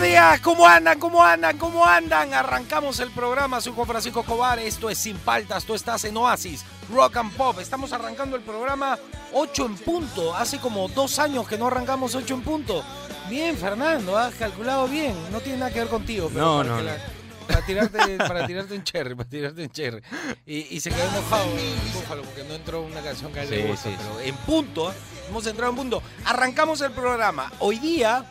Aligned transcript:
Buenos 0.00 0.12
días, 0.14 0.40
¿cómo 0.40 0.66
andan? 0.66 0.98
¿Cómo 0.98 1.22
andan? 1.22 1.58
¿Cómo 1.58 1.84
andan? 1.84 2.32
Arrancamos 2.32 3.00
el 3.00 3.10
programa, 3.10 3.60
soy 3.60 3.74
Juan 3.74 3.86
Francisco 3.86 4.20
Escobar, 4.20 4.58
esto 4.58 4.88
es 4.88 4.96
Sin 4.96 5.18
Paltas, 5.18 5.64
tú 5.66 5.74
estás 5.74 6.04
en 6.04 6.16
Oasis, 6.16 6.64
Rock 6.90 7.18
and 7.18 7.36
Pop. 7.36 7.58
Estamos 7.60 7.92
arrancando 7.92 8.34
el 8.36 8.42
programa 8.42 8.98
8 9.34 9.66
en 9.66 9.76
punto, 9.76 10.34
hace 10.34 10.58
como 10.58 10.88
dos 10.88 11.18
años 11.18 11.46
que 11.46 11.58
no 11.58 11.66
arrancamos 11.66 12.14
8 12.14 12.32
en 12.32 12.40
punto. 12.40 12.82
Bien, 13.28 13.54
Fernando, 13.58 14.16
has 14.16 14.34
calculado 14.36 14.88
bien, 14.88 15.14
no 15.30 15.40
tiene 15.40 15.58
nada 15.58 15.70
que 15.70 15.80
ver 15.80 15.88
contigo. 15.88 16.30
Pero 16.32 16.46
No, 16.46 16.56
para 16.62 16.68
no, 16.70 16.80
la- 16.82 16.96
para 17.46 17.66
tirarte, 17.66 18.16
para 18.16 18.46
tirarte 18.46 18.74
un 18.74 18.84
cherry, 18.84 19.14
para 19.14 19.28
tirarte 19.28 19.62
un 19.64 19.70
cherry. 19.70 20.02
Y, 20.46 20.76
y 20.76 20.80
se 20.80 20.88
quedó 20.88 21.02
enojado 21.10 21.44
Búfalo 21.92 22.22
porque 22.22 22.42
no 22.44 22.54
entró 22.54 22.80
una 22.80 23.02
canción 23.02 23.30
que 23.34 23.40
a 23.40 23.42
él 23.42 23.50
le 23.50 23.62
Sí, 23.64 23.68
gusta, 23.68 23.90
sí, 23.90 23.96
pero 23.98 24.20
en 24.20 24.34
punto, 24.36 24.90
¿eh? 24.90 24.94
hemos 25.28 25.46
entrado 25.46 25.70
en 25.72 25.76
punto. 25.76 26.02
Arrancamos 26.24 26.80
el 26.80 26.92
programa. 26.92 27.52
Hoy 27.58 27.78
día 27.78 28.24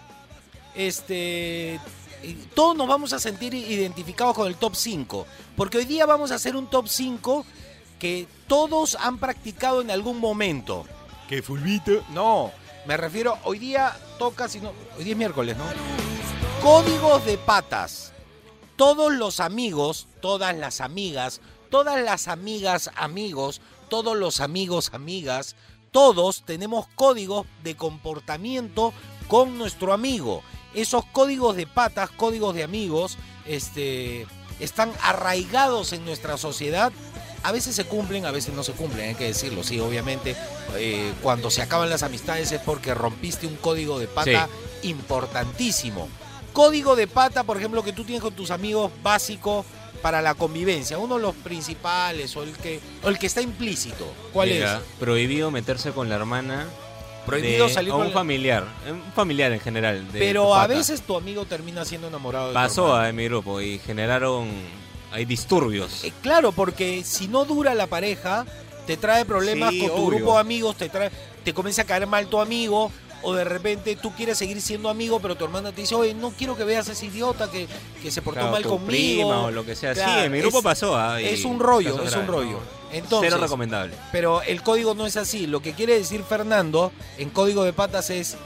este, 0.76 1.80
todos 2.54 2.76
nos 2.76 2.88
vamos 2.88 3.14
a 3.14 3.20
sentir 3.20 3.54
identificados 3.54 4.36
con 4.36 4.48
el 4.48 4.56
top 4.56 4.76
5, 4.76 5.26
porque 5.56 5.78
hoy 5.78 5.86
día 5.86 6.06
vamos 6.06 6.32
a 6.32 6.36
hacer 6.36 6.56
un 6.56 6.68
top 6.68 6.88
5 6.88 7.46
que 8.00 8.28
todos 8.48 8.96
han 9.00 9.18
practicado 9.18 9.82
en 9.82 9.92
algún 9.92 10.20
momento. 10.20 10.86
¿Qué 11.28 11.42
fulvito? 11.42 12.04
No, 12.12 12.52
me 12.88 12.98
refiero, 12.98 13.38
hoy 13.44 13.60
día 13.60 13.96
toca, 14.18 14.48
si 14.48 14.60
no, 14.60 14.74
hoy 14.98 15.04
día 15.04 15.14
es 15.14 15.18
miércoles, 15.18 15.58
¿no? 15.58 15.66
Códigos 16.62 17.26
de 17.26 17.38
patas. 17.38 18.14
Todos 18.76 19.14
los 19.14 19.42
amigos, 19.42 20.08
todas 20.22 20.56
las 20.58 20.80
amigas, 20.80 21.42
todas 21.70 22.02
las 22.02 22.28
amigas, 22.28 22.90
amigos, 22.96 23.62
todos 23.90 24.18
los 24.18 24.40
amigos, 24.40 24.92
amigas, 24.94 25.56
todos 25.92 26.44
tenemos 26.46 26.88
códigos 26.96 27.46
de 27.64 27.76
comportamiento 27.76 28.94
con 29.28 29.58
nuestro 29.58 29.94
amigo. 29.94 30.42
Esos 30.74 31.06
códigos 31.06 31.56
de 31.56 31.68
patas, 31.68 32.10
códigos 32.10 32.56
de 32.56 32.64
amigos, 32.64 33.18
este, 33.46 34.28
están 34.60 34.92
arraigados 35.02 35.94
en 35.94 36.06
nuestra 36.06 36.38
sociedad. 36.38 36.92
A 37.44 37.52
veces 37.52 37.76
se 37.76 37.86
cumplen, 37.86 38.26
a 38.26 38.32
veces 38.32 38.54
no 38.54 38.64
se 38.64 38.74
cumplen, 38.74 39.10
hay 39.10 39.16
que 39.16 39.26
decirlo. 39.26 39.64
Sí, 39.64 39.80
obviamente, 39.80 40.36
eh, 40.76 41.14
cuando 41.24 41.50
se 41.50 41.62
acaban 41.62 41.90
las 41.90 42.04
amistades 42.04 42.52
es 42.52 42.62
porque 42.62 42.94
rompiste 42.94 43.48
un 43.48 43.56
código 43.56 43.98
de 43.98 44.08
pata 44.08 44.50
importantísimo. 44.84 46.10
Código 46.54 46.96
de 46.96 47.08
pata, 47.08 47.44
por 47.44 47.58
ejemplo, 47.58 47.84
que 47.84 47.94
tú 47.94 48.04
tienes 48.04 48.22
con 48.22 48.34
tus 48.34 48.52
amigos 48.52 48.92
básico 49.02 49.66
para 50.02 50.22
la 50.22 50.34
convivencia. 50.34 50.98
Uno 50.98 51.16
de 51.16 51.22
los 51.22 51.36
principales 51.36 52.36
o 52.36 52.44
el 52.44 52.58
que, 52.58 52.80
o 53.04 53.10
el 53.10 53.18
que 53.18 53.28
está 53.28 53.42
implícito. 53.42 54.06
¿Cuál 54.34 54.50
Mira, 54.50 54.78
es? 54.78 54.82
Prohibido 55.00 55.52
meterse 55.52 55.92
con 55.92 56.10
la 56.10 56.16
hermana. 56.16 56.68
Prohibido 57.26 57.68
de- 57.68 57.74
salir 57.74 57.92
o 57.92 57.94
con 57.94 58.02
un 58.02 58.08
la- 58.08 58.14
familiar. 58.14 58.66
Un 58.90 59.04
familiar 59.14 59.52
en 59.52 59.60
general. 59.60 60.00
de 60.08 60.12
tu 60.14 60.18
Pero 60.20 60.56
a 60.56 60.62
pata. 60.62 60.74
veces 60.74 61.02
tu 61.02 61.16
amigo 61.16 61.46
termina 61.46 61.86
siendo 61.86 62.08
enamorado 62.08 62.48
de 62.48 62.52
tu 62.52 62.56
Pasó 62.56 62.88
hermano. 62.88 63.06
a 63.08 63.12
mi 63.12 63.26
grupo 63.26 63.62
y 63.62 63.80
generaron. 63.80 64.48
Hay 65.12 65.26
disturbios. 65.26 66.04
Eh, 66.04 66.14
claro, 66.22 66.52
porque 66.52 67.04
si 67.04 67.28
no 67.28 67.46
dura 67.46 67.74
la 67.74 67.88
pareja, 67.88 68.46
te 68.86 68.96
trae 68.98 69.26
problemas 69.26 69.72
Sí, 69.72 69.80
con 69.80 69.90
tu 69.90 69.96
obvio. 69.96 70.18
grupo 70.18 70.34
de 70.36 70.40
amigos, 70.42 70.76
te 70.78 70.90
trae, 70.90 71.10
te 71.44 71.54
comienza 71.54 71.82
a 71.82 71.86
caer 71.86 72.06
mal 72.08 72.28
tu 72.28 72.40
amigo, 72.40 72.92
o 73.24 73.34
de 73.34 73.44
repente 73.44 73.96
tú 73.96 74.12
quieres 74.16 74.38
seguir 74.38 74.62
siendo 74.62 74.88
amigo, 74.88 75.20
pero 75.20 75.36
tu 75.36 75.44
hermana 75.46 75.72
te 75.72 75.82
dice, 75.82 75.96
oye, 75.96 76.14
no 76.14 76.30
quiero 76.32 76.56
que 76.56 76.64
veas 76.64 76.90
a 76.90 76.92
ese 76.94 77.08
idiota 77.08 77.50
que, 77.52 77.68
que 78.02 78.12
se 78.12 78.22
portó 78.22 78.40
Claro, 78.42 78.52
mal 78.54 78.64
tu 78.64 78.70
conmigo. 78.70 78.88
prima 79.30 79.42
o 79.46 79.52
lo 79.52 79.66
que 79.66 79.76
sea. 79.76 79.94
Claro, 79.94 80.12
sí, 80.20 80.26
en 80.26 80.32
mi 80.32 80.40
grupo 80.42 80.60
es- 80.60 80.64
pasó. 80.64 80.96
ah, 80.96 81.20
y 81.22 81.26
Es 81.26 81.44
un 81.44 81.60
rollo, 81.60 81.92
casos 81.96 82.08
es 82.08 82.16
un 82.16 82.28
graves, 82.28 82.46
rollo. 82.46 82.60
Entonces, 82.92 83.30
Cero 83.32 83.42
recomendable. 83.42 83.94
pero 84.12 84.42
el 84.42 84.62
código 84.64 84.94
no 84.96 85.06
es 85.06 85.18
así. 85.18 85.48
Lo 85.48 85.62
que 85.62 85.74
quiere 85.74 85.98
decir 85.98 86.24
Fernando 86.24 86.92
en 87.18 87.30
código 87.30 87.64
de 87.64 87.74
patas 87.74 88.10
es, 88.10 88.38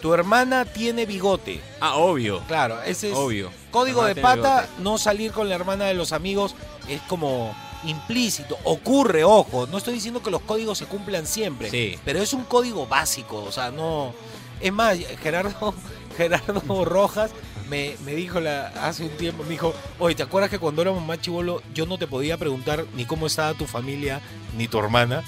tu 0.00 0.14
hermana 0.14 0.64
tiene 0.64 1.06
bigote. 1.06 1.60
Ah, 1.80 1.96
obvio. 1.96 2.40
Claro, 2.48 2.80
ese 2.82 3.10
es 3.10 3.16
Obvio. 3.16 3.50
código 3.70 4.04
de 4.04 4.14
pata, 4.16 4.62
bigote. 4.62 4.82
no 4.82 4.96
salir 4.98 5.32
con 5.32 5.48
la 5.48 5.54
hermana 5.56 5.84
de 5.86 5.94
los 5.94 6.12
amigos 6.12 6.54
es 6.88 7.00
como 7.02 7.54
implícito. 7.84 8.56
Ocurre, 8.64 9.24
ojo, 9.24 9.66
no 9.66 9.78
estoy 9.78 9.94
diciendo 9.94 10.22
que 10.22 10.30
los 10.30 10.42
códigos 10.42 10.78
se 10.78 10.86
cumplan 10.86 11.26
siempre, 11.26 11.70
Sí. 11.70 11.98
pero 12.04 12.20
es 12.20 12.32
un 12.32 12.44
código 12.44 12.86
básico, 12.86 13.42
o 13.42 13.52
sea, 13.52 13.70
no... 13.70 14.12
Es 14.60 14.72
más, 14.72 14.98
Gerardo, 15.22 15.74
Gerardo 16.16 16.84
Rojas 16.84 17.30
me, 17.68 17.96
me 18.04 18.14
dijo 18.14 18.40
la, 18.40 18.68
hace 18.68 19.04
un 19.04 19.10
tiempo, 19.10 19.44
me 19.44 19.50
dijo, 19.50 19.74
oye, 19.98 20.14
¿te 20.14 20.22
acuerdas 20.22 20.50
que 20.50 20.58
cuando 20.58 20.82
éramos 20.82 21.04
más 21.04 21.20
chivolo 21.20 21.62
yo 21.72 21.86
no 21.86 21.98
te 21.98 22.06
podía 22.06 22.36
preguntar 22.36 22.84
ni 22.94 23.04
cómo 23.04 23.26
estaba 23.26 23.54
tu 23.54 23.66
familia 23.66 24.20
ni 24.56 24.68
tu 24.68 24.78
hermana? 24.78 25.22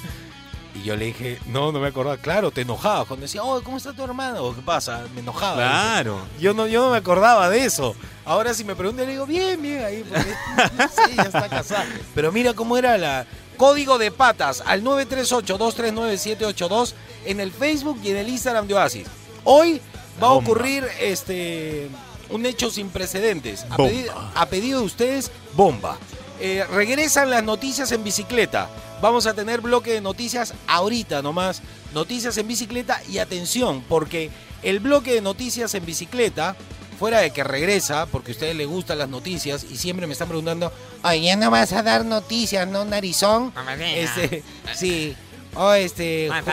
Y 0.74 0.84
yo 0.84 0.96
le 0.96 1.06
dije, 1.06 1.38
no, 1.46 1.70
no 1.70 1.80
me 1.80 1.88
acordaba. 1.88 2.16
Claro, 2.16 2.50
te 2.50 2.62
enojabas 2.62 3.06
cuando 3.06 3.24
decía, 3.24 3.44
oye, 3.44 3.62
¿cómo 3.62 3.76
está 3.76 3.92
tu 3.92 4.02
hermano? 4.02 4.42
¿O 4.42 4.54
¿Qué 4.54 4.62
pasa? 4.62 5.04
Me 5.14 5.20
enojaba. 5.20 5.56
Claro. 5.56 6.18
Yo 6.40 6.54
no, 6.54 6.66
yo 6.66 6.84
no 6.84 6.90
me 6.90 6.96
acordaba 6.96 7.50
de 7.50 7.64
eso. 7.64 7.94
Ahora 8.24 8.54
si 8.54 8.64
me 8.64 8.74
preguntan, 8.74 9.06
le 9.06 9.12
digo, 9.12 9.26
bien, 9.26 9.60
bien, 9.60 9.84
ahí, 9.84 10.02
porque 10.02 10.34
no 10.78 10.88
sé, 10.88 11.14
ya 11.14 11.24
está 11.24 11.46
casada. 11.48 11.84
Pero 12.14 12.32
mira 12.32 12.54
cómo 12.54 12.76
era 12.76 12.96
la 12.96 13.26
código 13.56 13.98
de 13.98 14.10
patas 14.10 14.62
al 14.66 14.82
938-239-782 14.82 16.94
en 17.26 17.40
el 17.40 17.52
Facebook 17.52 18.00
y 18.02 18.10
en 18.10 18.16
el 18.16 18.28
Instagram 18.28 18.66
de 18.66 18.74
Oasis. 18.74 19.06
Hoy 19.44 19.80
va 20.20 20.28
a 20.28 20.32
ocurrir 20.32 20.86
este 21.00 21.88
un 22.30 22.46
hecho 22.46 22.70
sin 22.70 22.88
precedentes. 22.88 23.64
A, 23.68 23.76
Bomba. 23.76 23.90
pedido, 23.90 24.30
a 24.34 24.46
pedido 24.46 24.80
de 24.80 24.86
ustedes, 24.86 25.30
bomba. 25.54 25.98
Eh, 26.40 26.64
regresan 26.72 27.30
las 27.30 27.44
noticias 27.44 27.92
en 27.92 28.02
bicicleta. 28.02 28.68
Vamos 29.00 29.26
a 29.26 29.34
tener 29.34 29.60
bloque 29.60 29.92
de 29.92 30.00
noticias 30.00 30.54
ahorita 30.66 31.22
nomás. 31.22 31.62
Noticias 31.92 32.36
en 32.38 32.48
bicicleta 32.48 33.00
y 33.08 33.18
atención, 33.18 33.84
porque 33.88 34.30
el 34.62 34.80
bloque 34.80 35.12
de 35.12 35.20
noticias 35.20 35.74
en 35.74 35.84
bicicleta, 35.84 36.56
fuera 36.98 37.20
de 37.20 37.32
que 37.32 37.44
regresa, 37.44 38.06
porque 38.06 38.32
a 38.32 38.34
ustedes 38.34 38.56
les 38.56 38.66
gustan 38.66 38.98
las 38.98 39.08
noticias 39.08 39.64
y 39.68 39.76
siempre 39.76 40.06
me 40.06 40.14
están 40.14 40.28
preguntando, 40.28 40.72
oye, 41.04 41.22
ya 41.22 41.36
no 41.36 41.50
vas 41.50 41.72
a 41.72 41.82
dar 41.82 42.04
noticias, 42.04 42.66
¿no, 42.66 42.84
narizón? 42.84 43.52
Este, 43.80 44.42
sí. 44.74 45.14
O 45.54 45.72
este, 45.72 46.28
Ju- 46.42 46.44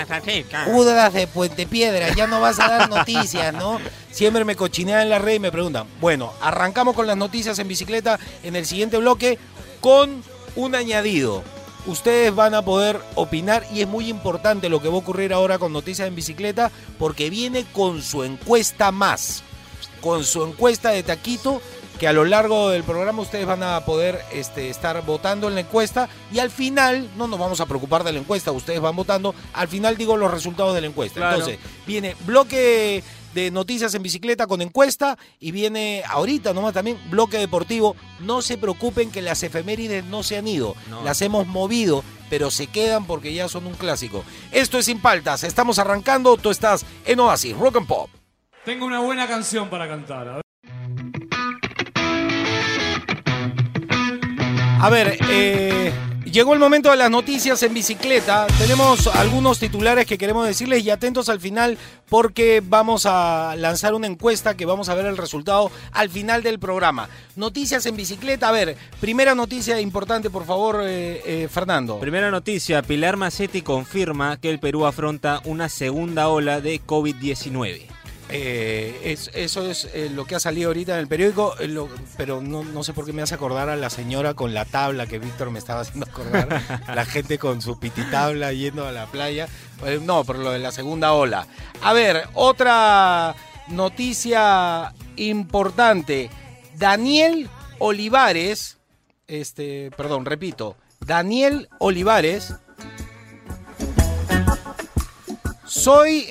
Judas 0.65 1.13
de 1.13 1.25
Puente 1.27 1.65
Piedra, 1.65 2.13
ya 2.13 2.27
no 2.27 2.41
vas 2.41 2.59
a 2.59 2.67
dar 2.67 2.89
noticias, 2.89 3.53
¿no? 3.53 3.79
Siempre 4.11 4.43
me 4.43 4.55
cochinean 4.55 5.01
en 5.03 5.09
la 5.09 5.19
red 5.19 5.35
y 5.35 5.39
me 5.39 5.51
preguntan. 5.51 5.87
Bueno, 6.01 6.33
arrancamos 6.41 6.95
con 6.95 7.07
las 7.07 7.15
noticias 7.15 7.57
en 7.59 7.67
bicicleta 7.67 8.19
en 8.43 8.55
el 8.55 8.65
siguiente 8.65 8.97
bloque 8.97 9.37
con 9.79 10.21
un 10.55 10.75
añadido. 10.75 11.43
Ustedes 11.85 12.35
van 12.35 12.53
a 12.55 12.61
poder 12.61 12.99
opinar 13.15 13.65
y 13.73 13.81
es 13.81 13.87
muy 13.87 14.09
importante 14.09 14.67
lo 14.67 14.81
que 14.81 14.89
va 14.89 14.95
a 14.95 14.97
ocurrir 14.97 15.31
ahora 15.31 15.57
con 15.57 15.71
Noticias 15.71 16.07
en 16.07 16.13
Bicicleta 16.15 16.69
porque 16.99 17.29
viene 17.29 17.65
con 17.71 18.01
su 18.01 18.23
encuesta 18.25 18.91
más, 18.91 19.43
con 20.01 20.25
su 20.25 20.43
encuesta 20.43 20.89
de 20.89 21.03
Taquito 21.03 21.61
que 21.99 22.07
a 22.07 22.13
lo 22.13 22.23
largo 22.23 22.69
del 22.69 22.83
programa 22.85 23.21
ustedes 23.21 23.45
van 23.45 23.61
a 23.61 23.81
poder 23.81 24.21
este, 24.31 24.69
estar 24.69 25.05
votando 25.05 25.49
en 25.49 25.55
la 25.55 25.61
encuesta 25.61 26.07
y 26.31 26.39
al 26.39 26.49
final, 26.49 27.09
no 27.17 27.27
nos 27.27 27.37
vamos 27.37 27.59
a 27.59 27.65
preocupar 27.65 28.05
de 28.05 28.13
la 28.13 28.19
encuesta, 28.19 28.53
ustedes 28.53 28.79
van 28.79 28.95
votando, 28.95 29.35
al 29.53 29.67
final 29.67 29.97
digo 29.97 30.15
los 30.15 30.31
resultados 30.31 30.73
de 30.73 30.81
la 30.81 30.87
encuesta. 30.87 31.19
Claro. 31.19 31.35
Entonces, 31.35 31.59
viene 31.85 32.15
bloque 32.25 33.03
de 33.33 33.51
noticias 33.51 33.93
en 33.93 34.01
bicicleta 34.01 34.47
con 34.47 34.61
encuesta 34.61 35.17
y 35.41 35.51
viene 35.51 36.01
ahorita 36.07 36.53
nomás 36.53 36.73
también 36.73 36.97
bloque 37.11 37.37
deportivo. 37.37 37.97
No 38.21 38.41
se 38.41 38.57
preocupen 38.57 39.11
que 39.11 39.21
las 39.21 39.43
efemérides 39.43 40.05
no 40.05 40.23
se 40.23 40.37
han 40.37 40.47
ido, 40.47 40.75
No. 40.89 41.03
las 41.03 41.21
hemos 41.21 41.47
movido, 41.47 42.03
pero 42.29 42.49
se 42.49 42.67
quedan 42.67 43.05
porque 43.05 43.33
ya 43.33 43.49
son 43.49 43.67
un 43.67 43.73
clásico. 43.73 44.23
Esto 44.53 44.79
es 44.79 44.85
Sin 44.85 45.01
Paltas, 45.01 45.43
estamos 45.43 45.79
arrancando, 45.79 46.37
tú 46.37 46.49
estás 46.49 46.85
en 47.05 47.19
Oasis, 47.19 47.57
Rock 47.57 47.75
and 47.75 47.87
Pop. 47.87 48.09
Tengo 48.63 48.85
una 48.85 49.01
buena 49.01 49.27
canción 49.27 49.69
para 49.69 49.87
cantar. 49.87 50.41
A 54.79 54.89
ver. 54.89 55.17
Eh, 55.29 55.91
llegó 56.25 56.53
el 56.53 56.59
momento 56.59 56.91
de 56.91 56.97
las 56.97 57.09
noticias 57.09 57.61
en 57.63 57.73
bicicleta. 57.73 58.47
Tenemos 58.57 59.07
algunos 59.07 59.59
titulares 59.59 60.05
que 60.05 60.17
queremos 60.17 60.45
decirles 60.45 60.83
y 60.83 60.89
atentos 60.89 61.29
al 61.29 61.39
final 61.39 61.77
porque 62.07 62.61
vamos 62.63 63.05
a 63.05 63.55
lanzar 63.57 63.93
una 63.93 64.07
encuesta 64.07 64.55
que 64.55 64.65
vamos 64.65 64.89
a 64.89 64.95
ver 64.95 65.05
el 65.05 65.17
resultado 65.17 65.71
al 65.91 66.09
final 66.09 66.43
del 66.43 66.59
programa. 66.59 67.09
Noticias 67.35 67.85
en 67.85 67.95
bicicleta. 67.95 68.49
A 68.49 68.51
ver, 68.51 68.77
primera 68.99 69.35
noticia 69.35 69.79
importante, 69.79 70.29
por 70.29 70.45
favor, 70.45 70.81
eh, 70.83 71.21
eh, 71.25 71.47
Fernando. 71.49 71.99
Primera 71.99 72.31
noticia, 72.31 72.81
Pilar 72.81 73.17
Macetti 73.17 73.61
confirma 73.61 74.37
que 74.37 74.49
el 74.49 74.59
Perú 74.59 74.85
afronta 74.85 75.41
una 75.45 75.69
segunda 75.69 76.29
ola 76.29 76.61
de 76.61 76.81
COVID-19. 76.81 77.98
Eh, 78.31 79.01
es- 79.05 79.31
eso 79.33 79.67
es 79.69 79.85
eh, 79.93 80.09
lo 80.13 80.25
que 80.25 80.35
ha 80.35 80.39
salido 80.39 80.69
ahorita 80.69 80.93
en 80.93 80.99
el 80.99 81.07
periódico, 81.07 81.55
eh, 81.59 81.67
lo- 81.67 81.89
pero 82.15 82.41
no, 82.41 82.63
no 82.63 82.83
sé 82.83 82.93
por 82.93 83.05
qué 83.05 83.11
me 83.11 83.23
hace 83.23 83.33
acordar 83.35 83.69
a 83.69 83.75
la 83.75 83.89
señora 83.89 84.35
con 84.35 84.53
la 84.53 84.65
tabla 84.65 85.07
que 85.07 85.17
Víctor 85.17 85.49
me 85.49 85.57
estaba 85.57 85.81
haciendo 85.81 86.05
acordar, 86.05 86.47
la 86.93 87.05
gente 87.05 87.39
con 87.39 87.61
su 87.61 87.79
pititabla 87.79 88.53
yendo 88.53 88.85
a 88.87 88.91
la 88.91 89.07
playa. 89.07 89.47
No, 90.03 90.23
por 90.25 90.37
lo 90.37 90.51
de 90.51 90.59
la 90.59 90.71
segunda 90.71 91.13
ola. 91.13 91.47
A 91.81 91.93
ver, 91.93 92.27
otra 92.35 93.33
noticia 93.69 94.93
importante. 95.15 96.29
Daniel 96.75 97.49
Olivares, 97.79 98.77
este, 99.27 99.89
perdón, 99.97 100.25
repito, 100.25 100.75
Daniel 100.99 101.67
Olivares 101.79 102.53
soy 105.65 106.25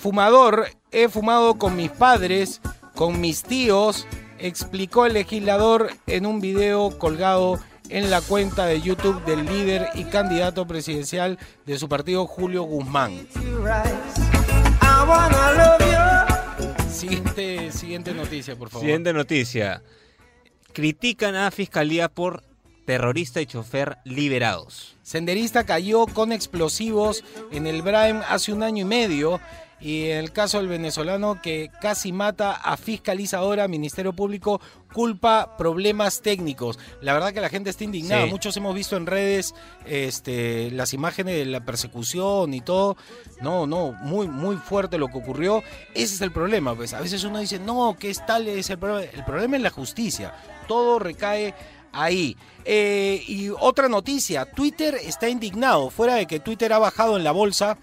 fumador, 0.00 0.66
he 0.94 1.08
fumado 1.08 1.54
con 1.58 1.76
mis 1.76 1.90
padres, 1.90 2.60
con 2.94 3.20
mis 3.20 3.42
tíos, 3.42 4.06
explicó 4.38 5.06
el 5.06 5.14
legislador 5.14 5.90
en 6.06 6.24
un 6.24 6.40
video 6.40 6.96
colgado 6.98 7.58
en 7.88 8.10
la 8.10 8.20
cuenta 8.20 8.64
de 8.66 8.80
YouTube 8.80 9.22
del 9.24 9.44
líder 9.44 9.88
y 9.94 10.04
candidato 10.04 10.66
presidencial 10.66 11.38
de 11.66 11.78
su 11.78 11.88
partido, 11.88 12.26
Julio 12.26 12.62
Guzmán. 12.62 13.26
Siguiente, 16.90 17.72
siguiente 17.72 18.14
noticia, 18.14 18.56
por 18.56 18.70
favor. 18.70 18.82
Siguiente 18.82 19.12
noticia. 19.12 19.82
Critican 20.72 21.34
a 21.34 21.50
Fiscalía 21.50 22.08
por 22.08 22.42
terrorista 22.86 23.40
y 23.40 23.46
chofer 23.46 23.98
liberados. 24.04 24.96
Senderista 25.02 25.64
cayó 25.64 26.06
con 26.06 26.32
explosivos 26.32 27.24
en 27.50 27.66
el 27.66 27.82
Braem 27.82 28.22
hace 28.28 28.52
un 28.52 28.62
año 28.62 28.82
y 28.82 28.84
medio. 28.84 29.40
Y 29.80 30.10
en 30.10 30.18
el 30.18 30.32
caso 30.32 30.58
del 30.58 30.68
venezolano 30.68 31.40
que 31.42 31.70
casi 31.80 32.12
mata 32.12 32.52
a 32.52 32.76
fiscalizadora, 32.76 33.68
Ministerio 33.68 34.12
Público 34.12 34.60
culpa 34.92 35.56
problemas 35.58 36.22
técnicos. 36.22 36.78
La 37.02 37.12
verdad 37.12 37.32
que 37.32 37.40
la 37.40 37.48
gente 37.48 37.70
está 37.70 37.84
indignada. 37.84 38.24
Sí. 38.24 38.30
Muchos 38.30 38.56
hemos 38.56 38.74
visto 38.74 38.96
en 38.96 39.06
redes 39.06 39.54
este, 39.84 40.70
las 40.70 40.94
imágenes 40.94 41.34
de 41.36 41.44
la 41.46 41.64
persecución 41.64 42.54
y 42.54 42.60
todo. 42.60 42.96
No, 43.42 43.66
no, 43.66 43.92
muy, 43.92 44.28
muy 44.28 44.56
fuerte 44.56 44.96
lo 44.96 45.08
que 45.08 45.18
ocurrió. 45.18 45.62
Ese 45.94 46.14
es 46.14 46.20
el 46.20 46.32
problema. 46.32 46.74
Pues 46.74 46.94
a 46.94 47.00
veces 47.00 47.24
uno 47.24 47.40
dice, 47.40 47.58
no, 47.58 47.96
que 47.98 48.10
es 48.10 48.24
tal 48.24 48.46
es 48.48 48.70
el 48.70 48.78
problema. 48.78 49.10
El 49.12 49.24
problema 49.24 49.56
es 49.56 49.62
la 49.62 49.70
justicia. 49.70 50.34
Todo 50.68 50.98
recae 50.98 51.54
ahí. 51.92 52.36
Eh, 52.64 53.22
y 53.26 53.50
otra 53.50 53.88
noticia, 53.88 54.46
Twitter 54.46 54.94
está 55.02 55.28
indignado, 55.28 55.90
fuera 55.90 56.14
de 56.14 56.26
que 56.26 56.40
Twitter 56.40 56.72
ha 56.72 56.78
bajado 56.78 57.16
en 57.16 57.24
la 57.24 57.32
bolsa 57.32 57.76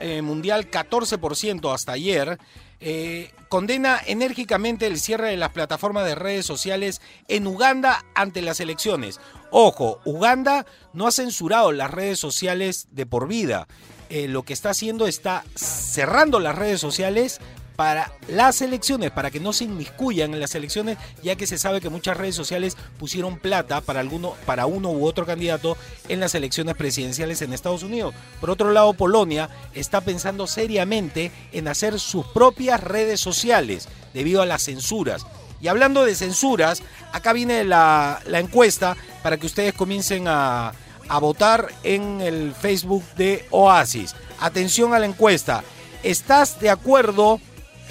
eh, 0.00 0.22
mundial 0.22 0.70
14% 0.70 1.74
hasta 1.74 1.92
ayer, 1.92 2.38
eh, 2.80 3.30
condena 3.48 4.00
enérgicamente 4.04 4.86
el 4.86 4.98
cierre 4.98 5.30
de 5.30 5.36
las 5.36 5.50
plataformas 5.50 6.04
de 6.04 6.16
redes 6.16 6.44
sociales 6.44 7.00
en 7.28 7.46
Uganda 7.46 8.04
ante 8.14 8.42
las 8.42 8.58
elecciones. 8.58 9.20
Ojo, 9.52 10.00
Uganda 10.04 10.66
no 10.92 11.06
ha 11.06 11.12
censurado 11.12 11.70
las 11.70 11.90
redes 11.90 12.18
sociales 12.18 12.88
de 12.90 13.06
por 13.06 13.28
vida. 13.28 13.68
Eh, 14.08 14.26
lo 14.26 14.42
que 14.42 14.52
está 14.52 14.70
haciendo 14.70 15.06
está 15.06 15.44
cerrando 15.54 16.40
las 16.40 16.56
redes 16.56 16.80
sociales 16.80 17.40
para 17.76 18.12
las 18.28 18.60
elecciones, 18.62 19.10
para 19.10 19.30
que 19.30 19.40
no 19.40 19.52
se 19.52 19.64
inmiscuyan 19.64 20.32
en 20.34 20.40
las 20.40 20.54
elecciones, 20.54 20.98
ya 21.22 21.36
que 21.36 21.46
se 21.46 21.58
sabe 21.58 21.80
que 21.80 21.88
muchas 21.88 22.16
redes 22.16 22.34
sociales 22.34 22.76
pusieron 22.98 23.38
plata 23.38 23.80
para 23.80 24.00
alguno, 24.00 24.34
para 24.46 24.66
uno 24.66 24.90
u 24.90 25.06
otro 25.06 25.26
candidato 25.26 25.76
en 26.08 26.20
las 26.20 26.34
elecciones 26.34 26.76
presidenciales 26.76 27.42
en 27.42 27.52
Estados 27.52 27.82
Unidos. 27.82 28.14
Por 28.40 28.50
otro 28.50 28.72
lado, 28.72 28.92
Polonia 28.92 29.48
está 29.74 30.00
pensando 30.00 30.46
seriamente 30.46 31.32
en 31.52 31.68
hacer 31.68 31.98
sus 31.98 32.26
propias 32.26 32.82
redes 32.82 33.20
sociales 33.20 33.88
debido 34.12 34.42
a 34.42 34.46
las 34.46 34.62
censuras. 34.64 35.26
Y 35.60 35.68
hablando 35.68 36.04
de 36.04 36.14
censuras, 36.14 36.82
acá 37.12 37.32
viene 37.32 37.64
la, 37.64 38.20
la 38.26 38.40
encuesta 38.40 38.96
para 39.22 39.36
que 39.36 39.46
ustedes 39.46 39.74
comiencen 39.74 40.26
a, 40.26 40.72
a 41.08 41.18
votar 41.18 41.68
en 41.84 42.20
el 42.20 42.52
Facebook 42.52 43.04
de 43.16 43.46
Oasis. 43.50 44.14
Atención 44.40 44.92
a 44.92 44.98
la 44.98 45.06
encuesta. 45.06 45.62
¿Estás 46.02 46.58
de 46.58 46.68
acuerdo? 46.68 47.40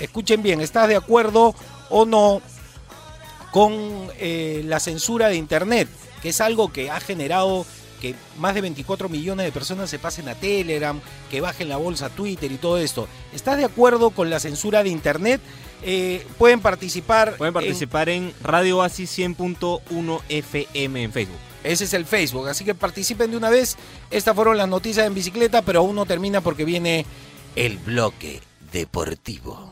Escuchen 0.02 0.42
bien, 0.44 0.62
¿estás 0.62 0.88
de 0.88 0.96
acuerdo 0.96 1.54
o 1.90 2.06
no 2.06 2.42
con 3.52 3.74
eh, 4.20 4.64
la 4.66 4.80
censura 4.80 5.28
de 5.30 5.36
Internet? 5.36 5.88
Que 6.22 6.30
es 6.30 6.42
algo 6.42 6.72
que 6.72 6.90
ha 6.92 7.00
generado 7.00 7.66
que 8.00 8.16
más 8.40 8.56
de 8.56 8.62
24 8.62 9.10
millones 9.10 9.46
de 9.46 9.52
personas 9.52 9.90
se 9.90 10.00
pasen 10.00 10.28
a 10.28 10.34
Telegram, 10.36 11.00
que 11.30 11.40
bajen 11.40 11.70
la 11.70 11.78
bolsa 11.78 12.08
a 12.08 12.10
Twitter 12.10 12.52
y 12.52 12.58
todo 12.58 12.80
esto. 12.80 13.08
¿Estás 13.32 13.58
de 13.58 13.66
acuerdo 13.66 14.10
con 14.10 14.30
la 14.32 14.40
censura 14.40 14.82
de 14.84 14.90
Internet? 14.90 15.40
Eh, 15.84 16.26
pueden 16.40 16.62
participar. 16.62 17.38
Pueden 17.38 17.52
en- 17.52 17.54
participar 17.54 18.10
en, 18.10 18.34
Radio 18.42 18.80
Oasis 18.80 19.16
100.1 19.18 20.22
FM 20.30 21.04
en 21.04 21.12
Facebook. 21.12 21.38
ese 21.64 21.84
es 21.84 21.94
el 21.94 22.06
Facebook, 22.08 22.48
así 22.48 22.66
que 22.66 22.74
participen 22.74 23.30
de 23.30 23.38
una 23.38 23.52
vez. 23.52 23.78
Estas 24.10 24.36
fueron 24.36 24.58
las 24.58 24.68
noticias 24.68 25.06
en 25.06 25.14
bicicleta, 25.14 25.62
pero 25.62 25.82
aún 25.82 25.96
no 25.96 26.08
termina 26.08 26.42
porque 26.42 26.66
viene 26.66 27.06
el 27.56 27.78
bloque 27.78 28.42
deportivo. 28.72 29.71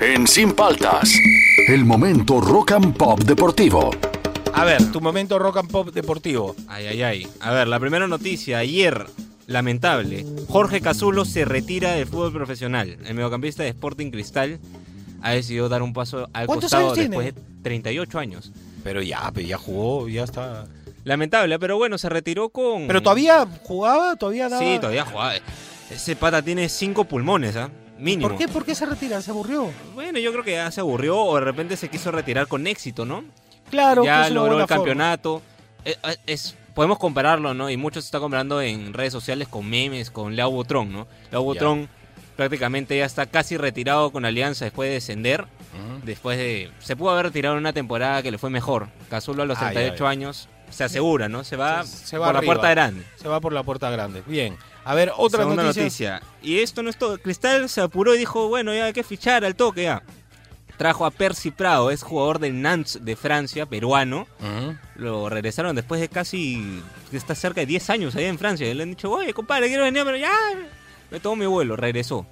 En 0.00 0.26
Sin 0.26 0.52
Paltas, 0.54 1.12
el 1.68 1.84
momento 1.84 2.40
rock 2.40 2.72
and 2.72 2.96
pop 2.96 3.20
deportivo. 3.20 3.92
A 4.52 4.64
ver, 4.64 4.90
tu 4.90 5.00
momento 5.00 5.38
rock 5.38 5.58
and 5.58 5.70
pop 5.70 5.90
deportivo. 5.92 6.56
Ay, 6.66 6.86
ay, 6.88 7.02
ay. 7.02 7.28
A 7.40 7.52
ver, 7.52 7.68
la 7.68 7.78
primera 7.78 8.08
noticia. 8.08 8.58
Ayer, 8.58 9.06
lamentable. 9.46 10.26
Jorge 10.48 10.80
Cazulo 10.80 11.24
se 11.24 11.44
retira 11.44 11.92
del 11.92 12.06
fútbol 12.06 12.32
profesional. 12.32 12.96
El 13.04 13.14
mediocampista 13.14 13.62
de 13.62 13.68
Sporting 13.68 14.10
Cristal 14.10 14.58
ha 15.22 15.30
decidido 15.30 15.68
dar 15.68 15.82
un 15.82 15.92
paso 15.92 16.28
al 16.32 16.46
¿Cuántos 16.46 16.64
costado 16.72 16.86
años 16.86 16.94
tiene? 16.98 17.16
después 17.16 17.34
de 17.36 17.40
38 17.62 18.18
años. 18.18 18.50
Pero 18.82 19.00
ya, 19.00 19.30
pero 19.32 19.46
ya 19.46 19.58
jugó, 19.58 20.08
ya 20.08 20.24
está. 20.24 20.66
Lamentable, 21.04 21.56
pero 21.60 21.76
bueno, 21.76 21.98
se 21.98 22.08
retiró 22.08 22.48
con... 22.48 22.88
Pero 22.88 23.00
todavía 23.00 23.46
jugaba, 23.62 24.16
todavía 24.16 24.48
daba. 24.48 24.60
Sí, 24.60 24.78
todavía 24.80 25.04
jugaba. 25.04 25.34
Ese 25.90 26.16
pata 26.16 26.42
tiene 26.42 26.68
cinco 26.68 27.04
pulmones, 27.04 27.56
¿ah? 27.56 27.70
Mínimo. 27.98 28.28
¿Por 28.28 28.36
qué? 28.38 28.48
¿Por 28.48 28.64
qué 28.64 28.74
se 28.74 28.84
retira? 28.86 29.22
¿Se 29.22 29.30
aburrió? 29.30 29.70
Bueno, 29.94 30.18
yo 30.18 30.30
creo 30.32 30.44
que 30.44 30.52
ya 30.52 30.70
se 30.70 30.80
aburrió 30.80 31.18
o 31.18 31.34
de 31.36 31.40
repente 31.42 31.76
se 31.76 31.88
quiso 31.88 32.10
retirar 32.10 32.46
con 32.46 32.66
éxito, 32.66 33.04
¿no? 33.06 33.24
Claro, 33.70 34.02
que 34.02 34.06
ya 34.06 34.18
una 34.18 34.28
logró 34.30 34.48
buena 34.52 34.62
el 34.64 34.68
forma. 34.68 34.76
campeonato. 34.84 35.42
Eh, 35.84 35.96
eh, 36.04 36.16
Es, 36.26 36.56
podemos 36.74 36.98
compararlo, 36.98 37.54
¿no? 37.54 37.70
Y 37.70 37.76
muchos 37.76 38.04
se 38.04 38.08
están 38.08 38.20
comparando 38.20 38.60
en 38.60 38.92
redes 38.92 39.12
sociales 39.12 39.48
con 39.48 39.68
memes, 39.68 40.10
con 40.10 40.36
Leo 40.36 40.50
Butrón, 40.50 40.92
¿no? 40.92 41.06
Leo 41.30 41.42
Butrón 41.42 41.88
prácticamente 42.36 42.98
ya 42.98 43.06
está 43.06 43.24
casi 43.26 43.56
retirado 43.56 44.10
con 44.10 44.24
Alianza 44.26 44.64
después 44.66 44.88
de 44.88 44.94
descender. 44.94 45.46
Después 46.04 46.38
de... 46.38 46.70
Se 46.80 46.96
pudo 46.96 47.10
haber 47.10 47.26
retirado 47.26 47.54
en 47.56 47.60
una 47.60 47.72
temporada 47.72 48.22
que 48.22 48.30
le 48.30 48.38
fue 48.38 48.48
mejor. 48.50 48.88
Cazulo 49.10 49.42
a 49.42 49.46
los 49.46 49.58
Ay, 49.58 49.72
38 49.74 50.06
ay. 50.06 50.12
años 50.16 50.48
se 50.70 50.84
asegura, 50.84 51.28
¿no? 51.28 51.44
Se 51.44 51.56
va, 51.56 51.82
Se- 51.84 52.06
se 52.06 52.18
va 52.18 52.26
por 52.26 52.34
la 52.36 52.42
puerta 52.42 52.70
grande. 52.70 53.04
Se 53.16 53.28
va 53.28 53.40
por 53.40 53.52
la 53.52 53.62
puerta 53.62 53.90
grande. 53.90 54.22
Bien. 54.26 54.56
A 54.88 54.94
ver, 54.94 55.10
otra 55.16 55.40
Segunda 55.42 55.64
noticia. 55.64 56.12
noticia. 56.20 56.22
Y 56.42 56.60
esto 56.60 56.82
no 56.82 56.90
es 56.90 56.96
todo. 56.96 57.18
Cristal 57.18 57.68
se 57.68 57.80
apuró 57.80 58.14
y 58.14 58.18
dijo, 58.18 58.46
bueno, 58.48 58.72
ya 58.72 58.84
hay 58.84 58.92
que 58.92 59.02
fichar 59.02 59.44
al 59.44 59.56
toque 59.56 59.82
ya. 59.82 60.02
Trajo 60.76 61.04
a 61.06 61.10
Percy 61.10 61.50
Prado, 61.50 61.90
es 61.90 62.02
jugador 62.02 62.38
del 62.38 62.60
Nantes 62.62 63.04
de 63.04 63.16
Francia, 63.16 63.66
peruano. 63.66 64.26
Lo 64.94 65.28
regresaron 65.28 65.74
después 65.74 66.00
de 66.00 66.08
casi, 66.08 66.80
está 67.12 67.34
cerca 67.34 67.60
de 67.62 67.66
10 67.66 67.90
años 67.90 68.14
allá 68.14 68.28
en 68.28 68.38
Francia. 68.38 68.68
Y 68.70 68.74
le 68.74 68.84
han 68.84 68.90
dicho, 68.90 69.10
oye, 69.10 69.34
compadre, 69.34 69.66
quiero 69.68 69.82
venir, 69.84 70.02
pero 70.04 70.16
ya 70.18 70.32
me 71.10 71.18
tomo 71.18 71.36
mi 71.36 71.46
vuelo. 71.46 71.74
Regresó. 71.76 72.26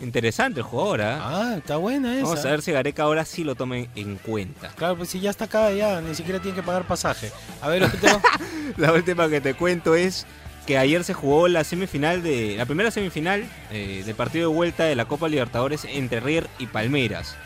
Interesante 0.00 0.58
el 0.60 0.66
jugador, 0.66 1.02
¿ah? 1.02 1.20
Ah, 1.22 1.54
está 1.58 1.76
buena 1.76 2.14
esa. 2.16 2.24
Vamos 2.24 2.44
a 2.44 2.50
ver 2.50 2.62
si 2.62 2.72
Gareca 2.72 3.04
ahora 3.04 3.24
sí 3.24 3.44
lo 3.44 3.54
tome 3.54 3.88
en 3.94 4.16
cuenta. 4.16 4.70
Claro, 4.74 4.96
pues 4.96 5.10
si 5.10 5.20
ya 5.20 5.30
está 5.30 5.44
acá, 5.44 5.70
ya 5.70 6.00
ni 6.00 6.16
siquiera 6.16 6.40
tiene 6.40 6.56
que 6.56 6.62
pagar 6.64 6.84
pasaje. 6.88 7.30
A 7.60 7.68
ver, 7.68 7.84
otro. 7.84 8.20
La 8.78 8.92
última 8.92 9.28
que 9.28 9.40
te 9.40 9.54
cuento 9.54 9.94
es 9.94 10.26
que 10.66 10.78
ayer 10.78 11.02
se 11.04 11.12
jugó 11.14 11.48
la 11.48 11.64
semifinal 11.64 12.22
de 12.22 12.54
la 12.56 12.66
primera 12.66 12.90
semifinal 12.90 13.44
eh, 13.70 14.02
del 14.06 14.14
partido 14.14 14.48
de 14.50 14.54
vuelta 14.54 14.84
de 14.84 14.94
la 14.94 15.06
Copa 15.06 15.28
Libertadores 15.28 15.84
entre 15.84 16.20
River 16.20 16.48
y 16.58 16.66
Palmeiras. 16.66 17.36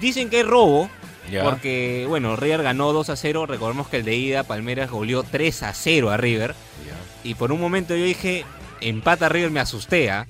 Dicen 0.00 0.28
que 0.30 0.40
es 0.40 0.46
robo 0.46 0.90
Ya. 1.30 1.44
porque 1.44 2.04
bueno, 2.08 2.36
River 2.36 2.62
ganó 2.62 2.92
2 2.92 3.10
a 3.10 3.16
0, 3.16 3.46
recordemos 3.46 3.88
que 3.88 3.98
el 3.98 4.04
de 4.04 4.14
ida 4.16 4.42
Palmeiras 4.42 4.90
goleó 4.90 5.22
3 5.22 5.62
a 5.62 5.72
0 5.72 6.10
a 6.10 6.16
River 6.16 6.54
y 7.22 7.34
por 7.34 7.52
un 7.52 7.60
momento 7.60 7.94
yo 7.96 8.04
dije, 8.04 8.44
empata 8.80 9.28
River, 9.28 9.50
me 9.50 9.60
asusté, 9.60 10.10
¿ah? 10.10 10.26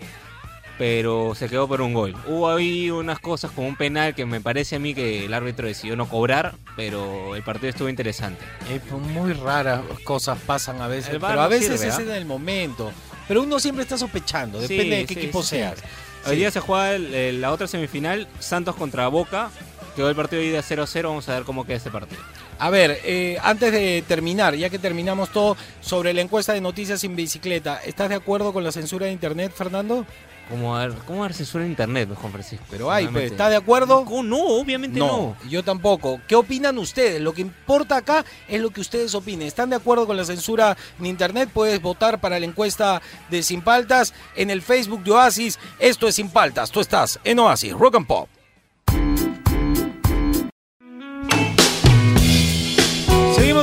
Pero 0.79 1.35
se 1.35 1.49
quedó 1.49 1.69
por 1.69 1.81
un 1.81 1.95
gol. 1.95 2.17
Hubo 2.27 2.49
ahí 2.51 2.91
unas 2.91 3.19
cosas 3.21 3.51
como 3.53 3.69
un 3.69 3.77
penal 3.77 4.15
que 4.15 4.27
me 4.27 4.41
parece 4.41 4.77
a 4.77 4.79
mí 4.79 4.95
que 4.95 5.25
el 5.27 5.35
árbitro 5.35 5.67
decidió 5.69 5.97
no 5.97 6.09
cobrar, 6.09 6.55
pero 6.77 7.37
el 7.37 7.43
partido 7.43 7.69
estuvo 7.71 7.89
interesante. 7.89 8.45
Eh, 8.69 8.81
muy 9.15 9.33
raras 9.35 9.83
cosas 10.05 10.39
pasan 10.47 10.81
a 10.83 10.89
veces, 10.89 11.17
pero 11.21 11.41
a 11.41 11.49
veces 11.49 11.81
sirve, 11.81 11.89
es 11.93 11.99
¿ah? 11.99 12.03
en 12.03 12.11
el 12.11 12.25
momento. 12.27 12.93
Pero 13.29 13.43
uno 13.43 13.59
siempre 13.59 13.83
está 13.83 13.97
sospechando, 13.97 14.61
Sí, 14.61 14.69
depende 14.69 14.97
de 14.97 15.07
qué 15.07 15.15
sí, 15.15 15.21
equipo 15.21 15.43
sí, 15.43 15.49
seas. 15.51 15.79
Hoy 16.27 16.37
día 16.37 16.51
se 16.51 16.61
juega 16.61 16.95
el- 16.95 17.15
el- 17.15 17.41
la 17.41 17.53
otra 17.53 17.67
semifinal, 17.67 18.27
Santos 18.41 18.75
contra 18.77 19.07
Boca. 19.09 19.51
Quedó 19.95 20.09
el 20.11 20.17
partido 20.17 20.43
de 20.43 20.49
ida 20.49 20.63
0-0, 20.63 21.09
vamos 21.11 21.29
a 21.29 21.35
ver 21.35 21.45
cómo 21.45 21.65
queda 21.65 21.77
este 21.77 21.91
partido. 21.91 22.21
A 22.59 22.71
ver, 22.71 23.01
eh, 23.05 23.39
antes 23.43 23.73
de 23.73 24.05
terminar, 24.07 24.55
ya 24.55 24.71
que 24.71 24.79
terminamos 24.79 25.31
todo, 25.31 25.57
sobre 25.81 26.13
la 26.15 26.21
encuesta 26.21 26.53
de 26.53 26.61
noticias 26.61 27.01
sin 27.01 27.17
bicicleta, 27.17 27.81
¿estás 27.85 28.09
de 28.09 28.15
acuerdo 28.15 28.53
con 28.53 28.65
la 28.65 28.73
censura 28.73 29.07
de 29.07 29.13
Internet, 29.13 29.53
Fernando? 29.55 30.07
¿Cómo 30.49 30.77
dar, 30.77 30.93
cómo 31.07 31.23
dar 31.23 31.33
censura 31.33 31.65
en 31.65 31.71
internet, 31.71 32.09
Juan 32.15 32.33
Francisco? 32.33 32.65
Pero 32.71 32.91
hay, 32.91 33.09
pues. 33.09 33.33
¿estás 33.33 33.49
de 33.49 33.57
acuerdo? 33.57 34.05
No, 34.05 34.23
no, 34.23 34.39
obviamente 34.39 34.99
no. 34.99 35.37
yo 35.49 35.63
tampoco. 35.63 36.21
¿Qué 36.29 36.35
opinan 36.35 36.77
ustedes? 36.77 37.21
Lo 37.21 37.33
que 37.33 37.41
importa 37.41 37.97
acá 37.97 38.25
es 38.47 38.61
lo 38.61 38.71
que 38.71 38.83
ustedes 38.83 39.15
opinen. 39.15 39.47
¿Están 39.47 39.71
de 39.71 39.77
acuerdo 39.77 40.07
con 40.07 40.17
la 40.17 40.25
censura 40.25 40.77
en 40.99 41.07
Internet? 41.07 41.49
Puedes 41.53 41.81
votar 41.81 42.21
para 42.21 42.39
la 42.39 42.45
encuesta 42.45 43.01
de 43.31 43.43
Sin 43.43 43.63
Paltas 43.63 44.13
en 44.37 44.51
el 44.51 44.61
Facebook 44.61 45.03
de 45.03 45.13
Oasis. 45.13 45.59
Esto 45.79 46.09
es 46.09 46.17
Sin 46.17 46.29
Paltas. 46.29 46.71
Tú 46.71 46.81
estás 46.81 47.19
en 47.25 47.39
Oasis, 47.39 47.73
Rock 47.73 47.97
and 47.97 48.07
Pop. 48.07 48.29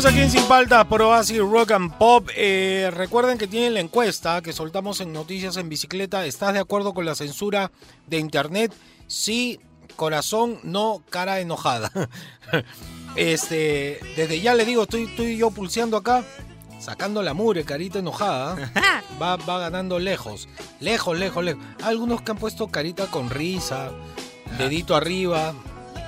Seguimos 0.02 0.18
aquí 0.18 0.24
en 0.24 0.32
Sin 0.32 0.50
Paltas 0.50 0.86
por 0.86 1.04
Oasis 1.04 1.38
Rock 1.38 1.74
and 1.74 1.96
Pop. 1.96 2.28
Eh, 2.36 2.90
recuerden 2.92 3.38
que 3.38 3.46
tienen 3.46 3.76
la 3.76 3.82
encuesta 3.82 4.42
que 4.42 4.52
soltamos 4.52 5.00
en 5.00 5.14
Noticias 5.14 5.58
en 5.58 5.70
Bicicleta. 5.70 6.26
¿Estás 6.26 6.54
de 6.54 6.60
acuerdo 6.60 6.96
con 6.96 7.06
la 7.06 7.14
censura 7.14 7.72
de 8.08 8.18
Internet? 8.18 8.74
Sí, 9.06 9.60
corazón, 9.96 10.60
no, 10.64 11.04
cara 11.12 11.40
enojada. 11.40 11.92
Este, 13.16 14.00
desde 14.16 14.42
ya 14.42 14.56
le 14.56 14.66
digo, 14.66 14.84
estoy, 14.84 15.04
estoy 15.04 15.38
yo 15.38 15.52
pulseando 15.52 15.98
acá, 15.98 16.24
sacando 16.80 17.22
la 17.22 17.36
mure, 17.36 17.64
carita 17.64 18.00
enojada. 18.00 18.72
Va, 19.22 19.36
va 19.36 19.60
ganando 19.60 20.00
lejos, 20.00 20.50
lejos, 20.80 21.20
lejos, 21.20 21.44
lejos. 21.44 21.64
Algunos 21.84 22.24
que 22.24 22.32
han 22.32 22.38
puesto 22.38 22.70
carita 22.70 23.06
con 23.06 23.30
risa, 23.30 23.92
dedito 24.58 24.96
arriba, 24.96 25.54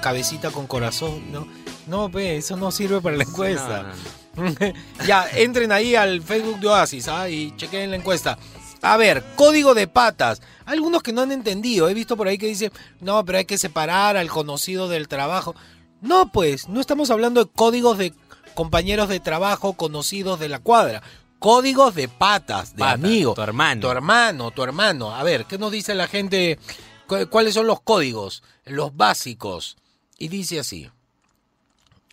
cabecita 0.01 0.49
con 0.49 0.65
corazón, 0.65 1.31
¿no? 1.31 1.45
No, 1.87 2.09
ve, 2.09 2.37
eso 2.37 2.55
no 2.57 2.71
sirve 2.71 3.01
para 3.01 3.17
la 3.17 3.23
encuesta. 3.23 3.93
No, 4.35 4.43
no, 4.43 4.49
no. 4.49 4.73
ya, 5.07 5.27
entren 5.35 5.71
ahí 5.71 5.95
al 5.95 6.21
Facebook 6.21 6.59
de 6.59 6.67
Oasis 6.67 7.07
¿ah? 7.07 7.29
y 7.29 7.55
chequen 7.57 7.89
la 7.91 7.97
encuesta. 7.97 8.37
A 8.81 8.97
ver, 8.97 9.23
código 9.35 9.73
de 9.73 9.87
patas. 9.87 10.41
Algunos 10.65 11.03
que 11.03 11.13
no 11.13 11.21
han 11.21 11.31
entendido. 11.31 11.87
He 11.89 11.93
visto 11.93 12.17
por 12.17 12.27
ahí 12.27 12.37
que 12.37 12.47
dicen, 12.47 12.71
no, 12.99 13.23
pero 13.25 13.37
hay 13.37 13.45
que 13.45 13.57
separar 13.57 14.17
al 14.17 14.29
conocido 14.29 14.87
del 14.87 15.07
trabajo. 15.07 15.55
No, 16.01 16.31
pues, 16.31 16.67
no 16.67 16.81
estamos 16.81 17.09
hablando 17.11 17.43
de 17.45 17.51
códigos 17.51 17.97
de 17.97 18.13
compañeros 18.55 19.07
de 19.09 19.19
trabajo 19.19 19.73
conocidos 19.73 20.39
de 20.39 20.49
la 20.49 20.59
cuadra. 20.59 21.01
Códigos 21.39 21.95
de 21.95 22.07
patas, 22.07 22.73
de 22.75 22.79
Pata, 22.79 22.91
amigos. 22.93 23.35
tu 23.35 23.41
hermano. 23.41 23.81
Tu 23.81 23.87
hermano, 23.89 24.51
tu 24.51 24.63
hermano. 24.63 25.15
A 25.15 25.23
ver, 25.23 25.45
¿qué 25.45 25.57
nos 25.57 25.71
dice 25.71 25.93
la 25.95 26.07
gente? 26.07 26.59
¿Cu- 27.07 27.27
¿Cuáles 27.29 27.53
son 27.53 27.67
los 27.67 27.81
códigos? 27.81 28.43
Los 28.65 28.95
básicos. 28.95 29.75
Y 30.17 30.27
dice 30.29 30.59
así. 30.59 30.89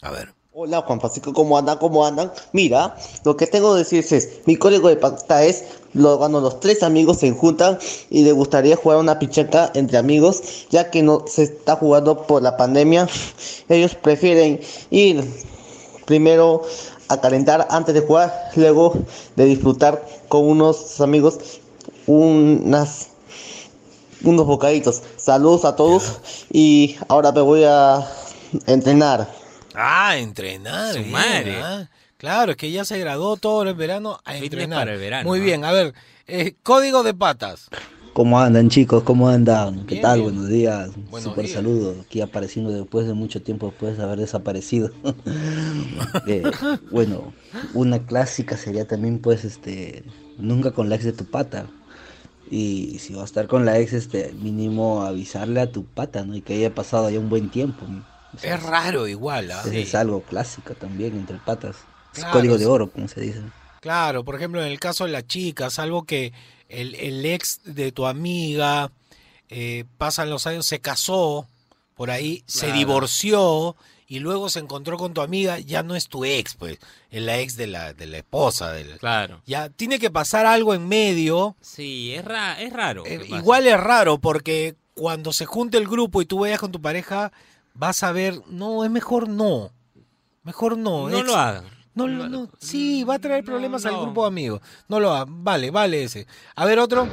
A 0.03 0.11
ver. 0.11 0.33
Hola 0.53 0.83
Juan 0.83 0.99
Francisco, 0.99 1.33
¿cómo 1.33 1.57
andan? 1.57 1.79
¿Cómo 1.79 2.05
andan? 2.05 2.33
Mira, 2.53 2.97
lo 3.25 3.37
que 3.37 3.47
tengo 3.47 3.73
que 3.73 3.81
decirles 3.81 4.13
es, 4.13 4.41
mi 4.47 4.57
código 4.57 4.89
de 4.89 4.97
pacta 4.97 5.45
es, 5.45 5.65
lo, 5.93 6.19
cuando 6.19 6.41
los 6.41 6.59
tres 6.59 6.83
amigos 6.83 7.19
se 7.19 7.31
juntan 7.31 7.79
y 8.11 8.25
les 8.25 8.35
gustaría 8.35 8.75
jugar 8.77 8.99
una 8.99 9.19
pichaca 9.19 9.71
entre 9.75 9.99
amigos, 9.99 10.67
ya 10.71 10.91
que 10.91 11.03
no 11.03 11.25
se 11.29 11.45
está 11.45 11.77
jugando 11.77 12.27
por 12.27 12.43
la 12.43 12.57
pandemia, 12.57 13.09
ellos 13.69 13.95
prefieren 13.95 14.61
ir 14.91 15.25
primero 16.05 16.63
a 17.09 17.21
calentar 17.21 17.69
antes 17.71 17.95
de 17.95 18.01
jugar, 18.01 18.51
luego 18.57 18.95
de 19.37 19.45
disfrutar 19.45 20.05
con 20.29 20.45
unos 20.49 21.01
amigos 21.01 21.39
unas 22.07 23.09
unos 24.25 24.47
bocaditos. 24.47 25.03
Saludos 25.17 25.65
a 25.65 25.77
todos 25.77 26.21
y 26.53 26.97
ahora 27.09 27.31
me 27.33 27.41
voy 27.41 27.65
a 27.65 28.07
entrenar. 28.67 29.40
Ah, 29.75 30.17
entrenar. 30.19 30.95
Su 30.95 31.05
bien, 31.05 31.11
madre. 31.11 31.61
ah. 31.63 31.89
Claro, 32.17 32.53
es 32.53 32.57
que 32.59 32.71
ya 32.71 32.85
se 32.85 32.99
graduó 32.99 33.37
todo 33.39 33.63
el 33.63 33.75
verano 33.75 34.21
a 34.25 34.35
Fitness 34.35 34.43
entrenar. 34.43 34.79
para 34.81 34.93
el 34.95 35.01
verano, 35.01 35.29
Muy 35.29 35.39
¿no? 35.39 35.45
bien, 35.45 35.65
a 35.65 35.73
ver, 35.73 35.95
eh, 36.27 36.55
código 36.63 37.03
de 37.03 37.15
patas. 37.15 37.73
¿Cómo 38.13 38.39
andan 38.41 38.69
chicos? 38.69 39.03
¿Cómo 39.05 39.29
andan? 39.29 39.87
¿Qué 39.87 39.95
Bien, 39.97 40.03
tal? 40.03 40.21
bien. 40.21 40.35
Buenos 40.35 40.49
días. 40.49 40.91
Buenos 41.11 41.23
Super 41.31 41.45
días. 41.45 41.55
saludo. 41.55 42.01
Aquí 42.03 42.21
apareciendo 42.21 42.71
después 42.71 43.07
de 43.07 43.15
mucho 43.15 43.41
tiempo 43.43 43.67
después 43.69 43.97
de 43.97 44.03
haber 44.03 44.19
desaparecido. 44.19 44.91
Eh, 46.27 46.53
bueno, 46.91 47.33
una 47.73 48.05
clásica 48.07 48.57
sería 48.57 48.87
también 48.87 49.21
pues 49.21 49.45
este 49.45 50.05
nunca 50.39 50.73
con 50.73 50.89
la 50.89 50.97
ex 50.97 51.05
de 51.05 51.13
tu 51.13 51.25
pata. 51.25 51.67
Y 52.51 52.99
si 52.99 53.15
vas 53.15 53.23
a 53.23 53.27
estar 53.27 53.47
con 53.49 53.65
la 53.65 53.79
ex, 53.79 53.93
este, 53.93 54.33
mínimo 54.35 55.03
avisarle 55.03 55.61
a 55.61 55.71
tu 55.73 55.85
pata, 55.85 56.25
¿no? 56.25 56.35
Y 56.37 56.43
que 56.43 56.55
haya 56.55 56.75
pasado 56.75 57.09
ya 57.11 57.19
un 57.21 57.29
buen 57.31 57.51
tiempo. 57.51 57.87
¿no? 57.89 58.05
O 58.35 58.39
sea, 58.39 58.55
Es 58.55 58.63
raro 58.63 59.09
igual, 59.09 59.51
¿ah? 59.51 59.63
es 59.73 59.95
algo 59.95 60.23
clásico 60.23 60.75
también 60.75 61.15
entre 61.15 61.39
patas. 61.39 61.77
Es 62.15 62.21
Claro, 62.21 62.33
código 62.33 62.59
de 62.59 62.67
oro, 62.67 62.91
como 62.91 63.09
se 63.09 63.21
dice. 63.21 63.41
Claro, 63.81 64.25
por 64.25 64.35
ejemplo, 64.37 64.61
en 64.61 64.69
el 64.71 64.79
caso 64.81 65.05
de 65.07 65.13
la 65.13 65.27
chica, 65.27 65.71
salvo 65.71 66.05
que 66.05 66.33
el, 66.69 66.95
el 66.97 67.25
ex 67.25 67.61
de 67.65 67.93
tu 67.93 68.07
amiga 68.07 68.91
eh, 69.49 69.85
pasan 69.99 70.31
los 70.31 70.47
años, 70.47 70.67
se 70.67 70.81
casó, 70.81 71.49
por 71.95 72.11
ahí, 72.11 72.43
se 72.47 72.73
divorció 72.73 73.77
y 74.07 74.19
luego 74.19 74.49
se 74.49 74.59
encontró 74.59 74.97
con 74.97 75.15
tu 75.15 75.21
amiga, 75.21 75.59
ya 75.61 75.83
no 75.83 75.95
es 75.97 76.09
tu 76.09 76.25
ex, 76.25 76.55
pues, 76.57 76.79
es 77.11 77.23
la 77.23 77.39
ex 77.39 77.57
de 77.57 77.67
la, 77.69 77.93
de 77.93 78.07
la 78.07 78.19
esposa. 78.19 78.73
Del, 78.73 78.99
Claro. 78.99 79.41
Ya 79.47 79.69
tiene 79.71 79.99
que 79.99 80.11
pasar 80.11 80.47
algo 80.47 80.75
en 80.75 80.87
medio. 80.89 81.57
Sí, 81.61 82.13
es, 82.15 82.25
ra- 82.25 82.61
es 82.61 82.73
raro. 82.73 83.05
Eh, 83.07 83.25
igual 83.29 83.67
es 83.67 83.79
raro 83.79 84.19
porque 84.19 84.75
cuando 84.95 85.33
se 85.33 85.47
junte 85.47 85.79
el 85.79 85.87
grupo 85.89 86.21
y 86.21 86.27
tú 86.27 86.41
vayas 86.41 86.59
con 86.61 86.73
tu 86.73 86.81
pareja, 86.83 87.33
vas 87.81 88.03
a 88.05 88.13
ver, 88.13 88.35
no, 88.49 88.85
es 88.85 88.91
mejor 88.91 89.27
no. 89.29 89.71
Mejor 90.43 90.77
no. 90.77 91.09
No 91.09 91.19
ex- 91.19 91.27
lo 91.27 91.35
hagan. 91.37 91.65
No, 91.95 92.07
no, 92.07 92.29
no. 92.29 92.49
Sí, 92.59 93.03
va 93.05 93.15
a 93.15 93.19
traer 93.19 93.43
No, 93.45 93.51
problemas 93.53 93.85
al 93.87 93.95
no. 93.95 94.03
grupo 94.03 94.23
de 94.23 94.29
amigos. 94.29 94.61
No 94.89 95.01
lo 95.01 95.13
hagan. 95.13 95.43
Vale, 95.43 95.71
vale 95.71 96.05
ese. 96.05 96.27
A 96.55 96.65
ver, 96.67 96.79
otro. 96.79 97.09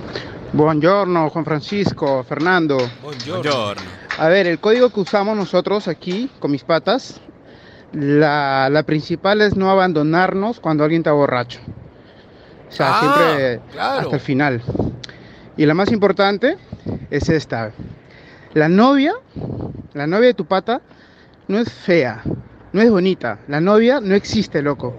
Buongiorno, 0.53 1.29
Juan 1.29 1.45
Francisco, 1.45 2.23
Fernando. 2.23 2.77
Buongiorno. 3.01 3.81
A 4.19 4.27
ver, 4.27 4.45
el 4.47 4.59
código 4.59 4.89
que 4.89 4.99
usamos 4.99 5.35
nosotros 5.35 5.87
aquí 5.87 6.29
con 6.39 6.51
mis 6.51 6.63
patas, 6.63 7.19
la, 7.93 8.69
la 8.69 8.83
principal 8.83 9.41
es 9.41 9.55
no 9.55 9.69
abandonarnos 9.71 10.59
cuando 10.59 10.83
alguien 10.83 10.99
está 11.01 11.11
borracho. 11.13 11.59
O 12.69 12.71
sea, 12.71 12.89
Ah, 12.93 12.99
siempre 12.99 13.61
claro. 13.71 13.99
hasta 14.01 14.15
el 14.15 14.21
final. 14.21 14.61
Y 15.55 15.65
la 15.65 15.73
más 15.73 15.91
importante 15.91 16.57
es 17.09 17.29
esta. 17.29 17.71
La 18.53 18.69
novia, 18.69 19.13
la 19.97 20.07
novia 20.07 20.27
de 20.27 20.33
tu 20.33 20.45
pata, 20.45 20.81
no 21.47 21.59
es 21.59 21.71
fea, 21.71 22.23
no 22.73 22.81
es 22.81 22.89
bonita. 22.89 23.39
La 23.47 23.59
novia 23.59 23.99
no 23.99 24.15
existe, 24.15 24.61
loco. 24.61 24.95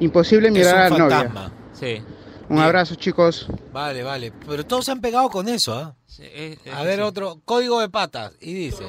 Imposible 0.00 0.48
Es 0.48 0.54
mirar 0.54 0.76
a 0.76 0.88
la 0.90 0.98
novia. 0.98 1.30
Sí. 1.72 2.02
Un 2.48 2.56
Bien. 2.56 2.66
abrazo, 2.66 2.94
chicos. 2.96 3.46
Vale, 3.72 4.02
vale. 4.02 4.32
Pero 4.46 4.64
todos 4.66 4.84
se 4.84 4.92
han 4.92 5.00
pegado 5.00 5.28
con 5.30 5.48
eso, 5.48 5.72
¿ah? 5.74 5.94
Sí, 6.06 6.24
es- 6.34 6.58
es 6.64 6.74
A 6.74 6.82
ver, 6.82 6.96
sí. 6.96 7.02
otro. 7.02 7.40
Código 7.44 7.80
de 7.80 7.88
patas. 7.88 8.32
Y 8.40 8.52
dice. 8.52 8.84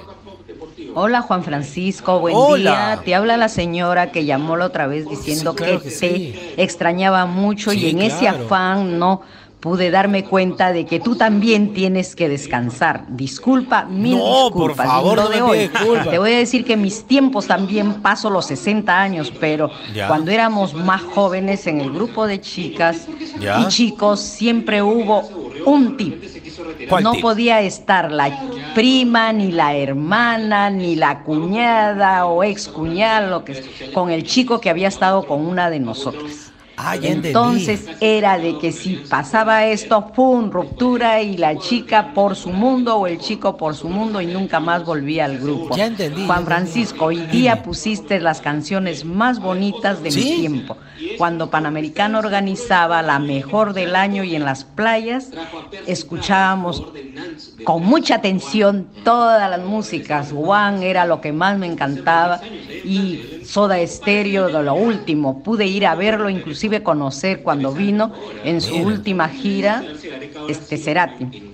Hola 0.96 1.22
Juan 1.22 1.44
Francisco, 1.44 2.20
buen 2.20 2.36
Hola. 2.36 2.96
día. 2.96 3.02
Te 3.06 3.16
habla 3.16 3.38
la 3.38 3.48
señora 3.48 4.12
que 4.12 4.26
llamó 4.26 4.58
la 4.58 4.66
otra 4.66 4.88
vez 4.88 5.08
diciendo 5.08 5.52
Sí, 5.52 5.58
claro 5.58 5.80
que, 5.82 5.90
que 5.90 5.96
te 5.96 6.62
extrañaba 6.64 7.26
mucho 7.26 7.72
Sí, 7.72 7.86
y 7.86 7.90
en 7.92 8.02
ese 8.02 8.28
afán 8.28 9.00
no 9.00 9.22
pude 9.64 9.90
darme 9.92 10.26
cuenta 10.26 10.74
de 10.74 10.86
que 10.86 11.00
tú 11.00 11.16
también 11.16 11.74
tienes 11.74 12.18
que 12.18 12.28
descansar. 12.28 13.06
Disculpa, 13.08 13.86
mil 13.86 14.18
No, 14.18 14.50
por 14.52 14.72
disculpas. 14.72 14.88
favor, 14.88 15.16
Lo 15.16 15.24
no 15.24 15.30
de 15.30 15.36
me 15.38 15.42
hoy. 15.42 15.70
Te 16.10 16.18
voy 16.20 16.34
a 16.34 16.38
decir 16.38 16.66
que 16.66 16.76
mis 16.76 17.06
tiempos 17.06 17.48
también 17.48 18.02
paso 18.02 18.30
los 18.30 18.46
60 18.48 19.02
años, 19.02 19.32
pero 19.40 19.70
Ya. 19.94 20.10
cuando 20.10 20.32
éramos 20.32 20.74
más 20.74 21.02
jóvenes 21.02 21.66
en 21.68 21.80
el 21.80 21.92
grupo 21.94 22.28
de 22.28 22.42
chicas 22.42 23.08
Ya. 23.40 23.62
y 23.62 23.68
chicos 23.70 24.20
siempre 24.20 24.82
hubo 24.84 25.22
un 25.66 25.96
tip. 25.96 26.22
¿Cuál 26.90 27.04
no 27.06 27.14
tip? 27.14 27.22
podía 27.22 27.62
estar 27.62 28.12
la 28.12 28.38
prima, 28.76 29.32
ni 29.32 29.54
la 29.54 29.76
hermana, 29.78 30.70
ni 30.72 30.98
la 30.98 31.24
cuñada 31.24 32.26
o 32.26 32.44
ex 32.44 32.68
cuñada, 32.68 33.28
lo 33.30 33.46
que 33.46 33.64
con 33.94 34.10
el 34.12 34.24
chico 34.26 34.60
que 34.60 34.70
había 34.70 34.90
estado 34.90 35.26
con 35.26 35.46
una 35.46 35.70
de 35.70 35.80
nosotras. 35.80 36.43
Ah. 36.76 36.96
Entonces 37.02 37.86
era 38.02 38.38
de 38.38 38.58
que 38.58 38.72
si 38.72 38.96
pasaba 38.96 39.66
esto, 39.66 40.08
¡pum! 40.08 40.50
ruptura 40.50 41.22
y 41.22 41.38
la 41.38 41.58
chica 41.58 42.14
por 42.14 42.36
su 42.36 42.50
mundo 42.50 42.98
o 42.98 43.08
el 43.08 43.20
chico 43.20 43.58
por 43.58 43.76
su 43.76 43.90
mundo 43.90 44.22
y 44.22 44.26
nunca 44.26 44.60
más 44.60 44.84
volvía 44.84 45.26
al 45.26 45.38
grupo. 45.38 45.76
Ya 45.76 45.86
entendí, 45.86 46.26
Juan. 46.26 46.46
Francisco, 46.46 47.06
hoy 47.06 47.20
día 47.28 47.62
pusiste 47.64 48.20
las 48.20 48.42
canciones 48.42 49.06
más 49.06 49.40
bonitas 49.40 50.02
de 50.02 50.12
¿Sí? 50.12 50.24
mi 50.24 50.36
tiempo. 50.40 50.78
Cuando 51.18 51.50
Panamericano 51.50 52.20
organizaba 52.20 53.02
la 53.02 53.20
mejor 53.20 53.74
del 53.74 53.96
año 53.96 54.24
y 54.24 54.36
en 54.36 54.46
las 54.46 54.64
playas, 54.64 55.30
escuchábamos 55.86 56.84
con 57.64 57.84
mucha 57.84 58.16
atención 58.16 58.88
todas 59.04 59.50
las 59.50 59.64
músicas. 59.66 60.32
Juan 60.32 60.82
era 60.82 61.06
lo 61.06 61.22
que 61.22 61.32
más 61.32 61.58
me 61.58 61.68
encantaba 61.68 62.42
y 62.84 63.42
Soda 63.46 63.80
Estéreo, 63.80 64.48
de 64.48 64.64
lo 64.64 64.74
último. 64.74 65.44
Pude 65.44 65.66
ir 65.66 65.86
a 65.86 65.96
verlo, 65.96 66.30
inclusive 66.30 66.63
conocer 66.84 67.42
cuando 67.42 67.72
vino 67.72 68.14
en 68.44 68.62
su 68.62 68.76
última 68.76 69.30
gira, 69.30 69.84
este 70.48 70.78
Cerati. 70.78 71.54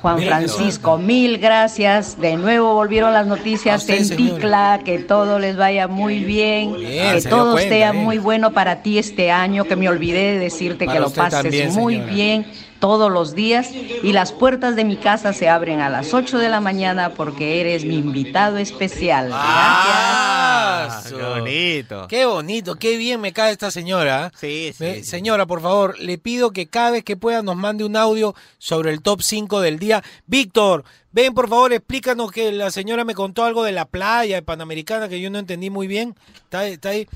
Juan 0.00 0.22
Francisco, 0.22 0.98
mil 0.98 1.38
gracias. 1.38 2.20
De 2.20 2.36
nuevo 2.36 2.74
volvieron 2.74 3.12
las 3.12 3.26
noticias 3.26 3.88
en. 3.88 4.08
Ticla, 4.16 4.80
que 4.84 4.98
todo 4.98 5.38
les 5.38 5.56
vaya 5.56 5.88
muy 5.88 6.20
bien, 6.20 6.76
que 6.76 7.22
todo 7.28 7.52
cuenta, 7.52 7.68
sea 7.68 7.92
muy 7.92 8.18
bueno 8.18 8.52
para 8.52 8.82
ti 8.82 8.98
este 8.98 9.30
año, 9.30 9.64
que 9.64 9.76
me 9.76 9.88
olvidé 9.88 10.34
de 10.34 10.38
decirte 10.38 10.86
que 10.86 11.00
lo 11.00 11.10
pases 11.10 11.74
muy 11.74 12.00
bien 12.00 12.46
todos 12.78 13.10
los 13.10 13.34
días 13.34 13.70
y 13.72 14.12
las 14.12 14.32
puertas 14.32 14.76
de 14.76 14.84
mi 14.84 14.96
casa 14.96 15.32
se 15.32 15.48
abren 15.48 15.80
a 15.80 15.88
las 15.88 16.12
8 16.14 16.38
de 16.38 16.48
la 16.48 16.60
mañana 16.60 17.10
porque 17.14 17.60
eres 17.60 17.84
mi 17.84 17.96
invitado 17.96 18.58
especial. 18.58 19.30
Ah, 19.32 21.02
qué 21.08 21.14
bonito. 21.22 22.06
Qué 22.08 22.26
bonito, 22.26 22.74
qué 22.76 22.96
bien 22.96 23.20
me 23.20 23.32
cae 23.32 23.52
esta 23.52 23.70
señora. 23.70 24.30
Sí, 24.38 24.72
sí, 24.76 24.84
Me- 24.84 24.94
sí. 24.96 25.04
Señora, 25.04 25.46
por 25.46 25.60
favor, 25.62 25.98
le 25.98 26.18
pido 26.18 26.50
que 26.52 26.66
cada 26.66 26.90
vez 26.92 27.04
que 27.04 27.16
pueda 27.16 27.42
nos 27.42 27.56
mande 27.56 27.84
un 27.84 27.96
audio 27.96 28.34
sobre 28.58 28.90
el 28.92 29.02
top 29.02 29.22
5 29.22 29.60
del 29.60 29.78
día. 29.78 30.02
Víctor, 30.26 30.84
ven 31.12 31.34
por 31.34 31.48
favor, 31.48 31.72
explícanos 31.72 32.30
que 32.30 32.52
la 32.52 32.70
señora 32.70 33.04
me 33.04 33.14
contó 33.14 33.44
algo 33.44 33.64
de 33.64 33.72
la 33.72 33.86
playa 33.86 34.36
de 34.36 34.42
Panamericana 34.42 35.08
que 35.08 35.20
yo 35.20 35.30
no 35.30 35.38
entendí 35.38 35.70
muy 35.70 35.86
bien. 35.86 36.14
Está, 36.36 36.60
ahí- 36.60 36.72
está 36.72 36.90
ahí. 36.90 37.08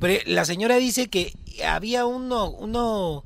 Pero 0.00 0.20
la 0.26 0.44
señora 0.44 0.76
dice 0.76 1.08
que 1.08 1.32
había 1.66 2.06
uno, 2.06 2.50
uno, 2.50 3.24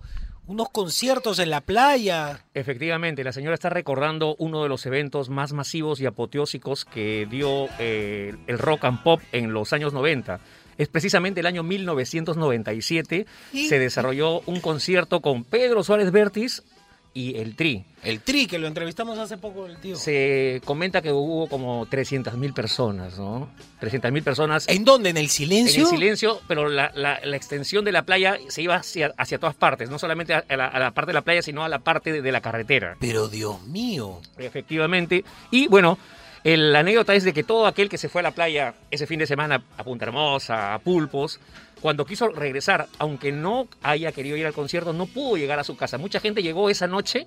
unos 0.50 0.68
conciertos 0.70 1.38
en 1.38 1.48
la 1.48 1.60
playa. 1.60 2.44
Efectivamente, 2.54 3.22
la 3.22 3.30
señora 3.30 3.54
está 3.54 3.70
recordando 3.70 4.34
uno 4.40 4.64
de 4.64 4.68
los 4.68 4.84
eventos 4.84 5.28
más 5.28 5.52
masivos 5.52 6.00
y 6.00 6.06
apoteósicos 6.06 6.84
que 6.84 7.28
dio 7.30 7.68
eh, 7.78 8.34
el 8.48 8.58
rock 8.58 8.84
and 8.86 9.00
pop 9.04 9.20
en 9.30 9.52
los 9.52 9.72
años 9.72 9.92
90. 9.92 10.40
Es 10.76 10.88
precisamente 10.88 11.38
el 11.38 11.46
año 11.46 11.62
1997 11.62 13.26
¿Y? 13.52 13.68
se 13.68 13.78
desarrolló 13.78 14.40
un 14.40 14.60
concierto 14.60 15.20
con 15.20 15.44
Pedro 15.44 15.84
Suárez 15.84 16.10
Vértiz 16.10 16.64
y 17.12 17.36
el 17.38 17.56
Tri. 17.56 17.84
El 18.04 18.20
Tri, 18.20 18.46
que 18.46 18.58
lo 18.58 18.66
entrevistamos 18.68 19.18
hace 19.18 19.36
poco 19.36 19.66
el 19.66 19.76
tío. 19.78 19.96
Se 19.96 20.60
comenta 20.64 21.02
que 21.02 21.12
hubo 21.12 21.48
como 21.48 21.86
300.000 21.86 22.54
personas, 22.54 23.18
¿no? 23.18 23.50
300.000 23.80 24.22
personas 24.22 24.68
¿En 24.68 24.84
dónde? 24.84 25.10
¿En 25.10 25.16
el 25.16 25.24
en 25.24 25.28
silencio? 25.28 25.82
el 25.82 25.88
silencio, 25.88 26.40
pero 26.46 26.68
la, 26.68 26.92
la- 26.94 27.20
la 27.24 27.36
extensión 27.36 27.84
de 27.84 27.92
la 27.92 28.02
playa 28.04 28.38
se 28.48 28.62
iba 28.62 28.76
hacia, 28.76 29.12
hacia 29.18 29.38
todas 29.38 29.56
partes, 29.56 29.90
no 29.90 29.98
solamente 29.98 30.34
a 30.34 30.44
la, 30.56 30.66
a 30.68 30.78
la 30.78 30.92
parte 30.92 31.08
de 31.10 31.14
la 31.14 31.22
playa, 31.22 31.42
sino 31.42 31.64
a 31.64 31.68
la 31.68 31.80
parte 31.80 32.12
de- 32.12 32.22
de 32.22 32.32
la 32.32 32.40
carretera. 32.40 32.96
Pero 33.00 33.28
Dios 33.28 33.60
mío. 33.66 34.20
Efectivamente. 34.38 35.24
Y 35.50 35.66
bueno, 35.66 35.98
el- 36.44 36.72
la 36.72 36.80
anécdota 36.80 37.14
es 37.14 37.24
de 37.24 37.32
que 37.32 37.42
todo 37.44 37.66
aquel 37.66 37.88
que 37.88 37.98
se 37.98 38.08
fue 38.08 38.20
a 38.20 38.22
la 38.24 38.30
playa 38.32 38.74
ese 38.90 39.06
fin 39.06 39.18
de 39.18 39.26
semana 39.26 39.62
a 39.76 39.84
Punta 39.84 40.04
Hermosa, 40.06 40.74
a 40.74 40.78
Pulpos, 40.78 41.38
cuando 41.80 42.04
quiso 42.04 42.28
regresar, 42.28 42.88
aunque 42.98 43.32
no 43.32 43.68
haya 43.82 44.12
querido 44.12 44.36
ir 44.36 44.46
al 44.46 44.52
concierto, 44.52 44.92
no 44.92 45.06
pudo 45.06 45.36
llegar 45.36 45.58
a 45.58 45.64
su 45.64 45.76
casa. 45.76 45.96
Mucha 45.98 46.20
gente 46.20 46.42
llegó 46.42 46.68
esa 46.70 46.86
noche, 46.86 47.26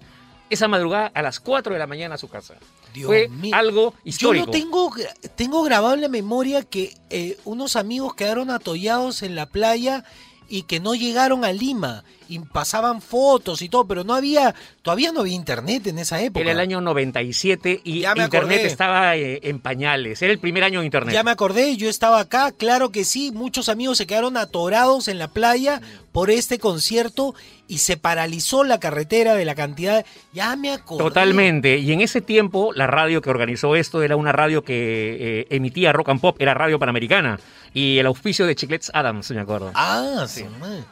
esa 0.50 0.68
madrugada, 0.68 1.12
a 1.16 1.22
las 1.24 1.40
4 1.40 1.74
de 1.74 1.80
la 1.80 1.88
mañana 1.88 2.16
a 2.16 2.18
su 2.20 2.28
casa. 2.30 2.56
Dios 2.94 3.08
Fue 3.08 3.28
mío. 3.30 3.56
algo 3.56 3.96
histórico. 4.04 4.46
Yo 4.46 4.52
no 4.52 4.52
tengo, 4.52 4.92
tengo 5.36 5.64
grabado 5.64 5.96
en 5.96 6.02
la 6.02 6.08
memoria 6.10 6.62
que 6.64 6.94
eh, 7.10 7.38
unos 7.46 7.76
amigos 7.76 8.14
quedaron 8.14 8.52
atollados 8.52 9.24
en 9.24 9.36
la 9.36 9.48
playa 9.48 10.04
y 10.50 10.64
que 10.64 10.80
no 10.80 10.94
llegaron 10.94 11.44
a 11.46 11.52
Lima 11.52 12.04
y 12.30 12.40
pasaban 12.40 13.02
fotos 13.02 13.62
y 13.62 13.70
todo, 13.70 13.86
pero 13.86 14.04
no 14.04 14.14
había, 14.14 14.54
todavía 14.82 15.12
no 15.12 15.22
había 15.22 15.34
internet 15.36 15.88
en 15.88 16.00
esa 16.00 16.22
época. 16.22 16.42
Era 16.42 16.52
el 16.52 16.60
año 16.60 16.82
97 16.82 17.82
y 17.84 18.02
Ya 18.02 18.16
me 18.16 18.24
Internet 18.24 18.52
acordé. 18.58 18.68
estaba 18.68 19.16
eh, 19.16 19.40
en 19.44 19.60
pañales. 19.60 20.22
Era 20.22 20.32
el 20.32 20.40
primer 20.40 20.64
año 20.64 20.80
de 20.80 20.86
Internet. 20.86 21.14
Ya 21.14 21.24
me 21.24 21.32
acordé, 21.32 21.76
yo 21.78 21.90
estaba 21.90 22.20
acá, 22.20 22.52
claro 22.52 22.90
que 22.92 23.06
sí, 23.06 23.32
muchos 23.32 23.70
amigos 23.70 23.98
se 23.98 24.08
quedaron 24.08 24.38
atorados 24.38 25.08
en 25.08 25.20
la 25.20 25.28
playa 25.28 25.82
por 26.12 26.30
este 26.30 26.60
concierto 26.60 27.34
y 27.68 27.80
se 27.80 27.98
paralizó 27.98 28.64
la 28.64 28.80
carretera 28.80 29.34
de 29.36 29.46
la 29.46 29.56
cantidad. 29.56 30.06
Ya 30.32 30.56
me 30.56 30.72
acordé. 30.72 31.04
Totalmente. 31.04 31.78
Y 31.78 31.92
en 31.92 32.02
ese 32.02 32.22
tiempo, 32.22 32.72
la 32.74 32.88
radio 32.88 33.22
que 33.22 33.30
organizó 33.30 33.76
esto 33.76 34.04
era 34.04 34.16
una 34.16 34.32
radio 34.32 34.64
que 34.64 35.18
eh, 35.42 35.48
emitía 35.50 35.92
rock 35.92 36.10
and 36.10 36.22
pop, 36.22 36.36
era 36.40 36.54
Radio 36.54 36.78
Panamericana. 36.78 37.40
Y 37.74 37.98
el 37.98 38.06
auspicio 38.06 38.46
de 38.46 38.56
Chiclets 38.56 38.92
Adams, 38.94 39.32
me 39.32 39.40
acuerdo. 39.40 39.72
Ah, 39.74 40.26
sí. 40.28 40.44
man. 40.60 40.86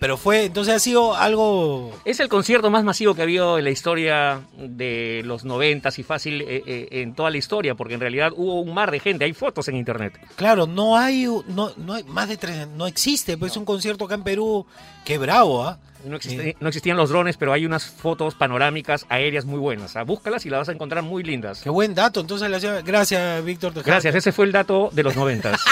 Pero 0.00 0.16
fue, 0.16 0.46
entonces 0.46 0.74
ha 0.74 0.78
sido 0.78 1.14
algo 1.14 1.92
Es 2.06 2.20
el 2.20 2.28
concierto 2.30 2.70
más 2.70 2.82
masivo 2.84 3.14
que 3.14 3.20
ha 3.20 3.24
habido 3.24 3.58
en 3.58 3.64
la 3.64 3.70
historia 3.70 4.40
de 4.56 5.20
los 5.26 5.44
noventas 5.44 5.98
y 5.98 6.02
fácil 6.02 6.40
eh, 6.40 6.62
eh, 6.66 6.88
en 7.02 7.14
toda 7.14 7.30
la 7.30 7.36
historia, 7.36 7.74
porque 7.74 7.94
en 7.94 8.00
realidad 8.00 8.32
hubo 8.34 8.62
un 8.62 8.72
mar 8.72 8.90
de 8.90 8.98
gente, 8.98 9.26
hay 9.26 9.34
fotos 9.34 9.68
en 9.68 9.76
internet. 9.76 10.18
Claro, 10.36 10.66
no 10.66 10.96
hay, 10.96 11.26
no, 11.48 11.70
no 11.76 11.92
hay 11.92 12.02
más 12.04 12.28
de 12.30 12.38
tres, 12.38 12.66
no 12.68 12.86
existe, 12.86 13.36
pues 13.36 13.56
un 13.58 13.66
concierto 13.66 14.06
acá 14.06 14.14
en 14.14 14.22
Perú, 14.24 14.66
qué 15.04 15.18
bravo, 15.18 15.64
¿ah? 15.64 15.78
No, 16.06 16.16
existe- 16.16 16.56
no 16.60 16.68
existían 16.68 16.96
los 16.96 17.10
drones, 17.10 17.36
pero 17.36 17.52
hay 17.52 17.66
unas 17.66 17.84
fotos 17.84 18.34
panorámicas 18.34 19.04
aéreas 19.10 19.44
muy 19.44 19.58
buenas. 19.58 19.96
Ah, 19.96 20.02
Búscalas 20.02 20.46
y 20.46 20.48
las 20.48 20.60
vas 20.60 20.68
a 20.70 20.72
encontrar 20.72 21.02
muy 21.04 21.22
lindas. 21.22 21.60
Qué 21.60 21.68
buen 21.68 21.94
dato, 21.94 22.20
entonces 22.20 22.48
gracias 22.86 23.44
Víctor. 23.44 23.74
Gracias, 23.84 24.14
ese 24.14 24.32
fue 24.32 24.46
el 24.46 24.52
dato 24.52 24.88
de 24.94 25.02
los 25.02 25.14
noventas. 25.14 25.60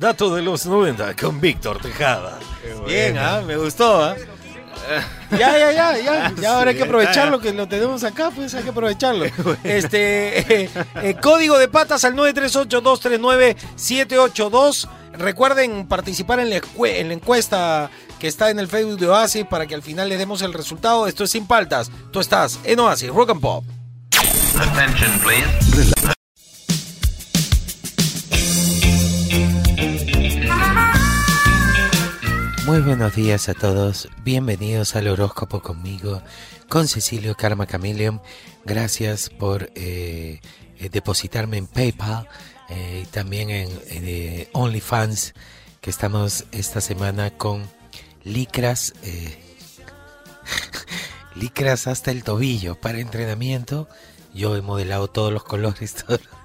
Dato 0.00 0.34
de 0.34 0.40
los 0.40 0.64
90 0.64 1.14
con 1.14 1.38
Víctor 1.42 1.78
Tejada. 1.78 2.38
Bien, 2.86 3.18
¿ah? 3.18 3.42
Me 3.46 3.58
gustó, 3.58 4.02
¿ah? 4.02 4.16
Ya, 5.30 5.58
ya, 5.58 5.72
ya, 5.72 5.98
ya. 5.98 6.32
Ya 6.40 6.56
ahora 6.56 6.70
hay 6.70 6.76
que 6.78 6.84
aprovecharlo, 6.84 7.38
que 7.38 7.52
lo 7.52 7.68
tenemos 7.68 8.02
acá, 8.02 8.30
pues 8.34 8.54
hay 8.54 8.62
que 8.62 8.70
aprovecharlo. 8.70 9.26
Este, 9.62 10.62
eh, 10.64 10.70
eh, 11.02 11.16
código 11.20 11.58
de 11.58 11.68
patas 11.68 12.06
al 12.06 12.14
938-239-782. 12.14 14.88
Recuerden 15.18 15.86
participar 15.86 16.40
en 16.40 16.48
la, 16.48 16.62
en 16.86 17.08
la 17.08 17.14
encuesta 17.14 17.90
que 18.18 18.26
está 18.26 18.48
en 18.48 18.58
el 18.58 18.68
Facebook 18.68 18.98
de 18.98 19.06
Oasis 19.06 19.44
para 19.44 19.66
que 19.66 19.74
al 19.74 19.82
final 19.82 20.08
le 20.08 20.16
demos 20.16 20.40
el 20.40 20.54
resultado. 20.54 21.08
Esto 21.08 21.24
es 21.24 21.30
Sin 21.30 21.46
Paltas. 21.46 21.90
Tú 22.10 22.20
estás 22.20 22.58
en 22.64 22.80
Oasis, 22.80 23.10
Rock 23.10 23.32
and 23.32 23.42
Pop. 23.42 23.64
Muy 32.80 32.86
buenos 32.96 33.14
días 33.14 33.50
a 33.50 33.54
todos, 33.54 34.08
bienvenidos 34.24 34.96
al 34.96 35.08
horóscopo 35.08 35.60
conmigo, 35.60 36.22
con 36.70 36.88
Cecilio 36.88 37.36
Karma 37.36 37.66
Chameleon. 37.66 38.22
Gracias 38.64 39.28
por 39.28 39.70
eh, 39.74 40.40
eh, 40.78 40.88
depositarme 40.88 41.58
en 41.58 41.66
PayPal 41.66 42.26
eh, 42.70 43.02
y 43.04 43.06
también 43.08 43.50
en, 43.50 44.48
OnlyFans, 44.54 45.34
que 45.82 45.90
estamos 45.90 46.46
esta 46.52 46.80
semana 46.80 47.36
con 47.36 47.68
licras, 48.24 48.94
licras 51.34 51.86
hasta 51.86 52.10
el 52.12 52.24
tobillo 52.24 52.80
para 52.80 52.98
entrenamiento. 52.98 53.90
Yo 54.32 54.56
he 54.56 54.62
modelado 54.62 55.08
todos 55.08 55.30
los 55.30 55.44
colores, 55.44 55.94
todos 56.06 56.22
los 56.22 56.40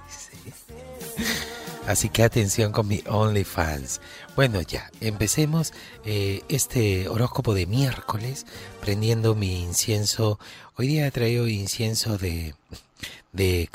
Así 1.87 2.09
que 2.09 2.23
atención 2.23 2.71
con 2.71 2.87
mi 2.87 3.03
OnlyFans. 3.07 4.01
Bueno, 4.35 4.61
ya, 4.61 4.89
empecemos 5.01 5.71
eh, 6.03 6.41
este 6.49 7.07
horóscopo 7.07 7.53
de 7.53 7.67
miércoles 7.67 8.45
prendiendo 8.81 9.35
mi 9.35 9.61
incienso. 9.61 10.39
Hoy 10.77 10.87
día 10.87 11.07
he 11.07 11.11
traído 11.11 11.47
incienso 11.47 12.17
de, 12.17 12.55
de, 13.33 13.69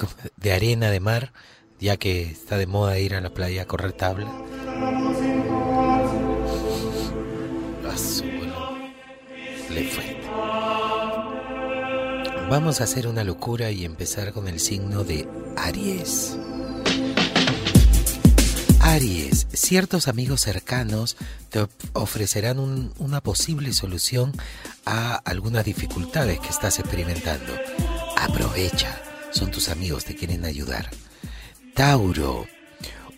arena 0.52 0.90
de 0.90 1.00
mar, 1.00 1.32
ya 1.78 1.96
que 1.96 2.22
está 2.22 2.58
de 2.58 2.66
moda 2.66 2.98
ir 2.98 3.14
a 3.14 3.20
la 3.20 3.30
playa 3.30 3.62
a 3.62 3.66
correr 3.66 3.92
tabla. 3.92 4.30
Azul. 7.88 8.52
Le. 9.70 9.88
Vamos 12.50 12.80
a 12.80 12.84
hacer 12.84 13.06
una 13.06 13.22
locura 13.22 13.70
y 13.70 13.84
empezar 13.84 14.32
con 14.32 14.48
el 14.48 14.58
signo 14.58 15.04
de 15.04 15.28
Aries. 15.56 16.36
Aries, 18.90 19.46
ciertos 19.52 20.08
amigos 20.08 20.40
cercanos 20.40 21.16
te 21.48 21.60
of- 21.60 21.70
ofrecerán 21.92 22.58
un- 22.58 22.92
una 22.98 23.20
posible 23.20 23.72
solución 23.72 24.32
a 24.84 25.14
algunas 25.14 25.64
dificultades 25.64 26.40
que 26.40 26.48
estás 26.48 26.80
experimentando. 26.80 27.54
Aprovecha, 28.16 29.00
son 29.30 29.52
tus 29.52 29.68
amigos, 29.68 30.04
te 30.04 30.16
quieren 30.16 30.44
ayudar. 30.44 30.90
Tauro, 31.76 32.48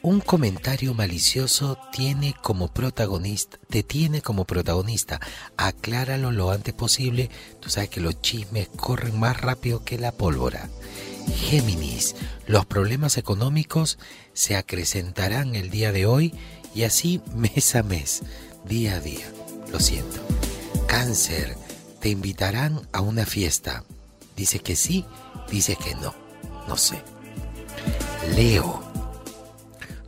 un 0.03 0.21
comentario 0.21 0.95
malicioso 0.95 1.79
tiene 1.93 2.35
como 2.43 2.69
protagonista, 2.69 3.59
te 3.69 3.83
tiene 3.83 4.21
como 4.21 4.45
protagonista. 4.45 5.21
Acláralo 5.57 6.33
lo 6.33 6.51
antes 6.51 6.75
posible. 6.75 7.31
Tú 7.61 7.71
sabes 7.71 7.89
que 7.89 8.01
los 8.01 8.21
chismes 8.21 8.69
corren 8.69 9.19
más 9.19 9.41
rápido 9.41 9.85
que 9.85 9.99
la 9.99 10.13
pólvora. 10.13 10.69
Géminis, 11.37 12.17
los 12.47 12.67
problemas 12.67 13.17
económicos 13.17 13.99
se 14.33 14.57
acrecentarán 14.57 15.55
el 15.55 15.71
día 15.71 15.93
de 15.93 16.07
hoy 16.07 16.35
y 16.75 16.83
así 16.83 17.21
mes 17.35 17.77
a 17.77 17.85
mes, 17.85 18.23
día 18.67 18.97
a 18.97 19.01
día. 19.01 19.31
Lo 19.71 19.79
siento. 19.79 20.21
Cáncer, 20.89 21.57
te 22.01 22.09
invitarán 22.09 22.89
a 22.93 23.01
una 23.01 23.25
fiesta. 23.25 23.85
Dice 24.37 24.59
que 24.59 24.75
sí, 24.75 25.05
dice 25.49 25.77
que 25.77 25.95
no. 25.95 26.13
No 26.67 26.77
sé. 26.77 27.03
Leo, 28.35 28.92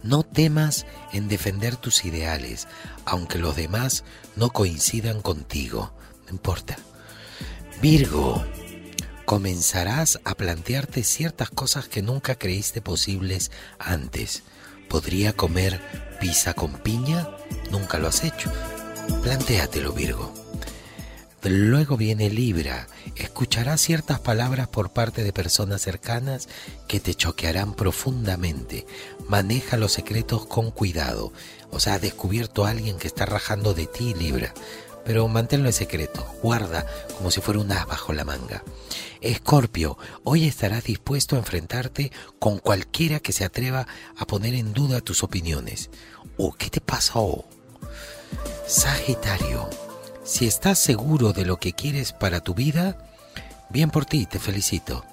No 0.05 0.23
temas 0.23 0.85
en 1.15 1.29
defender 1.29 1.77
tus 1.77 2.05
ideales, 2.05 2.69
aunque 3.07 3.39
los 3.39 3.57
demás 3.57 4.05
no 4.37 4.51
coincidan 4.51 5.23
contigo. 5.23 5.95
No 6.27 6.33
importa. 6.33 6.77
Virgo, 7.81 8.45
comenzarás 9.25 10.21
a 10.25 10.35
plantearte 10.35 11.05
ciertas 11.05 11.49
cosas 11.49 11.89
que 11.89 12.03
nunca 12.03 12.35
creíste 12.35 12.83
posibles 12.83 13.51
antes. 13.79 14.43
¿Podría 14.91 15.33
comer 15.33 15.81
pizza 16.21 16.53
con 16.53 16.75
piña? 16.75 17.27
Nunca 17.71 17.99
lo 17.99 18.09
has 18.09 18.25
hecho. 18.25 18.53
Plantéatelo, 19.23 19.95
Virgo. 19.95 20.44
Luego 21.45 21.99
viene 21.99 22.31
Libra. 22.31 22.87
Escucharás 23.17 23.83
ciertas 23.83 24.19
palabras 24.19 24.67
por 24.69 24.91
parte 24.91 25.23
de 25.23 25.33
personas 25.33 25.83
cercanas 25.83 26.49
que 26.89 27.01
te 27.01 27.15
choquearán 27.15 27.75
profundamente. 27.75 28.87
Maneja 29.29 29.77
los 29.77 29.93
secretos 29.93 30.47
con 30.47 30.71
cuidado. 30.71 31.35
O 31.71 31.81
sea, 31.81 31.99
descubierto 31.99 32.65
a 32.65 32.71
alguien 32.71 32.97
que 32.97 33.09
está 33.09 33.27
rajando 33.27 33.75
de 33.75 33.87
ti, 33.87 34.15
Libra. 34.15 34.55
Pero 35.05 35.29
manténlo 35.29 35.69
en 35.69 35.75
secreto. 35.75 36.25
Guarda 36.43 36.87
como 37.19 37.31
si 37.31 37.43
fuera 37.43 37.61
un 37.61 37.73
as 37.73 37.87
bajo 37.87 38.15
la 38.15 38.25
manga. 38.25 38.65
Escorpio, 39.21 39.99
hoy 40.23 40.47
estarás 40.47 40.85
dispuesto 40.85 41.37
a 41.37 41.41
enfrentarte 41.41 42.11
con 42.39 42.59
cualquiera 42.59 43.21
que 43.21 43.33
se 43.33 43.45
atreva 43.45 43.87
a 44.17 44.27
poner 44.27 44.55
en 44.55 44.73
duda 44.73 45.03
tus 45.03 45.23
opiniones. 45.23 45.91
¿O 46.39 46.55
qué 46.55 46.71
te 46.71 46.81
pasó? 46.81 47.45
Sagitario, 48.67 49.69
si 50.25 50.47
estás 50.47 50.79
seguro 50.79 51.33
de 51.33 51.45
lo 51.45 51.59
que 51.59 51.75
quieres 51.75 52.13
para 52.13 52.41
tu 52.41 52.55
vida, 52.55 52.97
bien 53.69 53.91
por 53.91 54.07
ti, 54.07 54.27
te 54.27 54.39
felicito. 54.39 55.05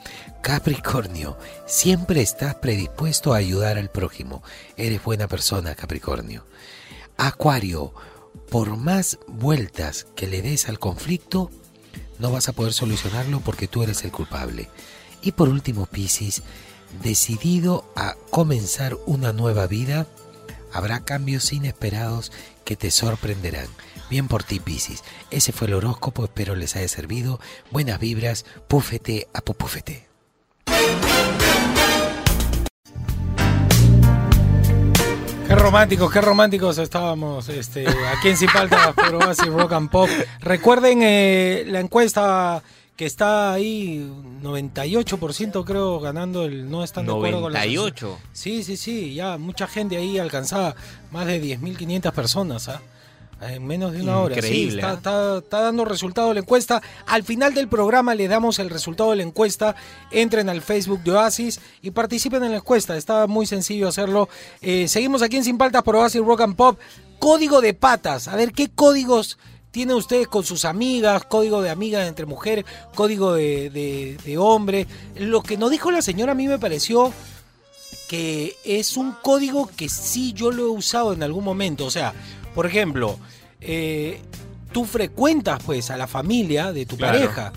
Capricornio, 0.42 1.38
siempre 1.68 2.22
estás 2.22 2.56
predispuesto 2.56 3.34
a 3.34 3.38
ayudar 3.38 3.78
al 3.78 3.90
prójimo. 3.90 4.42
Eres 4.78 5.04
buena 5.04 5.28
persona, 5.28 5.76
Capricornio. 5.76 6.46
Acuario, 7.18 7.94
por 8.50 8.78
más 8.78 9.20
vueltas 9.28 10.08
que 10.16 10.28
le 10.28 10.42
des 10.42 10.70
al 10.70 10.80
conflicto, 10.80 11.52
no 12.18 12.32
vas 12.32 12.48
a 12.48 12.54
poder 12.54 12.74
solucionarlo 12.74 13.42
porque 13.42 13.68
tú 13.68 13.84
eres 13.84 14.04
el 14.04 14.12
culpable. 14.12 14.70
Y 15.22 15.34
por 15.34 15.50
último, 15.50 15.86
Piscis, 15.86 16.42
decidido 17.04 17.86
a 17.96 18.16
comenzar 18.32 18.98
una 19.06 19.34
nueva 19.34 19.68
vida, 19.68 20.08
habrá 20.72 21.02
cambios 21.02 21.52
inesperados 21.52 22.32
que 22.64 22.76
te 22.76 22.92
sorprenderán. 22.92 23.68
Bien 24.12 24.28
por 24.28 24.44
ti, 24.44 24.60
Piscis. 24.60 25.06
Ese 25.30 25.54
fue 25.54 25.68
el 25.68 25.74
horóscopo, 25.74 26.26
espero 26.26 26.54
les 26.54 26.76
haya 26.76 26.90
servido. 26.90 27.40
Buenas 27.72 27.98
vibras, 27.98 28.46
púfete 28.68 29.30
a 29.34 29.40
pupúfete. 29.40 30.06
Qué 35.48 35.56
románticos, 35.56 36.12
qué 36.12 36.20
románticos 36.20 36.78
estábamos 36.78 37.48
este, 37.48 37.88
aquí 37.88 38.28
en 38.28 38.36
Cipalta 38.36 38.92
por 38.92 39.16
Oasis 39.16 39.48
Rock 39.48 39.72
and 39.72 39.90
Pop. 39.90 40.10
Recuerden 40.42 41.00
eh, 41.04 41.64
la 41.68 41.80
encuesta 41.80 42.62
que 42.98 43.06
está 43.06 43.54
ahí, 43.54 44.12
98% 44.44 45.64
creo 45.64 46.02
ganando 46.02 46.44
el 46.44 46.70
no 46.70 46.84
están 46.84 47.06
de 47.06 47.14
acuerdo 47.14 47.44
con 47.44 47.54
la 47.54 47.60
98. 47.60 48.20
Sí, 48.34 48.66
sí, 48.66 48.76
sí, 48.76 49.14
ya 49.14 49.38
mucha 49.38 49.68
gente 49.68 49.96
ahí 49.96 50.20
alcanzada, 50.20 50.76
más 51.12 51.28
de 51.28 51.42
10.500 51.42 52.12
personas, 52.12 52.68
¿ah? 52.68 52.82
En 53.42 53.66
menos 53.66 53.92
de 53.94 54.02
una 54.04 54.20
hora. 54.20 54.36
Sí, 54.36 54.40
Increíble, 54.42 54.76
está, 54.82 54.90
¿ah? 54.92 54.94
está- 54.96 55.38
está 55.40 55.62
dando 55.62 55.84
resultado 55.86 56.34
la 56.34 56.42
encuesta. 56.42 56.82
Al 57.08 57.24
final 57.24 57.54
del 57.54 57.68
programa 57.68 58.14
le 58.14 58.28
damos 58.28 58.60
el 58.60 58.70
resultado 58.70 59.10
de 59.12 59.16
la 59.18 59.24
encuesta. 59.24 59.76
Entren 60.12 60.48
al 60.50 60.62
Facebook 60.62 61.02
de 61.04 61.12
Oasis 61.14 61.60
y 61.82 61.92
participen 61.92 62.44
en 62.44 62.52
la 62.52 62.58
encuesta. 62.58 62.96
Está 62.96 63.26
muy 63.28 63.46
sencillo 63.48 63.88
hacerlo. 63.88 64.30
Eh, 64.62 64.88
seguimos 64.88 65.22
aquí 65.24 65.38
en 65.38 65.44
Sin 65.44 65.58
Paltas 65.58 65.82
por 65.84 65.96
Oasis 65.96 66.22
Rock 66.22 66.42
and 66.42 66.56
Pop. 66.56 66.80
Código 67.20 67.62
de 67.62 67.74
patas. 67.74 68.28
A 68.28 68.36
ver, 68.36 68.52
¿qué 68.52 68.70
códigos 68.70 69.38
tienen 69.72 69.96
ustedes 69.96 70.28
con 70.28 70.44
sus 70.44 70.64
amigas? 70.66 71.24
Código 71.26 71.62
de 71.62 71.70
amigas 71.72 72.08
entre 72.08 72.26
mujeres, 72.28 72.66
código 72.94 73.34
de, 73.34 73.70
de, 73.72 74.18
de 74.24 74.38
hombre. 74.38 74.86
Lo 75.16 75.42
que 75.42 75.58
nos 75.58 75.72
dijo 75.72 75.90
la 75.92 76.02
señora 76.02 76.34
a 76.34 76.36
mí 76.36 76.48
me 76.48 76.60
pareció 76.60 77.12
que 78.08 78.56
es 78.66 78.98
un 78.98 79.14
código 79.14 79.70
que 79.76 79.88
sí 79.88 80.34
yo 80.34 80.52
lo 80.52 80.64
he 80.66 80.70
usado 80.70 81.14
en 81.14 81.24
algún 81.24 81.44
momento. 81.44 81.86
O 81.86 81.92
sea, 81.92 82.14
por 82.56 82.66
ejemplo, 82.66 83.18
eh, 83.60 84.20
tú 84.72 84.86
frecuentas 84.86 85.62
pues 85.66 85.90
a 85.92 85.98
la 85.98 86.08
familia 86.08 86.72
de 86.72 86.86
tu 86.86 86.98
Claro. 86.98 87.18
pareja. 87.20 87.54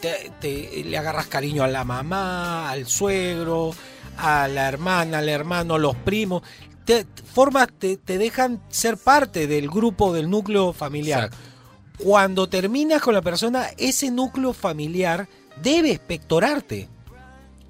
Te, 0.00 0.30
te- 0.40 0.84
le 0.84 0.98
agarras 0.98 1.26
cariño 1.26 1.62
a 1.64 1.68
la 1.68 1.84
mamá, 1.84 2.70
al 2.70 2.86
suegro, 2.86 3.72
a 4.18 4.46
la 4.48 4.68
hermana, 4.68 5.18
al 5.18 5.28
hermano, 5.28 5.74
a 5.74 5.78
los 5.78 5.96
primos. 5.96 6.42
Te, 6.84 7.04
formas, 7.32 7.68
te, 7.78 7.96
te 7.96 8.16
dejan 8.18 8.60
ser 8.68 8.96
parte 8.96 9.46
del 9.46 9.68
grupo, 9.68 10.12
del 10.12 10.30
núcleo 10.30 10.72
familiar. 10.72 11.30
Cuando 11.98 12.48
terminas 12.48 13.00
con 13.02 13.14
la 13.14 13.22
persona, 13.22 13.68
ese 13.78 14.10
núcleo 14.10 14.52
familiar 14.52 15.28
debe 15.62 15.90
espectorarte. 15.92 16.88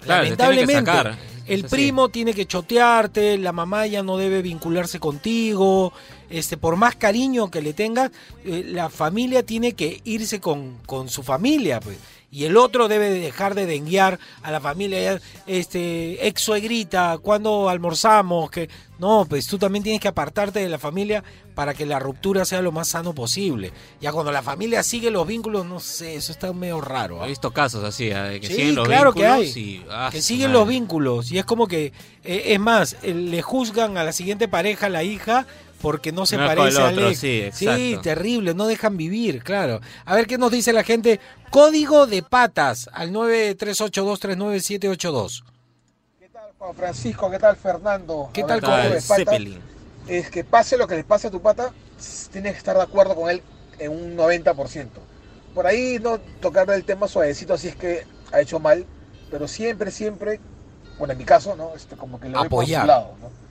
Claro, 0.00 0.22
Lamentablemente, 0.24 0.74
sacar. 0.92 1.16
el 1.46 1.64
primo 1.64 2.08
tiene 2.08 2.34
que 2.34 2.46
chotearte, 2.46 3.38
la 3.38 3.52
mamá 3.52 3.86
ya 3.86 4.02
no 4.02 4.16
debe 4.16 4.42
vincularse 4.42 5.00
contigo, 5.00 5.92
este, 6.30 6.56
por 6.56 6.76
más 6.76 6.96
cariño 6.96 7.50
que 7.50 7.62
le 7.62 7.72
tengas, 7.72 8.10
eh, 8.44 8.64
la 8.66 8.88
familia 8.88 9.44
tiene 9.44 9.72
que 9.72 10.00
irse 10.04 10.40
con, 10.40 10.78
con 10.86 11.08
su 11.08 11.22
familia, 11.22 11.80
pues. 11.80 11.96
Y 12.36 12.44
el 12.44 12.58
otro 12.58 12.86
debe 12.86 13.08
de 13.08 13.18
dejar 13.20 13.54
de 13.54 13.64
denguear 13.64 14.18
a 14.42 14.50
la 14.50 14.60
familia, 14.60 15.18
este, 15.46 16.26
ex 16.26 16.42
suegrita, 16.42 17.16
cuando 17.22 17.70
almorzamos, 17.70 18.50
que 18.50 18.68
no, 18.98 19.24
pues 19.26 19.46
tú 19.46 19.56
también 19.56 19.82
tienes 19.82 20.02
que 20.02 20.08
apartarte 20.08 20.58
de 20.60 20.68
la 20.68 20.78
familia 20.78 21.24
para 21.54 21.72
que 21.72 21.86
la 21.86 21.98
ruptura 21.98 22.44
sea 22.44 22.60
lo 22.60 22.72
más 22.72 22.88
sano 22.88 23.14
posible. 23.14 23.72
Ya 24.02 24.12
cuando 24.12 24.32
la 24.32 24.42
familia 24.42 24.82
sigue 24.82 25.10
los 25.10 25.26
vínculos, 25.26 25.64
no 25.64 25.80
sé, 25.80 26.16
eso 26.16 26.30
está 26.30 26.52
medio 26.52 26.82
raro. 26.82 27.22
¿ah? 27.22 27.24
He 27.24 27.30
visto 27.30 27.50
casos 27.52 27.82
así, 27.82 28.06
de 28.10 28.38
que 28.38 28.48
Sí, 28.48 28.54
siguen 28.56 28.74
los 28.74 28.86
claro 28.86 29.14
que 29.14 29.20
vínculos 29.22 29.56
hay. 29.56 29.60
y, 29.62 29.86
ah, 29.90 30.08
que 30.12 30.20
su 30.20 30.26
siguen 30.26 30.48
madre. 30.48 30.58
los 30.58 30.68
vínculos. 30.68 31.32
Y 31.32 31.38
es 31.38 31.46
como 31.46 31.66
que, 31.66 31.86
eh, 32.22 32.42
es 32.48 32.60
más, 32.60 32.98
eh, 33.02 33.14
le 33.14 33.40
juzgan 33.40 33.96
a 33.96 34.04
la 34.04 34.12
siguiente 34.12 34.46
pareja, 34.46 34.90
la 34.90 35.02
hija, 35.04 35.46
porque 35.86 36.10
no 36.10 36.26
se 36.26 36.36
No 36.36 36.48
parece 36.48 36.78
el 36.78 36.84
al 36.84 36.94
otro, 36.94 37.08
ex. 37.10 37.20
sí, 37.20 37.48
Sí, 37.52 37.68
exacto. 37.68 38.00
terrible, 38.02 38.54
no 38.54 38.66
dejan 38.66 38.96
vivir, 38.96 39.44
claro. 39.44 39.80
A 40.04 40.16
ver 40.16 40.26
qué 40.26 40.36
nos 40.36 40.50
dice 40.50 40.72
la 40.72 40.82
gente. 40.82 41.20
Código 41.52 42.08
de 42.08 42.24
patas 42.24 42.90
al 42.92 43.12
938239782. 43.12 45.44
Juan 46.58 46.74
Francisco, 46.74 47.30
¿qué 47.30 47.38
tal 47.38 47.54
Fernando? 47.54 48.30
¿Qué 48.32 48.42
tal, 48.42 48.60
código 48.62 48.94
de 48.94 49.00
pata 49.00 49.14
Zeppelin? 49.14 49.60
Es 50.08 50.28
que 50.28 50.42
pase 50.42 50.76
lo 50.76 50.88
que 50.88 50.96
le 50.96 51.04
pase 51.04 51.28
a 51.28 51.30
tu 51.30 51.40
pata, 51.40 51.72
tienes 52.32 52.54
que 52.54 52.58
estar 52.58 52.76
de 52.76 52.82
acuerdo 52.82 53.14
con 53.14 53.30
él 53.30 53.40
en 53.78 53.92
un 53.92 54.16
90%. 54.16 54.88
Por 55.54 55.68
ahí 55.68 56.00
no 56.02 56.18
tocarle 56.40 56.74
el 56.74 56.82
tema 56.84 57.06
suavecito, 57.06 57.54
así 57.54 57.68
es 57.68 57.76
que 57.76 58.04
ha 58.32 58.40
hecho 58.40 58.58
mal, 58.58 58.84
pero 59.30 59.46
siempre, 59.46 59.92
siempre, 59.92 60.40
bueno, 60.98 61.12
en 61.12 61.18
mi 61.18 61.24
caso, 61.24 61.54
¿no? 61.54 61.76
Este, 61.76 61.94
como 61.94 62.18
que 62.18 62.28
le 62.28 62.36
voy 62.38 62.48
por 62.48 62.66
su 62.66 62.74
Apoyar. 62.74 62.86
lado, 62.88 63.14
¿no? 63.20 63.45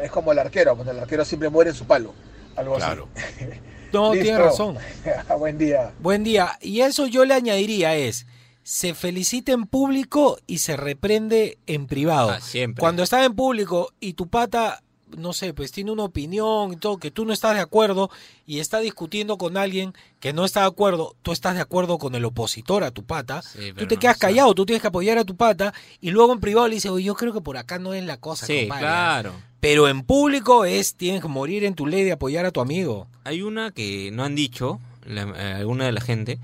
Es 0.00 0.10
como 0.10 0.32
el 0.32 0.38
arquero, 0.38 0.74
cuando 0.74 0.92
el 0.92 1.00
arquero 1.00 1.24
siempre 1.24 1.48
muere 1.48 1.70
en 1.70 1.76
su 1.76 1.84
palo, 1.86 2.14
algo 2.56 2.76
Claro. 2.76 3.08
así. 3.16 3.44
No, 3.92 4.12
tiene 4.12 4.38
razón. 4.38 4.78
Buen 5.38 5.58
día. 5.58 5.92
Buen 6.00 6.24
día. 6.24 6.56
Y 6.62 6.80
eso 6.80 7.06
yo 7.06 7.26
le 7.26 7.34
añadiría 7.34 7.94
es, 7.94 8.26
se 8.62 8.94
felicita 8.94 9.52
en 9.52 9.66
público 9.66 10.38
y 10.46 10.58
se 10.58 10.78
reprende 10.78 11.58
en 11.66 11.86
privado. 11.86 12.30
Ah, 12.30 12.40
siempre. 12.40 12.80
Cuando 12.80 13.02
estás 13.02 13.26
en 13.26 13.34
público 13.34 13.92
y 14.00 14.14
tu 14.14 14.28
pata, 14.28 14.82
no 15.18 15.34
sé, 15.34 15.52
pues 15.52 15.72
tiene 15.72 15.90
una 15.90 16.04
opinión 16.04 16.72
y 16.72 16.76
todo, 16.76 16.96
que 16.96 17.10
tú 17.10 17.26
no 17.26 17.34
estás 17.34 17.54
de 17.54 17.60
acuerdo 17.60 18.08
y 18.46 18.60
está 18.60 18.78
discutiendo 18.78 19.36
con 19.36 19.58
alguien 19.58 19.92
que 20.20 20.32
no 20.32 20.46
está 20.46 20.60
de 20.60 20.68
acuerdo, 20.68 21.14
tú 21.20 21.32
estás 21.32 21.54
de 21.54 21.60
acuerdo 21.60 21.98
con 21.98 22.14
el 22.14 22.24
opositor 22.24 22.84
a 22.84 22.92
tu 22.92 23.04
pata, 23.04 23.42
Sí, 23.42 23.74
tú 23.76 23.86
te 23.86 23.96
no, 23.96 24.00
quedas 24.00 24.16
callado, 24.16 24.54
tú 24.54 24.64
tienes 24.64 24.80
que 24.80 24.88
apoyar 24.88 25.18
a 25.18 25.24
tu 25.24 25.36
pata 25.36 25.74
y 26.00 26.12
luego 26.12 26.32
en 26.32 26.40
privado 26.40 26.66
le 26.66 26.76
dices, 26.76 26.90
oye, 26.90 27.04
yo 27.04 27.14
creo 27.14 27.34
que 27.34 27.42
por 27.42 27.58
acá 27.58 27.78
no 27.78 27.92
es 27.92 28.02
la 28.06 28.16
cosa. 28.16 28.46
Sí, 28.46 28.60
compadre". 28.62 28.80
claro. 28.86 29.32
Pero 29.62 29.86
en 29.88 30.02
público 30.02 30.64
es, 30.64 30.96
tienes 30.96 31.22
que 31.22 31.28
morir 31.28 31.62
en 31.62 31.76
tu 31.76 31.86
ley 31.86 32.02
de 32.02 32.10
apoyar 32.10 32.44
a 32.44 32.50
tu 32.50 32.60
amigo. 32.60 33.06
Hay 33.22 33.42
una 33.42 33.70
que 33.70 34.10
no 34.12 34.24
han 34.24 34.34
dicho, 34.34 34.80
la- 35.06 35.22
eh, 35.22 35.54
alguna 35.58 35.84
de 35.86 35.92
la 35.92 36.00
gente, 36.00 36.40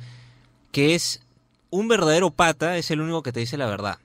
que 0.70 0.94
es 0.94 1.20
un 1.70 1.88
verdadero 1.88 2.30
pata 2.30 2.76
es 2.78 2.92
el 2.92 3.00
único 3.00 3.24
que 3.24 3.32
te 3.32 3.40
dice 3.40 3.56
la 3.56 3.66
verdad. 3.66 3.98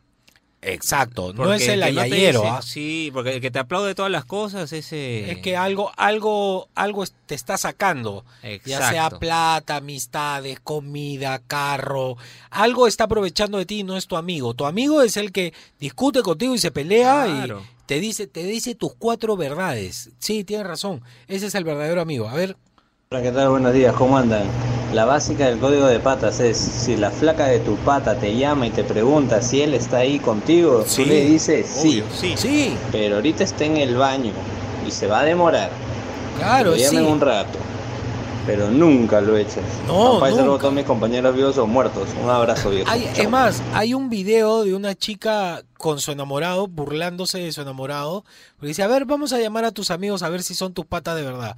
Exacto, 0.63 1.31
no 1.33 1.53
es 1.53 1.67
el 1.67 1.83
ayayero, 1.83 2.39
dice- 2.41 2.51
¿ah? 2.51 2.61
Sí, 2.63 3.11
porque 3.13 3.35
el 3.35 3.41
que 3.41 3.51
te 3.51 3.59
aplaude 3.59 3.93
todas 3.93 4.09
las 4.11 4.25
cosas, 4.25 4.71
ese... 4.73 5.29
Es 5.29 5.39
que 5.39 5.57
algo, 5.57 5.91
algo, 5.97 6.69
algo 6.73 7.03
te 7.27 7.35
está 7.35 7.57
sacando. 7.57 8.23
Ya 8.65 8.77
sea 8.77 8.89
Exacto. 8.89 9.19
plata, 9.19 9.75
amistades, 9.75 10.59
comida, 10.61 11.39
carro. 11.45 12.17
Algo 12.49 12.87
está 12.87 13.03
aprovechando 13.03 13.57
de 13.59 13.65
ti 13.65 13.79
y 13.81 13.83
no 13.83 13.95
es 13.97 14.07
tu 14.07 14.15
amigo. 14.17 14.53
Tu 14.53 14.65
amigo 14.65 15.01
es 15.03 15.17
el 15.17 15.31
que 15.33 15.53
discute 15.81 16.21
contigo 16.23 16.55
y 16.55 16.59
se 16.59 16.71
pelea 16.71 17.25
Claro. 17.25 17.63
Te 17.85 17.99
dice, 17.99 18.27
te 18.27 18.43
dice 18.43 18.75
tus 18.75 18.93
cuatro 18.95 19.35
verdades. 19.37 20.11
Sí, 20.19 20.43
tienes 20.43 20.67
razón. 20.67 21.01
Ese 21.27 21.47
es 21.47 21.55
el 21.55 21.63
verdadero 21.63 22.01
amigo. 22.01 22.27
A 22.29 22.33
ver, 22.35 22.55
Hola, 23.11 23.21
¿qué 23.21 23.31
tal? 23.31 23.49
Buenos 23.49 23.73
días, 23.73 23.93
¿cómo 23.95 24.17
andan? 24.17 24.43
La 24.93 25.05
básica 25.05 25.45
del 25.47 25.59
código 25.59 25.85
de 25.85 25.99
patas 25.99 26.39
es, 26.39 26.57
si 26.57 26.95
la 26.97 27.11
flaca 27.11 27.45
de 27.45 27.59
tu 27.59 27.75
pata 27.77 28.17
te 28.17 28.35
llama 28.35 28.65
y 28.67 28.71
te 28.71 28.83
pregunta 28.83 29.41
si 29.41 29.61
él 29.61 29.73
está 29.75 29.97
ahí 29.97 30.17
contigo, 30.19 30.83
Sí, 30.87 31.03
tú 31.03 31.09
le 31.09 31.25
dices 31.25 31.67
sí. 31.67 32.01
Obvio, 32.01 32.05
sí. 32.15 32.33
Sí, 32.37 32.75
Pero 32.91 33.15
ahorita 33.15 33.43
está 33.43 33.65
en 33.65 33.77
el 33.77 33.95
baño 33.97 34.31
y 34.87 34.89
se 34.91 35.05
va 35.07 35.19
a 35.21 35.23
demorar. 35.25 35.69
claro, 36.37 36.73
sí. 36.75 36.81
llamen 36.81 37.05
un 37.05 37.21
rato. 37.21 37.59
Pero 38.45 38.69
nunca 38.69 39.21
lo 39.21 39.37
eches. 39.37 39.63
No, 39.87 40.15
Papá 40.19 40.31
nunca. 40.31 40.59
todos 40.59 40.73
mis 40.73 40.83
compañeros 40.85 41.33
vivos 41.35 41.57
o 41.57 41.65
muertos. 41.65 42.09
Un 42.21 42.29
abrazo 42.29 42.69
viejo. 42.71 42.89
Hay- 42.91 43.09
es 43.15 43.29
más, 43.29 43.61
hay 43.73 43.93
un 43.93 44.09
video 44.09 44.63
de 44.65 44.75
una 44.75 44.95
chica 44.95 45.63
con 45.77 46.01
su 46.01 46.11
enamorado, 46.11 46.67
burlándose 46.67 47.39
de 47.39 47.51
su 47.53 47.61
enamorado, 47.61 48.25
porque 48.57 48.67
dice, 48.67 48.83
a 48.83 48.87
ver, 48.87 49.05
vamos 49.05 49.31
a 49.31 49.39
llamar 49.39 49.63
a 49.63 49.71
tus 49.71 49.91
amigos 49.91 50.23
a 50.23 50.29
ver 50.29 50.43
si 50.43 50.55
son 50.55 50.73
tus 50.73 50.85
patas 50.85 51.15
de 51.15 51.23
verdad. 51.23 51.55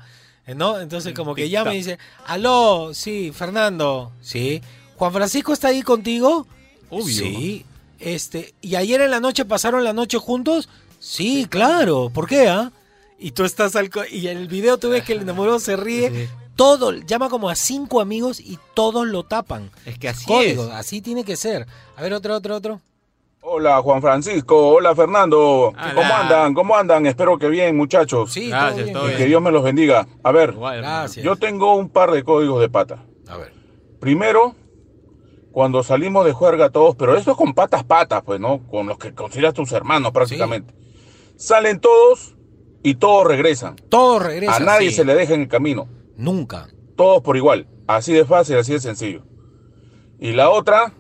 ¿No? 0.56 0.80
Entonces 0.80 1.15
como 1.15 1.34
que 1.34 1.50
llama 1.50 1.74
y 1.74 1.78
dice, 1.78 1.98
aló, 2.28 2.91
sí, 2.93 3.32
Fernando, 3.34 4.12
sí. 4.21 4.62
Juan 4.95 5.12
Francisco 5.12 5.54
está 5.54 5.69
ahí 5.69 5.82
contigo. 5.82 6.45
Obvio. 6.91 7.06
Sí. 7.15 7.65
Este, 8.00 8.54
y 8.62 8.76
ayer 8.76 9.02
en 9.02 9.10
la 9.10 9.19
noche 9.19 9.43
pasaron 9.45 9.84
la 9.84 9.93
noche 9.93 10.19
juntos. 10.19 10.69
Sí, 11.00 11.48
claro. 11.50 12.12
¿Por 12.13 12.28
qué, 12.28 12.48
ah? 12.48 12.71
Y 13.17 13.32
tú 13.32 13.43
estás 13.43 13.76
al 13.76 13.89
co- 13.89 14.06
y 14.06 14.28
en 14.28 14.38
el 14.38 14.48
video 14.48 14.78
tú 14.78 14.89
ves 14.89 15.04
que 15.04 15.13
el 15.13 15.21
enamorado 15.21 15.60
se 15.60 15.76
ríe. 15.78 16.30
Todo, 16.56 16.94
llama 16.94 17.30
como 17.30 17.50
a 17.50 17.56
cinco 17.56 18.00
amigos 18.00 18.39
y 18.39 18.58
todos 18.74 19.06
lo 19.08 19.24
tapan. 19.24 19.72
Es 19.86 19.98
que 20.00 20.08
así 20.10 20.26
Código, 20.26 20.63
es. 20.65 20.70
así 20.72 21.02
tiene 21.02 21.24
que 21.26 21.36
ser. 21.36 21.65
A 21.98 22.02
ver, 22.02 22.13
otro, 22.13 22.36
otro, 22.36 22.56
otro. 22.56 22.82
Hola 23.48 23.80
Juan 23.84 24.02
Francisco, 24.02 24.70
hola 24.70 24.96
Fernando, 24.96 25.68
Hola. 25.68 25.91
¿cómo 25.94 26.13
andan? 26.15 26.54
¿Cómo 26.56 26.76
andan? 26.76 27.06
Espero 27.06 27.38
que 27.38 27.48
bien 27.48 27.78
muchachos. 27.78 28.34
Sí, 28.34 28.50
Gracias, 28.50 28.74
todo 28.76 28.84
bien. 28.86 28.94
todo 28.94 29.04
Y 29.06 29.08
bien. 29.10 29.18
que 29.20 29.26
Dios 29.26 29.41
me 29.41 29.52
los 29.52 29.63
bendiga. 29.63 30.08
A 30.24 30.32
ver. 30.32 30.54
Gracias. 30.54 31.24
yo 31.24 31.36
tengo 31.36 31.76
un 31.76 31.89
par 31.89 32.10
de 32.12 32.24
códigos 32.24 32.60
de 32.60 32.70
pata. 32.70 33.06
A 33.28 33.38
ver. 33.38 33.54
Primero, 34.00 34.56
cuando 35.52 35.84
salimos 35.84 36.26
de 36.26 36.32
juerga 36.32 36.70
todos, 36.72 36.96
pero 36.96 37.15
esto 37.15 37.32
es 37.32 37.38
con 37.38 37.54
patas 37.54 37.84
patas, 37.84 38.24
pues, 38.26 38.39
¿no? 38.39 38.65
Con 38.68 38.88
los 38.88 38.98
que 38.98 39.13
consideras 39.13 39.54
tus 39.54 39.72
hermanos 39.74 40.12
prácticamente. 40.12 40.74
Salen 41.38 41.80
todos 41.80 42.36
y 42.82 42.96
todos 42.96 43.28
regresan. 43.28 43.76
Todos 43.89 44.24
regresan. 44.24 44.63
A 44.63 44.65
nadie 44.65 44.89
sí. 44.89 44.96
se 44.96 45.06
le 45.06 45.13
deja 45.13 45.36
en 45.36 45.41
el 45.41 45.48
camino. 45.48 45.88
Nunca. 46.17 46.67
Todos 46.95 47.21
por 47.21 47.38
igual. 47.38 47.67
Así 47.88 48.13
de 48.13 48.25
fácil, 48.25 48.58
así 48.58 48.73
de 48.73 48.80
sencillo. 48.80 49.23
Y 50.19 50.34
la 50.34 50.49
otra 50.49 50.93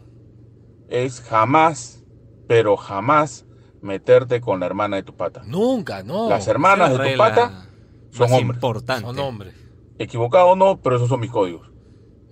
es 0.89 1.21
jamás, 1.21 2.03
pero 2.47 2.77
jamás 2.77 3.45
meterte 3.81 4.41
con 4.41 4.59
la 4.59 4.65
hermana 4.65 4.97
de 4.97 5.03
tu 5.03 5.15
pata. 5.15 5.43
Nunca, 5.45 6.03
no. 6.03 6.29
Las 6.29 6.47
hermanas 6.47 6.97
de 6.97 7.11
tu 7.11 7.17
pata 7.17 7.69
son 8.11 8.31
hombres. 8.31 8.55
importante. 8.55 9.05
Son 9.05 9.19
hombres. 9.19 9.55
Equivocado 9.97 10.47
o 10.47 10.55
no, 10.55 10.81
pero 10.81 10.97
esos 10.97 11.07
son 11.07 11.19
mis 11.21 11.31
códigos. 11.31 11.71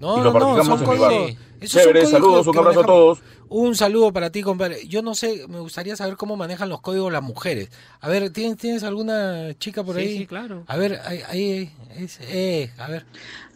No, 0.03 0.15
Y 0.15 0.17
no, 0.19 0.23
lo 0.25 0.31
no, 0.33 0.39
practicamos 0.39 0.67
son 0.67 0.73
en 0.73 0.79
mi 0.79 0.85
códigos. 0.85 1.21
barrio. 1.21 1.37
Esos 1.61 1.71
son 1.71 1.93
Chévere, 1.93 2.05
saludos, 2.05 2.47
un 2.47 2.57
abrazo 2.57 2.79
a 2.81 2.85
todos. 2.85 3.19
Un 3.47 3.75
saludo 3.75 4.11
para 4.11 4.29
ti, 4.31 4.41
compadre. 4.41 4.85
Yo 4.87 5.01
no 5.01 5.15
sé, 5.15 5.45
me 5.47 5.59
gustaría 5.59 5.95
saber 5.95 6.17
cómo 6.17 6.35
manejan 6.35 6.67
los 6.67 6.81
códigos 6.81 7.11
las 7.11 7.21
mujeres. 7.23 7.69
A 8.01 8.09
ver, 8.09 8.29
¿tienes, 8.31 8.57
¿tienes 8.57 8.83
alguna 8.83 9.57
chica 9.59 9.83
por 9.83 9.95
Sí, 9.95 10.01
ahí? 10.01 10.17
sí, 10.19 10.27
claro. 10.27 10.63
A 10.67 10.75
ver, 10.75 10.99
ahí, 11.05 11.21
ahí, 11.29 11.73
es- 11.97 12.19
eh, 12.21 12.69
a 12.77 12.87
ver. 12.87 13.05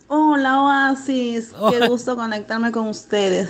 Hola 0.07 0.61
Oasis, 0.63 1.49
qué 1.69 1.77
Hola. 1.77 1.87
gusto 1.89 2.15
conectarme 2.15 2.71
con 2.71 2.87
ustedes. 2.87 3.49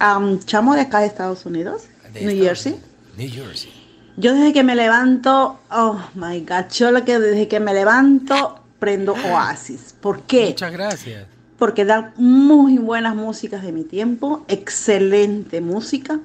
Am, 0.00 0.40
chamo 0.44 0.74
de 0.74 0.80
acá 0.80 0.98
de 1.00 1.06
Estados 1.06 1.46
Unidos, 1.46 1.84
De 2.12 2.20
New 2.22 2.30
Estados 2.30 2.44
Jersey. 2.64 2.80
New 3.16 3.30
Jersey. 3.30 3.72
Yo 4.16 4.32
desde 4.34 4.52
que 4.52 4.64
me 4.64 4.74
levanto, 4.74 5.60
oh 5.70 6.00
my 6.14 6.40
God, 6.40 6.72
yo 6.74 6.90
lo 6.90 7.04
que 7.04 7.18
desde 7.20 7.46
que 7.48 7.60
me 7.60 7.72
levanto 7.72 8.58
prendo 8.80 9.12
Oasis. 9.32 9.94
¿Por 10.00 10.22
qué? 10.22 10.46
Muchas 10.46 10.72
gracias. 10.72 11.26
Porque 11.58 11.84
dan 11.84 12.12
muy 12.16 12.78
buenas 12.78 13.16
músicas 13.16 13.62
de 13.62 13.72
mi 13.72 13.84
tiempo, 13.84 14.44
excelente 14.48 15.60
música 15.60 16.20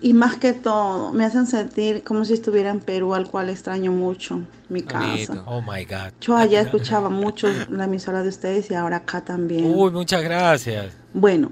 y 0.00 0.12
más 0.12 0.36
que 0.36 0.52
todo 0.52 1.12
me 1.12 1.24
hacen 1.24 1.46
sentir 1.46 2.04
como 2.04 2.24
si 2.24 2.34
estuviera 2.34 2.70
en 2.70 2.80
Perú, 2.80 3.14
al 3.14 3.28
cual 3.28 3.48
extraño 3.48 3.90
mucho 3.90 4.40
mi 4.68 4.82
casa. 4.82 5.06
Bonito. 5.06 5.44
Oh 5.46 5.60
my 5.60 5.84
God. 5.84 6.12
Yo 6.20 6.36
allá 6.36 6.60
escuchaba 6.60 7.08
mucho 7.08 7.48
la 7.70 7.84
emisora 7.84 8.22
de 8.22 8.28
ustedes 8.28 8.70
y 8.70 8.74
ahora 8.74 8.98
acá 8.98 9.22
también. 9.22 9.72
Uy, 9.74 9.90
muchas 9.90 10.22
gracias. 10.22 10.92
Bueno, 11.12 11.50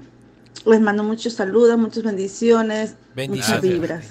les 0.65 0.79
mando 0.79 1.03
muchos 1.03 1.33
saludos, 1.33 1.77
muchas 1.77 2.03
bendiciones, 2.03 2.95
Bendiciones. 3.15 3.49
muchas 3.49 3.61
vibras. 3.61 4.05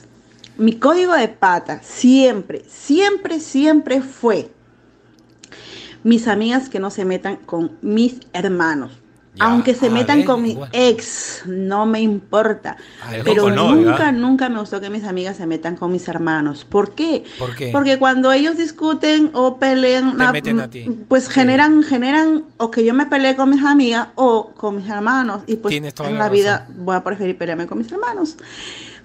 Mi 0.58 0.76
código 0.76 1.14
de 1.14 1.28
pata 1.28 1.80
siempre, 1.82 2.62
siempre, 2.68 3.40
siempre 3.40 4.02
fue 4.02 4.50
mis 6.02 6.28
amigas 6.28 6.68
que 6.68 6.78
no 6.78 6.90
se 6.90 7.04
metan 7.04 7.36
con 7.36 7.72
mis 7.80 8.20
hermanos. 8.32 8.92
Ya, 9.36 9.44
Aunque 9.44 9.74
se 9.74 9.88
ah, 9.88 9.90
metan 9.90 10.22
con 10.22 10.40
mi 10.42 10.56
ex, 10.72 11.42
no 11.46 11.84
me 11.84 12.00
importa. 12.00 12.76
Ah, 13.02 13.12
Pero 13.22 13.50
no, 13.50 13.74
nunca, 13.74 13.90
¿verdad? 13.90 14.12
nunca 14.14 14.48
me 14.48 14.60
gustó 14.60 14.80
que 14.80 14.88
mis 14.88 15.04
amigas 15.04 15.36
se 15.36 15.46
metan 15.46 15.76
con 15.76 15.92
mis 15.92 16.08
hermanos. 16.08 16.64
¿Por 16.64 16.94
qué? 16.94 17.22
¿Por 17.38 17.54
qué? 17.54 17.68
Porque 17.70 17.98
cuando 17.98 18.32
ellos 18.32 18.56
discuten 18.56 19.30
o 19.34 19.58
pelean, 19.58 20.20
ah, 20.20 20.30
a 20.30 20.68
ti. 20.68 20.86
pues 21.06 21.24
Sí. 21.24 21.32
generan, 21.32 21.82
generan 21.82 22.44
o 22.56 22.70
que 22.70 22.82
yo 22.84 22.94
me 22.94 23.04
pelee 23.06 23.36
con 23.36 23.50
mis 23.50 23.62
amigas 23.62 24.08
o 24.14 24.52
con 24.56 24.76
mis 24.76 24.88
hermanos. 24.88 25.42
Y 25.46 25.56
pues 25.56 25.74
en 25.74 25.84
la 25.84 26.18
la 26.18 26.28
vida 26.30 26.66
voy 26.78 26.96
a 26.96 27.04
preferir 27.04 27.36
pelearme 27.36 27.66
con 27.66 27.76
mis 27.78 27.92
hermanos. 27.92 28.36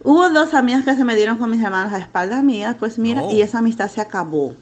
Hubo 0.04 0.30
dos 0.30 0.54
amigas 0.54 0.86
que 0.86 0.96
se 0.96 1.04
me 1.04 1.16
dieron 1.16 1.38
con 1.38 1.52
mis 1.52 1.62
hermanos 1.62 1.94
a 1.94 1.98
espaldas 2.00 2.44
mías, 2.44 2.76
pues 2.80 2.98
mira, 2.98 3.22
No. 3.22 3.32
y 3.32 3.42
esa 3.42 3.60
amistad 3.60 3.90
se 3.92 4.02
acabó. 4.02 4.56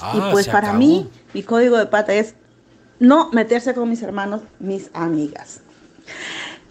Ah, 0.00 0.12
y 0.14 0.32
pues 0.32 0.46
para 0.46 0.68
acabó. 0.68 0.78
mí, 0.78 1.08
mi 1.32 1.42
código 1.42 1.78
de 1.78 1.86
pata 1.86 2.12
es 2.12 2.34
no 3.00 3.30
meterse 3.32 3.74
con 3.74 3.88
mis 3.88 4.02
hermanos, 4.02 4.42
mis 4.58 4.90
amigas. 4.92 5.60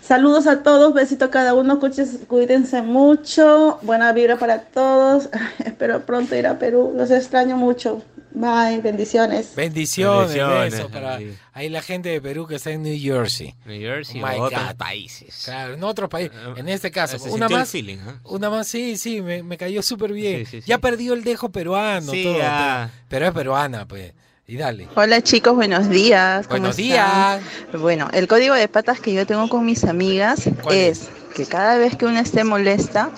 Saludos 0.01 0.45
a 0.45 0.61
todos, 0.61 0.93
besito 0.93 1.25
a 1.25 1.31
cada 1.31 1.55
uno, 1.55 1.79
cuídense 2.27 2.83
mucho, 2.83 3.79
buena 3.81 4.13
vibra 4.13 4.38
para 4.38 4.61
todos. 4.61 5.29
Espero 5.65 6.05
pronto 6.05 6.35
ir 6.35 6.45
a 6.45 6.59
Perú, 6.59 6.93
los 6.95 7.09
extraño 7.09 7.57
mucho. 7.57 8.03
Bye, 8.38 8.81
bendiciones. 8.81 9.55
Bendiciones, 9.55 10.27
Bendiciones, 10.33 10.73
besos 10.73 10.91
para 10.91 11.17
sí. 11.19 11.33
ahí 11.53 11.69
la 11.69 11.81
gente 11.81 12.09
de 12.09 12.19
Perú 12.21 12.45
que 12.45 12.55
está 12.55 12.69
en 12.69 12.83
New 12.83 12.97
Jersey. 12.99 13.55
New 13.65 13.79
Jersey 13.79 14.21
Oh 14.21 14.27
my 14.27 14.35
otros 14.38 14.61
God. 14.61 14.75
países. 14.75 15.41
Claro, 15.45 15.73
en 15.75 15.83
otros 15.85 16.09
países. 16.09 16.33
En 16.57 16.67
este 16.67 16.91
caso, 16.91 17.17
Se 17.17 17.29
una 17.31 17.47
más. 17.47 17.69
feeling, 17.69 17.97
¿ah? 18.05 18.19
Una 18.25 18.49
más, 18.49 18.67
sí, 18.67 18.97
sí, 18.97 19.21
me, 19.21 19.41
me 19.41 19.57
cayó 19.57 19.81
súper 19.81 20.11
bien. 20.11 20.45
Sí, 20.45 20.51
sí, 20.51 20.61
sí. 20.61 20.67
Ya 20.67 20.79
perdió 20.79 21.13
el 21.13 21.23
dejo 21.23 21.49
peruano, 21.49 22.11
Sí, 22.11 22.23
todo, 22.23 22.89
pero 23.07 23.25
es 23.25 23.31
peruana, 23.31 23.88
pues. 23.88 24.13
Y 24.47 24.58
dale. 24.58 24.88
Hola 24.95 25.21
chicos, 25.23 25.55
buenos 25.55 25.89
días. 25.89 26.45
¿cómo 26.47 26.60
Buenos 26.60 26.77
están? 26.77 27.41
días. 27.41 27.81
Bueno, 27.81 28.10
el 28.13 28.27
código 28.27 28.53
de 28.53 28.67
patas 28.67 28.99
que 28.99 29.12
yo 29.13 29.25
tengo 29.25 29.49
con 29.49 29.65
mis 29.65 29.84
amigas 29.86 30.43
¿Cuál 30.62 30.75
es 30.75 31.10
que 31.36 31.45
cada 31.45 31.77
vez 31.77 31.95
que 31.97 32.05
una 32.05 32.19
esté 32.21 32.43
molesta, 32.43 33.10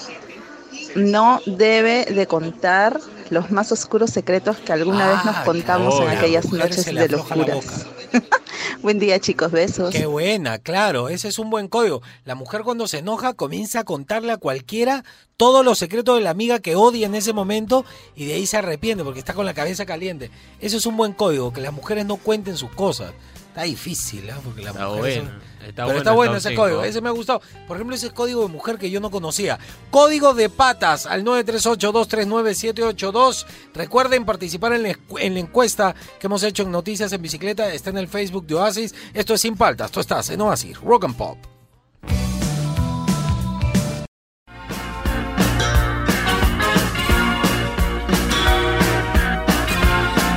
no 0.96 1.42
debe 1.46 2.06
de 2.06 2.26
contar 2.28 3.00
los 3.30 3.52
más 3.52 3.72
oscuros 3.74 4.10
secretos 4.10 4.58
que 4.58 4.72
alguna 4.72 5.08
vez 5.10 5.26
nos 5.26 5.36
Ah, 5.36 5.44
contamos 5.44 6.00
en 6.00 6.08
aquellas 6.08 6.52
noches 6.54 6.86
de 6.86 7.10
locuras. 7.10 7.86
Buen 8.82 9.00
día 9.00 9.20
chicos, 9.20 9.52
besos. 9.52 9.94
Qué 9.94 10.06
buena, 10.06 10.60
claro, 10.60 11.10
ese 11.10 11.28
es 11.28 11.40
un 11.40 11.50
buen 11.50 11.68
código. 11.68 12.02
La 12.26 12.36
mujer 12.36 12.62
cuando 12.62 12.88
se 12.88 13.00
enoja 13.00 13.34
comienza 13.34 13.82
a 13.82 13.84
contarle 13.84 14.32
a 14.32 14.38
cualquiera 14.38 15.04
todos 15.36 15.64
los 15.64 15.78
secretos 15.78 16.16
de 16.18 16.24
la 16.24 16.32
amiga 16.32 16.60
que 16.60 16.76
odia 16.76 17.08
en 17.08 17.16
ese 17.16 17.34
momento 17.34 17.86
y 18.16 18.26
de 18.26 18.34
ahí 18.36 18.46
se 18.46 18.58
arrepiente 18.58 19.04
porque 19.04 19.20
está 19.20 19.34
con 19.34 19.46
la 19.46 19.54
cabeza 19.54 19.86
caliente. 19.86 20.32
Eso 20.60 20.78
es 20.78 20.86
un 20.86 20.98
buen 20.98 21.14
código, 21.14 21.54
que 21.54 21.62
las 21.62 21.74
mujeres 21.74 22.06
no 22.06 22.18
cuenten 22.18 22.58
sus 22.58 22.72
cosas. 22.72 23.14
Está 23.58 23.66
difícil, 23.66 24.30
¿ah? 24.30 24.38
Porque 24.44 24.62
las 24.62 24.76
Está 24.76 24.88
mujeres 24.88 25.16
bueno. 25.18 25.32
son- 25.32 25.42
Está 25.68 25.74
Pero 25.74 25.86
bueno 25.88 25.98
está 25.98 26.12
bueno 26.12 26.36
ese 26.38 26.50
cinco. 26.50 26.62
código, 26.62 26.84
ese 26.84 27.02
me 27.02 27.10
ha 27.10 27.12
gustado. 27.12 27.42
Por 27.68 27.76
ejemplo, 27.78 27.96
ese 27.96 28.12
código 28.12 28.44
de 28.44 28.50
mujer 28.50 28.78
que 28.78 28.92
yo 28.92 29.00
no 29.00 29.10
conocía. 29.10 29.58
Código 29.90 30.36
de 30.36 30.48
patas 30.50 31.08
al 31.08 31.24
938-239-782. 31.26 33.48
Recuerden 33.74 34.26
participar 34.26 34.74
la, 34.80 34.96
en 35.20 35.34
la 35.34 35.40
encuesta 35.40 35.96
que 36.20 36.28
hemos 36.28 36.44
hecho 36.44 36.62
en 36.62 36.72
Noticias 36.72 37.12
en 37.14 37.22
Bicicleta. 37.24 37.74
Está 37.74 37.90
en 37.90 37.98
el 37.98 38.08
Facebook 38.08 38.46
de 38.46 38.54
Oasis. 38.54 38.94
Esto 39.16 39.34
es 39.34 39.42
Sin 39.42 39.58
Paltas. 39.58 39.90
Tú 39.92 40.02
estás 40.02 40.30
en 40.30 40.40
Oasis. 40.42 40.80
Rock 40.80 41.06
and 41.06 41.18
Pop. 41.18 41.40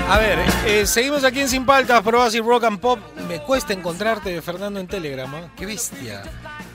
A 0.09 0.19
ver, 0.19 0.39
eh, 0.71 0.87
seguimos 0.87 1.25
aquí 1.25 1.41
en 1.41 1.49
Sin 1.49 1.67
Paltas 1.67 2.01
por 2.03 2.15
Oasis 2.15 2.45
Rock 2.45 2.65
and 2.65 2.79
Pop. 2.79 2.99
Me 3.29 3.41
cuesta 3.41 3.73
encontrarte, 3.73 4.41
Fernando, 4.41 4.79
en 4.79 4.87
Telegram. 4.87 5.33
¿ah? 5.35 5.49
¡Qué 5.57 5.67
bestia! 5.67 6.23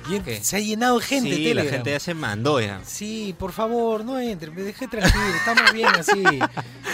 Y 0.07 0.21
se 0.43 0.57
ha 0.57 0.59
llenado 0.59 0.99
de 0.99 1.05
gente 1.05 1.35
Sí, 1.35 1.43
Telegram. 1.45 1.65
la 1.65 1.71
gente 1.71 1.91
ya 1.91 1.99
se 1.99 2.13
mandó 2.13 2.61
ya. 2.61 2.79
Sí, 2.85 3.35
por 3.39 3.51
favor, 3.51 4.05
no 4.05 4.19
entre, 4.19 4.51
me 4.51 4.61
dejé 4.61 4.87
tranquilo, 4.87 5.23
estamos 5.35 5.73
bien 5.73 5.87
así. 5.87 6.23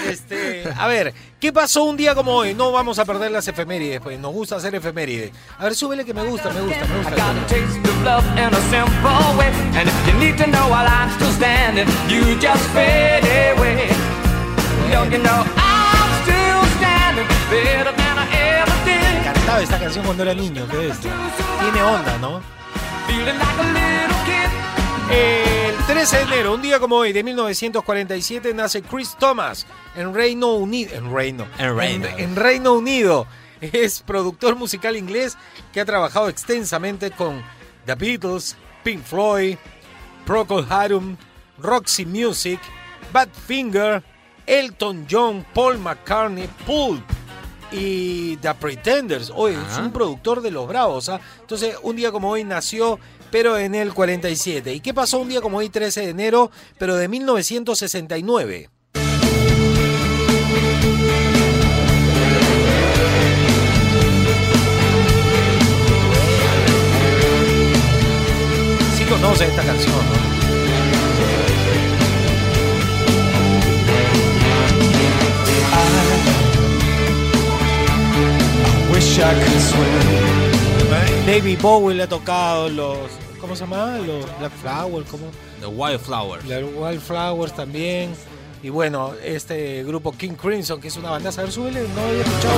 Este, 0.09 0.63
a 0.77 0.87
ver, 0.87 1.13
¿qué 1.39 1.53
pasó 1.53 1.83
un 1.83 1.95
día 1.95 2.15
como 2.15 2.33
hoy? 2.33 2.55
No 2.55 2.71
vamos 2.71 2.97
a 2.97 3.05
perder 3.05 3.29
las 3.29 3.47
efemérides, 3.47 4.01
pues 4.01 4.17
nos 4.17 4.33
gusta 4.33 4.55
hacer 4.55 4.73
efemérides. 4.73 5.31
A 5.59 5.65
ver, 5.65 5.75
súbele 5.75 6.03
que 6.03 6.13
me 6.13 6.23
gusta, 6.23 6.49
me 6.49 6.61
gusta, 6.61 6.85
me 6.87 6.97
gusta. 6.97 7.11
Cantaba 19.23 19.61
esta 19.61 19.79
canción 19.79 20.05
cuando 20.05 20.23
era 20.23 20.33
niño, 20.33 20.65
¿qué 20.69 20.87
es? 20.87 20.99
Tiene 20.99 21.83
onda, 21.83 22.17
¿no? 22.19 22.41
El 25.11 25.75
13 25.85 26.17
de 26.17 26.23
enero, 26.23 26.53
un 26.53 26.61
día 26.61 26.79
como 26.79 26.95
hoy, 26.95 27.11
de 27.11 27.23
1947, 27.23 28.53
nace 28.53 28.81
Chris 28.81 29.17
Thomas 29.19 29.67
en 29.95 30.13
Reino 30.13 30.53
Unido. 30.53 30.95
En 30.95 31.13
Reino. 31.13 31.45
En 31.57 31.75
Reino. 31.75 32.07
En, 32.07 32.19
en 32.19 32.35
Reino 32.37 32.73
Unido. 32.73 33.27
Es 33.59 34.01
productor 34.01 34.55
musical 34.55 34.95
inglés 34.95 35.37
que 35.73 35.81
ha 35.81 35.85
trabajado 35.85 36.29
extensamente 36.29 37.11
con 37.11 37.43
The 37.85 37.95
Beatles, 37.95 38.55
Pink 38.83 39.03
Floyd, 39.03 39.57
Procol 40.25 40.65
Harum, 40.69 41.17
Roxy 41.59 42.05
Music, 42.05 42.59
Badfinger, 43.11 44.01
Elton 44.47 45.05
John, 45.09 45.45
Paul 45.53 45.77
McCartney, 45.77 46.47
Pulp 46.65 47.03
y 47.71 48.37
The 48.37 48.53
Pretenders. 48.55 49.31
Hoy 49.33 49.53
es 49.53 49.77
un 49.77 49.91
productor 49.91 50.41
de 50.41 50.51
los 50.51 50.67
Bravos. 50.67 51.09
¿ah? 51.09 51.19
Entonces, 51.39 51.75
un 51.81 51.95
día 51.95 52.11
como 52.11 52.29
hoy 52.29 52.43
nació, 52.43 52.99
pero 53.31 53.57
en 53.57 53.75
el 53.75 53.93
47. 53.93 54.73
¿Y 54.73 54.79
qué 54.81 54.93
pasó 54.93 55.19
un 55.19 55.29
día 55.29 55.41
como 55.41 55.57
hoy, 55.57 55.69
13 55.69 56.01
de 56.01 56.09
enero, 56.09 56.51
pero 56.77 56.95
de 56.95 57.07
1969? 57.07 58.69
Sí 68.97 69.03
conoce 69.05 69.45
esta 69.45 69.63
canción, 69.63 69.95
¿no? 69.95 70.30
David 81.25 81.59
Bowie 81.61 81.95
le 81.95 82.03
ha 82.03 82.09
tocado 82.09 82.69
los. 82.69 82.97
¿Cómo 83.39 83.55
se 83.55 83.61
llama? 83.61 83.97
Los 83.97 84.25
Black 84.39 84.51
Flowers, 84.61 85.09
¿cómo? 85.09 85.25
The 85.59 85.67
Wildflowers. 85.67 86.45
Los 86.45 86.73
Wildflowers 86.75 87.55
también. 87.55 88.11
Y 88.63 88.69
bueno, 88.69 89.13
este 89.23 89.83
grupo 89.83 90.11
King 90.11 90.33
Crimson, 90.33 90.79
que 90.79 90.89
es 90.89 90.97
una 90.97 91.09
banda, 91.09 91.29
a 91.29 91.41
ver, 91.41 91.51
súbele, 91.51 91.81
no 91.95 92.01
había 92.01 92.21
escuchado. 92.21 92.57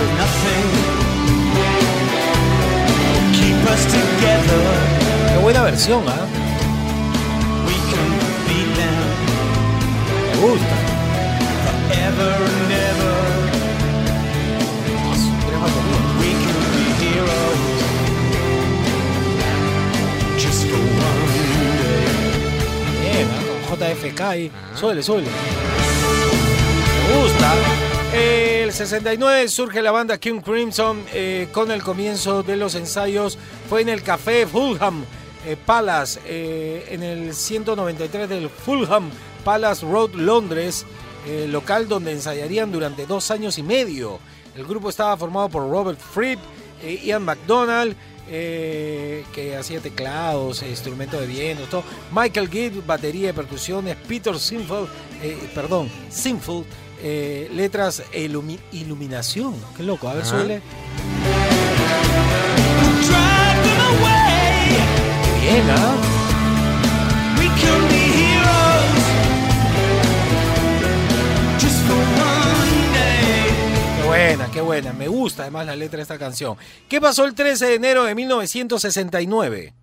Keep 3.33 3.63
us 3.69 3.85
together. 3.85 5.33
Qué 5.33 5.37
buena 5.41 5.63
versión, 5.63 6.03
¿ah? 6.07 6.25
We 7.65 7.73
can 7.89 8.09
be 8.47 8.59
them 8.75 8.95
Me 10.31 10.47
gusta. 10.47 10.93
JFK 23.83 24.21
ahí. 24.21 24.51
Súbele, 24.75 25.03
súbele. 25.03 25.27
Me 27.07 27.21
gusta. 27.21 27.53
El 28.13 28.71
69 28.71 29.47
surge 29.47 29.81
la 29.81 29.91
banda 29.91 30.17
King 30.19 30.41
Crimson 30.41 31.03
eh, 31.13 31.47
con 31.51 31.71
el 31.71 31.81
comienzo 31.81 32.43
de 32.43 32.57
los 32.57 32.75
ensayos. 32.75 33.37
Fue 33.69 33.81
en 33.81 33.89
el 33.89 34.03
Café 34.03 34.45
Fulham 34.45 35.03
eh, 35.45 35.57
Palace, 35.57 36.21
eh, 36.25 36.87
en 36.91 37.03
el 37.03 37.33
193 37.33 38.29
del 38.29 38.49
Fulham 38.49 39.09
Palace 39.43 39.85
Road, 39.85 40.11
Londres, 40.13 40.85
eh, 41.27 41.47
local 41.49 41.89
donde 41.89 42.13
ensayarían 42.13 42.71
durante 42.71 43.05
dos 43.05 43.29
años 43.29 43.57
y 43.57 43.63
medio. 43.63 44.19
El 44.55 44.65
grupo 44.65 44.89
estaba 44.89 45.17
formado 45.17 45.49
por 45.49 45.69
Robert 45.69 45.99
Fripp, 45.99 46.39
Ian 47.03 47.23
McDonald, 47.23 47.95
eh, 48.29 49.23
que 49.33 49.55
hacía 49.55 49.79
teclados, 49.79 50.61
eh, 50.63 50.69
instrumentos 50.69 51.19
de 51.19 51.27
viento, 51.27 51.63
todo. 51.65 51.83
Michael 52.11 52.49
Gibb, 52.49 52.85
batería 52.85 53.29
y 53.29 53.33
percusiones. 53.33 53.95
Peter 54.07 54.37
Sinfield, 54.39 54.87
eh, 55.21 55.37
perdón, 55.53 55.89
Sinfield, 56.09 56.65
eh, 57.01 57.49
letras 57.53 58.03
e 58.13 58.27
ilumi- 58.29 58.59
iluminación. 58.71 59.55
Qué 59.75 59.83
loco, 59.83 60.07
a 60.07 60.13
ver, 60.13 60.23
Ajá. 60.23 60.31
suele. 60.37 60.61
Bien, 65.41 65.69
¿ah? 65.69 66.22
Buena. 74.73 74.93
Me 74.93 75.07
gusta 75.07 75.43
además 75.43 75.67
la 75.67 75.75
letra 75.75 75.97
de 75.97 76.03
esta 76.03 76.17
canción. 76.17 76.57
¿Qué 76.89 76.99
pasó 76.99 77.25
el 77.25 77.35
13 77.35 77.65
de 77.67 77.75
enero 77.75 78.03
de 78.05 78.15
1969? 78.15 79.73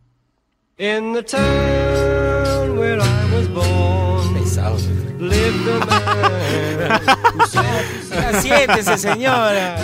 In 0.79 1.13
the 1.13 1.23
town 1.23 2.79
where 2.79 2.99
I 2.99 3.35
was 3.35 3.49
born. 3.49 4.35
Pesados. 4.35 4.87
Lived 5.19 5.69
a 5.69 5.79
man 5.87 7.01
Siéntese, 8.43 8.97
señora. 8.97 9.77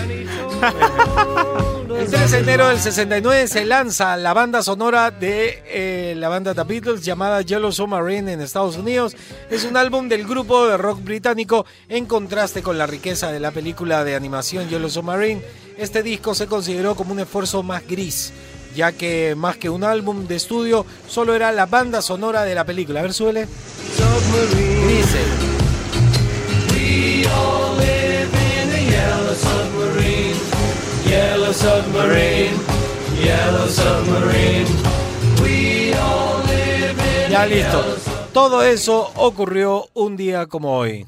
El 1.98 2.08
13 2.10 2.36
de 2.36 2.42
enero 2.42 2.68
del 2.68 2.78
69 2.78 3.48
se 3.48 3.64
lanza 3.64 4.16
la 4.16 4.34
banda 4.34 4.62
sonora 4.62 5.10
de 5.10 5.62
eh, 5.66 6.14
la 6.16 6.28
banda 6.28 6.54
The 6.54 6.64
Beatles 6.64 7.04
llamada 7.04 7.40
Yellow 7.42 7.72
Submarine 7.72 8.32
en 8.32 8.40
Estados 8.40 8.76
Unidos. 8.76 9.16
Es 9.50 9.64
un 9.64 9.76
álbum 9.76 10.08
del 10.08 10.26
grupo 10.26 10.66
de 10.66 10.76
rock 10.76 11.02
británico 11.02 11.66
en 11.88 12.06
contraste 12.06 12.62
con 12.62 12.78
la 12.78 12.86
riqueza 12.86 13.32
de 13.32 13.40
la 13.40 13.50
película 13.50 14.04
de 14.04 14.14
animación 14.14 14.68
Yellow 14.68 14.90
Submarine. 14.90 15.42
Este 15.78 16.02
disco 16.02 16.34
se 16.34 16.46
consideró 16.46 16.94
como 16.94 17.12
un 17.12 17.20
esfuerzo 17.20 17.62
más 17.62 17.86
gris, 17.86 18.32
ya 18.74 18.92
que 18.92 19.34
más 19.36 19.56
que 19.56 19.70
un 19.70 19.84
álbum 19.84 20.26
de 20.26 20.36
estudio, 20.36 20.86
solo 21.08 21.34
era 21.34 21.52
la 21.52 21.66
banda 21.66 22.02
sonora 22.02 22.42
de 22.44 22.54
la 22.54 22.64
película. 22.64 23.00
A 23.00 23.02
ver, 23.02 23.14
suele. 23.14 23.46
Dice. 24.88 25.56
Yellow 31.08 31.52
submarine. 31.52 32.56
Yellow 33.22 33.68
submarine. 33.68 34.66
We 35.40 35.94
all 35.94 36.42
live 36.46 37.24
in 37.26 37.30
Ya 37.30 37.46
listo. 37.46 37.84
Todo 38.32 38.62
eso 38.62 39.10
ocurrió 39.16 39.86
un 39.94 40.16
día 40.16 40.46
como 40.46 40.76
hoy. 40.76 41.06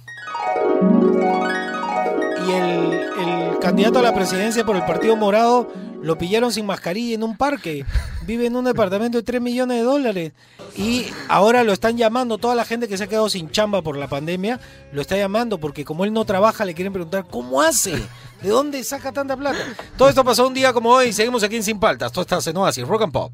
Y 2.46 2.50
el, 2.52 2.92
el 3.18 3.58
candidato 3.60 3.98
a 3.98 4.02
la 4.02 4.14
presidencia 4.14 4.64
por 4.64 4.76
el 4.76 4.84
Partido 4.84 5.16
Morado 5.16 5.68
lo 6.02 6.18
pillaron 6.18 6.52
sin 6.52 6.66
mascarilla 6.66 7.14
en 7.14 7.22
un 7.22 7.36
parque. 7.36 7.84
Vive 8.26 8.46
en 8.46 8.56
un 8.56 8.64
departamento 8.64 9.18
de 9.18 9.24
3 9.24 9.40
millones 9.40 9.78
de 9.78 9.82
dólares. 9.82 10.32
Y 10.76 11.06
ahora 11.28 11.64
lo 11.64 11.72
están 11.72 11.96
llamando, 11.96 12.38
toda 12.38 12.54
la 12.54 12.64
gente 12.64 12.88
que 12.88 12.96
se 12.96 13.04
ha 13.04 13.08
quedado 13.08 13.28
sin 13.28 13.50
chamba 13.50 13.82
por 13.82 13.96
la 13.96 14.08
pandemia, 14.08 14.60
lo 14.92 15.00
está 15.00 15.16
llamando 15.16 15.58
porque 15.58 15.84
como 15.84 16.04
él 16.04 16.12
no 16.12 16.24
trabaja, 16.24 16.64
le 16.64 16.74
quieren 16.74 16.92
preguntar, 16.92 17.26
¿cómo 17.28 17.62
hace? 17.62 17.92
¿De 18.42 18.48
dónde 18.48 18.84
saca 18.84 19.12
tanta 19.12 19.36
plata? 19.36 19.58
Todo 19.96 20.08
esto 20.08 20.24
pasó 20.24 20.46
un 20.46 20.54
día 20.54 20.72
como 20.72 20.90
hoy. 20.90 21.12
Seguimos 21.12 21.42
aquí 21.42 21.56
en 21.56 21.64
Sin 21.64 21.80
Paltas. 21.80 22.12
Todo 22.12 22.22
está 22.22 22.38
en 22.50 22.56
Oasis, 22.56 22.86
Rock 22.86 23.02
and 23.02 23.12
Pop. 23.12 23.32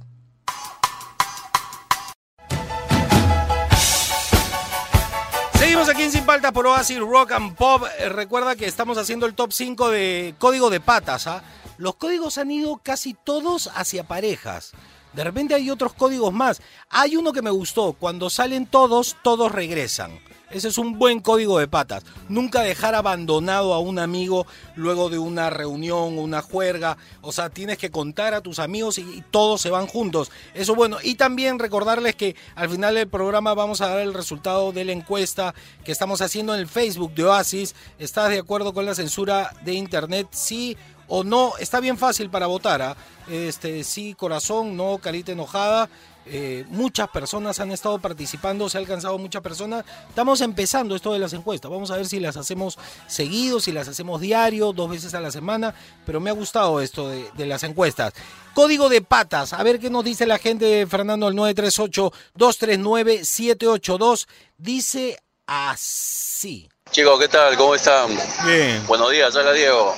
Seguimos 5.58 5.88
aquí 5.88 6.02
en 6.02 6.12
Sin 6.12 6.24
Paltas 6.24 6.52
por 6.52 6.66
Oasis 6.66 6.98
Rock 6.98 7.32
and 7.32 7.54
Pop. 7.56 7.84
Eh, 7.98 8.08
recuerda 8.08 8.54
que 8.54 8.66
estamos 8.66 8.96
haciendo 8.96 9.26
el 9.26 9.34
top 9.34 9.52
5 9.52 9.90
de 9.90 10.34
código 10.38 10.70
de 10.70 10.80
patas. 10.80 11.26
¿ah? 11.26 11.42
Los 11.76 11.96
códigos 11.96 12.38
han 12.38 12.50
ido 12.50 12.80
casi 12.82 13.14
todos 13.14 13.70
hacia 13.74 14.04
parejas. 14.04 14.72
De 15.12 15.24
repente 15.24 15.54
hay 15.54 15.70
otros 15.70 15.94
códigos 15.94 16.32
más. 16.32 16.60
Hay 16.90 17.16
uno 17.16 17.32
que 17.32 17.42
me 17.42 17.50
gustó. 17.50 17.92
Cuando 17.92 18.30
salen 18.30 18.66
todos, 18.66 19.16
todos 19.22 19.52
regresan. 19.52 20.18
Ese 20.50 20.68
es 20.68 20.78
un 20.78 20.98
buen 21.00 21.18
código 21.18 21.58
de 21.58 21.66
patas. 21.66 22.04
Nunca 22.28 22.62
dejar 22.62 22.94
abandonado 22.94 23.74
a 23.74 23.80
un 23.80 23.98
amigo 23.98 24.46
luego 24.76 25.08
de 25.08 25.18
una 25.18 25.50
reunión, 25.50 26.16
una 26.16 26.42
juerga. 26.42 26.96
O 27.22 27.32
sea, 27.32 27.50
tienes 27.50 27.76
que 27.76 27.90
contar 27.90 28.34
a 28.34 28.40
tus 28.40 28.60
amigos 28.60 28.98
y, 28.98 29.24
todos 29.32 29.60
se 29.60 29.70
van 29.70 29.88
juntos. 29.88 30.30
Eso 30.54 30.72
es 30.72 30.76
bueno. 30.76 30.98
Y 31.02 31.16
también 31.16 31.58
recordarles 31.58 32.14
que 32.14 32.36
al 32.54 32.68
final 32.68 32.94
del 32.94 33.08
programa 33.08 33.54
vamos 33.54 33.80
a 33.80 33.88
dar 33.88 34.00
el 34.00 34.14
resultado 34.14 34.70
de 34.70 34.84
la 34.84 34.92
encuesta 34.92 35.54
que 35.84 35.90
estamos 35.90 36.20
haciendo 36.20 36.54
en 36.54 36.60
el 36.60 36.68
Facebook 36.68 37.14
de 37.14 37.24
Oasis. 37.24 37.74
¿Estás 37.98 38.30
de 38.30 38.38
acuerdo 38.38 38.72
con 38.72 38.86
la 38.86 38.94
censura 38.94 39.50
de 39.64 39.72
Internet? 39.74 40.28
Sí 40.30 40.76
o 41.08 41.24
no. 41.24 41.54
Está 41.58 41.80
bien 41.80 41.98
fácil 41.98 42.30
para 42.30 42.46
votar. 42.46 42.82
¿ah? 42.82 42.96
Este, 43.28 43.84
sí, 43.84 44.14
corazón, 44.14 44.76
no, 44.76 44.98
carita 44.98 45.32
enojada. 45.32 45.88
Eh, 46.26 46.64
muchas 46.68 47.08
personas 47.10 47.60
han 47.60 47.70
estado 47.70 47.98
participando, 47.98 48.70
se 48.70 48.78
ha 48.78 48.80
alcanzado 48.80 49.18
muchas 49.18 49.42
personas. 49.42 49.84
Estamos 50.08 50.40
empezando 50.40 50.96
esto 50.96 51.12
de 51.12 51.18
las 51.18 51.34
encuestas. 51.34 51.70
Vamos 51.70 51.90
a 51.90 51.96
ver 51.96 52.06
si 52.06 52.18
las 52.18 52.36
hacemos 52.36 52.78
seguido, 53.06 53.60
si 53.60 53.72
las 53.72 53.88
hacemos 53.88 54.20
diario, 54.20 54.72
dos 54.72 54.88
veces 54.88 55.14
a 55.14 55.20
la 55.20 55.30
semana. 55.30 55.74
Pero 56.06 56.20
me 56.20 56.30
ha 56.30 56.34
gustado 56.34 56.80
esto 56.80 57.08
de, 57.08 57.30
de 57.34 57.46
las 57.46 57.62
encuestas. 57.62 58.14
Código 58.54 58.88
de 58.88 59.02
patas. 59.02 59.52
A 59.52 59.62
ver 59.62 59.78
qué 59.78 59.90
nos 59.90 60.04
dice 60.04 60.26
la 60.26 60.38
gente, 60.38 60.86
Fernando, 60.86 61.28
el 61.28 61.34
938-239-782. 61.34 64.26
Dice 64.56 65.18
así. 65.46 66.68
Chicos, 66.90 67.18
¿qué 67.18 67.28
tal? 67.28 67.56
¿Cómo 67.56 67.74
están? 67.74 68.10
Bien. 68.46 68.86
Buenos 68.86 69.10
días, 69.10 69.34
hola 69.34 69.52
Diego. 69.52 69.94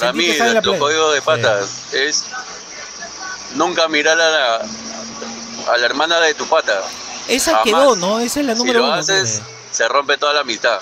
Para 0.00 0.12
mí, 0.12 0.24
que 0.24 0.30
estaba 0.32 0.48
en 0.50 0.54
la 0.54 0.60
nuestro 0.60 0.72
playa. 0.72 0.96
código 0.96 1.12
de 1.12 1.22
patas 1.22 1.94
es 1.94 2.24
nunca 3.56 3.88
mirar 3.88 4.18
a 4.20 4.30
la, 4.30 4.56
a 5.72 5.76
la 5.78 5.86
hermana 5.86 6.20
de 6.20 6.34
tu 6.34 6.46
pata. 6.46 6.80
Esa 7.28 7.50
Jamás. 7.52 7.64
quedó, 7.64 7.96
¿no? 7.96 8.20
Esa 8.20 8.40
es 8.40 8.46
la 8.46 8.52
Si 8.54 8.58
número 8.60 8.80
lo 8.80 8.84
uno. 8.86 8.94
haces, 8.94 9.42
se 9.70 9.88
rompe 9.88 10.16
toda 10.18 10.32
la. 10.34 10.42
Trae 10.42 10.78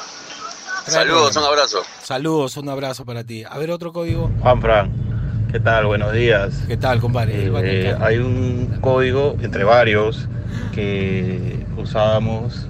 Saludos, 0.87 1.37
un 1.37 1.45
abrazo. 1.45 1.83
Saludos, 2.03 2.57
un 2.57 2.69
abrazo 2.69 3.05
para 3.05 3.23
ti. 3.25 3.45
A 3.45 3.59
ver, 3.59 3.71
otro 3.71 3.93
código. 3.93 4.31
Juan 4.41 4.61
Fran, 4.61 5.49
¿qué 5.53 5.61
tal? 5.61 5.87
Buenos 5.87 6.13
días. 6.13 6.55
¿Qué 6.67 6.77
tal, 6.77 7.01
compadre? 7.01 7.47
Eh, 7.47 7.97
hay 8.01 8.17
un 8.19 8.79
código 8.81 9.37
entre 9.43 9.65
varios 9.65 10.27
que 10.75 11.65
usábamos 11.77 12.67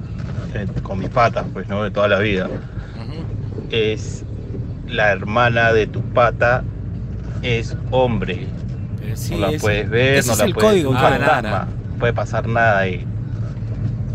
eh, 0.54 0.66
con 0.82 0.98
mis 0.98 1.08
patas, 1.10 1.46
pues, 1.52 1.68
¿no? 1.68 1.84
De 1.84 1.90
toda 1.90 2.08
la 2.08 2.18
vida. 2.18 2.48
Es 3.70 4.24
la 4.90 5.10
hermana 5.12 5.72
de 5.72 5.86
tu 5.86 6.00
pata 6.02 6.62
es 7.42 7.76
hombre. 7.90 8.46
sí, 9.14 9.34
no 9.34 9.40
la 9.40 9.48
ese- 9.50 9.60
puedes 9.60 9.90
ver, 9.90 10.14
ese 10.16 10.26
no 10.28 10.32
es 10.34 10.38
la 10.38 10.44
el 10.44 10.54
puedes 10.54 10.70
código, 10.70 10.92
no 10.92 10.98
hay 10.98 11.18
fantasma, 11.18 11.68
no 11.92 11.98
puede 11.98 12.12
pasar 12.12 12.46
nada 12.48 12.78
ahí. 12.80 13.04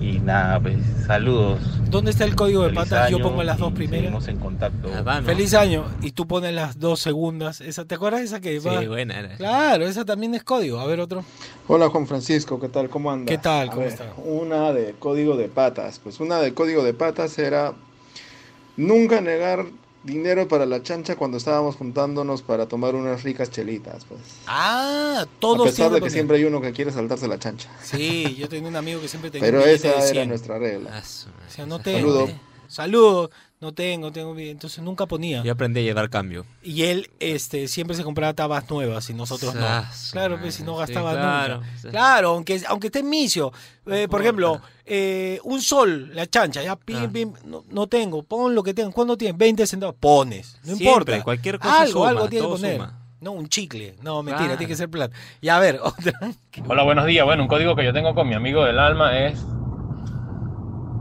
Y 0.02 0.20
nada, 0.20 0.60
pues 0.60 0.78
saludos. 1.08 1.60
¿Dónde 1.90 2.12
está 2.12 2.26
el 2.26 2.36
código 2.36 2.64
de 2.64 2.74
patas? 2.74 3.10
Yo 3.10 3.20
pongo 3.22 3.42
las 3.44 3.58
dos 3.58 3.72
primeras. 3.74 4.28
En 4.28 4.38
contacto. 4.38 4.90
Feliz 5.24 5.54
año. 5.54 5.86
Y 6.02 6.12
tú 6.12 6.28
pones 6.28 6.54
las 6.54 6.78
dos 6.80 7.00
segundas. 7.00 7.62
Esa, 7.62 7.86
¿Te 7.86 7.96
acuerdas 7.96 8.22
esa 8.22 8.40
que 8.42 8.60
Sí, 8.60 8.68
va? 8.68 8.82
buena 8.86 9.20
era. 9.20 9.36
Claro, 9.38 9.86
esa 9.88 10.04
también 10.06 10.36
es 10.36 10.44
código. 10.44 10.80
A 10.80 10.86
ver, 10.86 11.00
otro. 11.00 11.24
Hola 11.68 11.90
Juan 11.90 12.06
Francisco, 12.06 12.60
¿qué 12.60 12.70
tal? 12.70 12.90
¿Cómo 12.90 13.12
andas? 13.12 13.28
¿Qué 13.30 13.38
tal? 13.38 13.70
A 13.70 13.72
¿Cómo 13.72 13.82
ver, 13.82 13.90
está? 13.94 14.06
Una 14.18 14.74
de 14.74 14.94
código 15.00 15.38
de 15.38 15.48
patas. 15.48 16.00
Pues 16.04 16.20
una 16.20 16.40
de 16.40 16.54
código 16.54 16.84
de 16.84 16.94
patas 16.94 17.40
era 17.40 17.74
nunca 18.78 19.22
negar 19.22 19.66
dinero 20.06 20.47
para 20.47 20.66
la 20.66 20.82
chancha 20.84 21.16
cuando 21.16 21.38
estábamos 21.38 21.76
juntándonos 21.76 22.41
para 22.41 22.68
tomar 22.68 22.95
unas 22.95 23.24
ricas 23.24 23.49
chelitas. 23.51 24.06
Pues. 24.06 24.22
Ah, 24.47 25.26
todos 25.39 25.68
A 25.68 25.70
pesar 25.72 25.91
de 25.91 26.01
que 26.01 26.10
siempre 26.10 26.38
hay 26.38 26.45
uno 26.45 26.62
que 26.62 26.72
quiere 26.72 26.91
saltarse 26.91 27.28
la 27.28 27.39
chancha. 27.39 27.70
Sí, 27.84 28.36
yo 28.36 28.47
tenía 28.47 28.70
un 28.70 28.76
amigo 28.76 29.01
que 29.01 29.08
siempre 29.08 29.32
tenía 29.32 29.45
Pero 29.45 29.66
esa 29.66 29.89
era 29.89 30.01
100. 30.01 30.30
nuestra 30.30 30.60
regla. 30.60 31.01
O 31.01 31.51
sea, 31.51 31.66
no 31.66 31.80
tengo. 31.80 32.28
Saludo. 32.68 33.30
eh. 33.30 33.36
No 33.66 33.74
tengo, 33.74 34.11
tengo 34.11 34.36
bien. 34.36 34.49
Entonces 34.51 34.84
nunca 34.84 35.07
ponía. 35.07 35.41
Yo 35.41 35.51
aprendí 35.53 35.80
a 35.80 35.84
llevar 35.84 36.07
cambio. 36.11 36.45
Y 36.61 36.84
él 36.84 37.09
este, 37.20 37.68
siempre 37.68 37.95
se 37.97 38.03
compraba 38.03 38.32
tabas 38.36 38.70
nuevas 38.70 39.09
y 39.09 39.16
nosotros 39.16 39.55
no. 39.55 39.84
Claro, 40.11 40.38
pues 40.39 40.53
si 40.53 40.61
no 40.63 40.74
madre, 40.74 40.86
sí, 40.86 40.93
gastaba 40.93 41.13
claro, 41.13 41.55
nunca. 41.55 41.70
sí. 41.82 41.88
Claro, 41.88 42.30
aunque, 42.30 42.61
aunque 42.68 42.88
esté 42.88 42.99
en 42.99 43.09
misio. 43.09 43.51
Eh, 43.88 44.07
por 44.07 44.22
ejemplo, 44.22 44.61
eh, 44.86 45.39
un 45.45 45.63
sol, 45.63 46.11
la 46.13 46.28
chancha, 46.28 46.61
ya 46.61 46.76
pim, 46.76 46.97
Ah. 47.05 47.09
pim, 47.11 47.34
no, 47.45 47.63
no 47.72 47.88
tengo, 47.88 48.22
pon 48.22 48.53
lo 48.53 48.61
que 48.61 48.76
tengas. 48.76 48.93
¿Cuándo 48.93 49.18
tienes? 49.18 49.36
20 49.36 49.66
centavos, 49.66 49.95
pones. 49.99 50.59
No 50.63 50.76
Siempre, 50.76 50.86
importa. 51.16 51.24
cualquier 51.24 51.57
cosa 51.57 51.82
Algo, 51.82 51.91
suma, 51.93 52.09
algo 52.09 52.30
tiene 52.30 52.45
que 52.45 52.51
poner. 52.51 52.76
suma. 52.78 52.99
No, 53.22 53.32
un 53.32 53.49
chicle. 53.49 53.95
No, 54.03 54.22
mentira, 54.22 54.45
Claro. 54.45 54.57
tiene 54.59 54.70
que 54.70 54.78
ser 54.78 54.89
plata. 54.91 55.16
Y 55.41 55.49
a 55.49 55.57
ver, 55.57 55.80
otra. 55.84 56.13
Hola, 56.68 56.84
buenos 56.84 57.07
días. 57.07 57.26
Bueno, 57.26 57.41
un 57.41 57.49
código 57.49 57.76
que 57.76 57.84
yo 57.84 57.93
tengo 57.93 58.13
con 58.13 58.28
mi 58.30 58.36
amigo 58.36 58.63
del 58.63 58.78
alma 58.78 59.18
es 59.18 59.43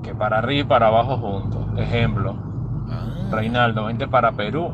que 0.02 0.14
para 0.14 0.38
arriba 0.38 0.60
y 0.60 0.64
para 0.64 0.86
abajo 0.88 1.18
juntos. 1.18 1.66
Ejemplo, 1.78 2.36
Ah. 2.95 3.28
Reinaldo, 3.30 3.84
vente 3.86 4.07
para 4.09 4.32
Perú, 4.32 4.72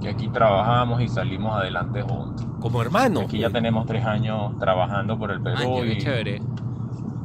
que 0.00 0.08
aquí 0.08 0.28
trabajamos 0.28 1.00
y 1.00 1.08
salimos 1.08 1.54
adelante 1.56 2.02
juntos. 2.02 2.46
Como 2.60 2.80
hermano. 2.82 3.20
Aquí 3.20 3.38
ya 3.38 3.50
tenemos 3.50 3.86
tres 3.86 4.04
años 4.04 4.58
trabajando 4.58 5.18
por 5.18 5.30
el 5.30 5.40
Perú 5.42 5.58
Año, 5.58 5.82
qué 5.82 5.92
y 5.92 5.98
chévere. 5.98 6.42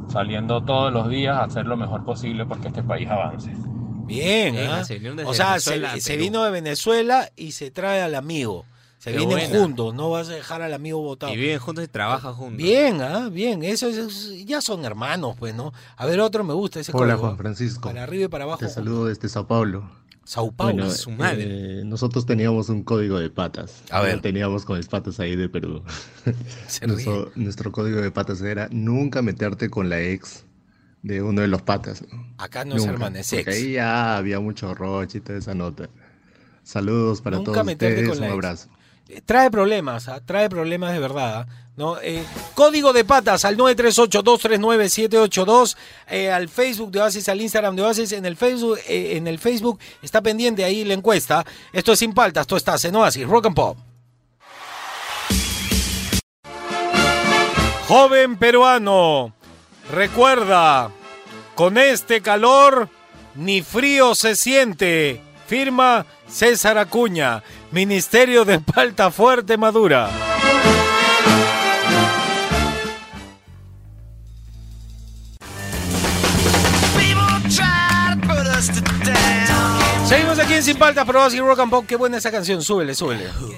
saliendo 0.08 0.62
todos 0.62 0.92
los 0.92 1.08
días 1.08 1.36
a 1.36 1.44
hacer 1.44 1.66
lo 1.66 1.76
mejor 1.76 2.04
posible 2.04 2.44
porque 2.44 2.68
este 2.68 2.82
país 2.82 3.08
avance. 3.08 3.52
Bien, 4.06 4.54
desde 4.54 5.24
O 5.24 5.32
sea, 5.32 5.60
se, 5.60 6.16
vino 6.16 6.42
de 6.42 6.50
Venezuela 6.50 7.30
y 7.36 7.52
se 7.52 7.70
trae 7.70 8.02
al 8.02 8.16
amigo. 8.16 8.64
Se 9.00 9.12
Qué 9.12 9.16
vienen 9.16 9.48
buena. 9.48 9.58
juntos, 9.64 9.94
no 9.94 10.10
vas 10.10 10.28
a 10.28 10.32
dejar 10.34 10.60
al 10.60 10.74
amigo 10.74 11.00
votado. 11.00 11.32
Y 11.32 11.36
viven 11.36 11.58
juntos 11.58 11.84
y 11.84 11.88
trabajan 11.88 12.34
juntos. 12.34 12.58
Bien, 12.58 13.00
ah, 13.00 13.30
bien, 13.32 13.62
eso, 13.64 13.88
es- 13.88 14.44
ya 14.44 14.60
son 14.60 14.84
hermanos, 14.84 15.36
pues, 15.38 15.54
¿no? 15.54 15.72
A 15.96 16.04
ver, 16.04 16.20
otro 16.20 16.44
me 16.44 16.52
gusta 16.52 16.80
ese 16.80 16.92
Hola 16.92 17.14
código. 17.14 17.20
Juan 17.28 17.38
Francisco. 17.38 17.88
Para 17.88 18.02
arriba 18.02 18.26
y 18.26 18.28
para 18.28 18.44
abajo. 18.44 18.58
Te 18.58 18.68
saludo 18.68 19.06
desde 19.06 19.28
Sao 19.30 19.46
Paulo. 19.46 19.90
Sao 20.22 20.52
Paulo, 20.52 20.74
Bueno, 20.84 20.90
su 20.90 21.10
madre. 21.12 21.80
eh, 21.80 21.82
nosotros 21.86 22.26
teníamos 22.26 22.68
un 22.68 22.82
código 22.84 23.18
de 23.18 23.30
patas. 23.30 23.82
A 23.90 24.02
ver. 24.02 24.16
Lo 24.16 24.20
teníamos 24.20 24.66
con 24.66 24.76
mis 24.76 24.86
patas 24.86 25.18
ahí 25.18 25.34
de 25.34 25.48
Perú. 25.48 25.82
Se 26.68 26.86
nuestro, 26.86 27.32
nuestro 27.36 27.72
código 27.72 28.02
de 28.02 28.10
patas 28.10 28.42
era 28.42 28.68
nunca 28.70 29.22
meterte 29.22 29.70
con 29.70 29.88
la 29.88 29.98
ex 30.02 30.44
de 31.02 31.22
uno 31.22 31.40
de 31.40 31.48
los 31.48 31.62
patas. 31.62 32.04
¿no? 32.12 32.34
Acá 32.36 32.66
no 32.66 32.74
es 32.76 32.82
Nunca, 32.82 32.92
hermana, 32.92 33.20
es 33.20 33.30
porque 33.30 33.40
ex. 33.50 33.56
ahí 33.56 33.72
ya 33.72 34.18
había 34.18 34.38
mucho 34.40 34.74
roche 34.74 35.18
y 35.18 35.20
toda 35.22 35.38
esa 35.38 35.54
nota. 35.54 35.88
Saludos 36.62 37.22
para 37.22 37.38
Nunca 37.38 37.52
todos 37.52 37.64
meterte 37.66 37.94
ustedes. 38.04 38.08
con 38.10 38.20
la 38.20 38.26
Un 38.26 38.32
ex. 38.38 38.44
abrazo. 38.44 38.68
Trae 39.24 39.50
problemas, 39.50 40.08
ah, 40.08 40.20
trae 40.24 40.48
problemas 40.48 40.92
de 40.92 40.98
verdad. 40.98 41.46
ah, 41.48 41.60
¿no? 41.80 41.98
Eh, 42.02 42.22
código 42.54 42.92
de 42.92 43.04
patas 43.04 43.44
al 43.46 43.56
938-239-782, 43.56 45.76
eh, 46.08 46.30
al 46.30 46.48
Facebook 46.48 46.90
de 46.90 47.00
Oasis, 47.00 47.28
al 47.28 47.40
Instagram 47.40 47.74
de 47.74 47.82
Oasis. 47.82 48.12
En 48.12 48.26
el 48.26 48.36
Facebook, 48.36 48.78
eh, 48.86 49.16
en 49.16 49.26
el 49.26 49.38
Facebook 49.38 49.80
está 50.02 50.20
pendiente 50.20 50.62
ahí 50.62 50.84
la 50.84 50.92
encuesta. 50.94 51.44
Esto 51.72 51.92
es 51.92 51.98
Sin 51.98 52.12
Paltas, 52.12 52.46
tú 52.46 52.56
estás 52.56 52.84
en 52.84 52.94
Oasis, 52.96 53.26
Rock 53.26 53.46
and 53.46 53.56
Pop. 53.56 53.78
Joven 57.88 58.36
peruano, 58.36 59.34
recuerda, 59.90 60.90
con 61.56 61.78
este 61.78 62.20
calor 62.20 62.88
ni 63.34 63.62
frío 63.62 64.14
se 64.14 64.36
siente. 64.36 65.22
Firma 65.50 66.06
César 66.28 66.78
Acuña, 66.78 67.42
Ministerio 67.72 68.44
de 68.44 68.60
Palta 68.60 69.10
Fuerte 69.10 69.56
Madura. 69.56 70.08
Seguimos 80.06 80.38
aquí 80.38 80.54
en 80.54 80.62
Sin 80.62 80.76
Paltas, 80.76 81.04
pero 81.04 81.20
así 81.20 81.40
Rock 81.40 81.58
and 81.58 81.70
Pop. 81.72 81.84
Qué 81.84 81.96
buena 81.96 82.18
esa 82.18 82.30
canción, 82.30 82.62
súbele, 82.62 82.94
súbele. 82.94 83.24
Me 83.24 83.56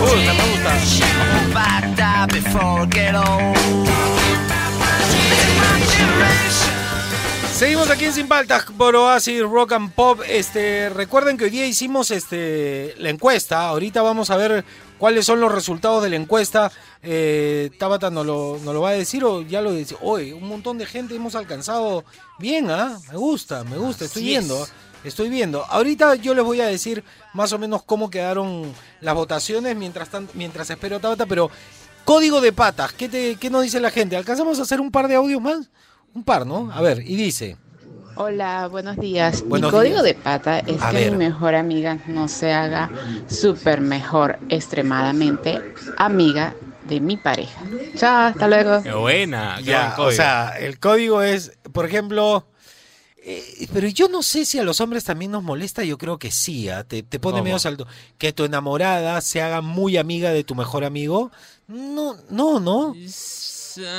gusta, 0.00 0.32
me 0.32 0.44
gusta. 0.48 0.72
Seguimos 7.62 7.90
aquí 7.90 8.06
en 8.06 8.12
Sin 8.12 8.26
Paltas 8.26 8.64
por 8.76 8.96
Oasis 8.96 9.40
Rock 9.42 9.70
and 9.74 9.92
Pop. 9.92 10.20
Este, 10.26 10.88
recuerden 10.88 11.36
que 11.36 11.44
hoy 11.44 11.50
día 11.50 11.64
hicimos 11.64 12.10
este, 12.10 12.92
la 12.98 13.08
encuesta. 13.08 13.68
Ahorita 13.68 14.02
vamos 14.02 14.30
a 14.30 14.36
ver 14.36 14.64
cuáles 14.98 15.24
son 15.26 15.38
los 15.38 15.52
resultados 15.52 16.02
de 16.02 16.10
la 16.10 16.16
encuesta. 16.16 16.72
Eh, 17.04 17.70
Tabata 17.78 18.10
nos 18.10 18.26
lo, 18.26 18.58
nos 18.64 18.74
lo 18.74 18.80
va 18.80 18.88
a 18.88 18.94
decir 18.94 19.24
o 19.24 19.42
ya 19.42 19.62
lo 19.62 19.72
dice. 19.72 19.94
Hoy, 20.00 20.32
un 20.32 20.48
montón 20.48 20.76
de 20.76 20.86
gente 20.86 21.14
hemos 21.14 21.36
alcanzado 21.36 22.04
bien, 22.40 22.68
¿ah? 22.68 22.98
Me 23.12 23.16
gusta, 23.16 23.62
me 23.62 23.76
gusta, 23.78 24.06
estoy 24.06 24.22
Así 24.22 24.28
viendo. 24.30 24.64
es. 24.64 24.72
Estoy 25.04 25.28
viendo. 25.28 25.64
Ahorita 25.66 26.16
yo 26.16 26.34
les 26.34 26.42
voy 26.44 26.60
a 26.60 26.66
decir 26.66 27.04
más 27.32 27.52
o 27.52 27.60
menos 27.60 27.84
cómo 27.84 28.10
quedaron 28.10 28.74
las 29.00 29.14
votaciones 29.14 29.76
mientras, 29.76 30.08
tan- 30.08 30.28
mientras 30.34 30.68
espero 30.68 30.98
Tabata, 30.98 31.26
pero 31.26 31.48
código 32.04 32.40
de 32.40 32.52
patas, 32.52 32.92
¿qué, 32.92 33.08
te, 33.08 33.36
¿qué 33.36 33.50
nos 33.50 33.62
dice 33.62 33.78
la 33.78 33.92
gente? 33.92 34.16
¿Alcanzamos 34.16 34.58
a 34.58 34.62
hacer 34.62 34.80
un 34.80 34.90
par 34.90 35.06
de 35.06 35.14
audios 35.14 35.40
más? 35.40 35.70
Un 36.14 36.24
par, 36.24 36.46
¿no? 36.46 36.70
A 36.72 36.80
ver, 36.82 37.00
y 37.06 37.16
dice. 37.16 37.56
Hola, 38.16 38.68
buenos 38.68 38.98
días. 38.98 39.42
Buenos 39.46 39.72
Mi 39.72 39.78
código 39.78 40.02
días. 40.02 40.04
de 40.04 40.14
pata 40.14 40.58
es 40.60 40.82
A 40.82 40.90
que 40.90 40.96
ver. 40.96 41.12
mi 41.12 41.18
mejor 41.18 41.54
amiga 41.54 41.98
no 42.06 42.28
se 42.28 42.52
haga 42.52 42.90
súper 43.28 43.80
mejor, 43.80 44.38
extremadamente 44.50 45.60
amiga 45.96 46.54
de 46.86 47.00
mi 47.00 47.16
pareja. 47.16 47.62
Chao, 47.96 48.26
hasta 48.26 48.48
luego. 48.48 48.82
Qué 48.82 48.92
buena. 48.92 49.56
qué 49.58 49.64
Ya, 49.64 49.94
buen 49.96 50.08
o 50.08 50.12
sea, 50.12 50.52
el 50.58 50.78
código 50.78 51.22
es, 51.22 51.52
por 51.72 51.86
ejemplo, 51.86 52.46
eh, 53.24 53.66
pero 53.72 53.88
yo 53.88 54.08
no 54.08 54.22
sé 54.22 54.44
si 54.44 54.58
a 54.58 54.62
los 54.64 54.82
hombres 54.82 55.04
también 55.04 55.30
nos 55.30 55.42
molesta, 55.42 55.82
yo 55.82 55.96
creo 55.96 56.18
que 56.18 56.30
sí, 56.30 56.68
¿ah? 56.68 56.84
te, 56.84 57.02
te 57.02 57.18
pone 57.18 57.36
¿Cómo? 57.36 57.44
medio 57.44 57.58
salto. 57.58 57.86
Que 58.18 58.34
tu 58.34 58.44
enamorada 58.44 59.18
se 59.22 59.40
haga 59.40 59.62
muy 59.62 59.96
amiga 59.96 60.30
de 60.32 60.44
tu 60.44 60.54
mejor 60.54 60.84
amigo. 60.84 61.30
No, 61.66 62.16
no, 62.28 62.60
no. 62.60 62.94
Ah, 62.94 63.06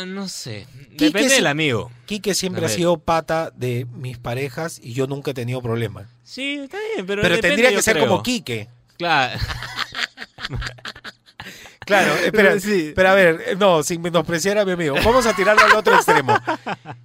no 0.07 0.27
sé. 0.27 0.67
Quique 0.91 1.05
Depende 1.05 1.29
sí- 1.29 1.35
del 1.35 1.47
amigo. 1.47 1.91
Quique 2.05 2.33
siempre 2.33 2.65
ha 2.65 2.69
sido 2.69 2.97
pata 2.97 3.51
de 3.55 3.85
mis 3.93 4.17
parejas 4.17 4.79
y 4.81 4.93
yo 4.93 5.07
nunca 5.07 5.31
he 5.31 5.33
tenido 5.33 5.61
problemas. 5.61 6.07
Sí, 6.23 6.59
está 6.63 6.77
bien, 6.93 7.05
pero. 7.05 7.21
Pero, 7.21 7.35
depende, 7.35 7.47
tendría 7.55 7.69
que 7.69 7.75
yo 7.75 7.81
ser 7.81 7.95
creo. 7.97 8.07
como 8.07 8.23
Quique. 8.23 8.69
Claro. 8.97 9.39
Claro, 11.85 12.13
espera, 12.15 12.55
pero 12.95 13.09
a 13.09 13.13
ver, 13.13 13.57
no, 13.57 13.83
sin 13.83 14.01
menospreciar 14.01 14.57
a 14.57 14.63
mi 14.63 14.71
amigo. 14.71 14.95
Vamos 15.03 15.25
a 15.25 15.35
tirarlo 15.35 15.65
al 15.65 15.73
otro 15.73 15.93
extremo. 15.95 16.33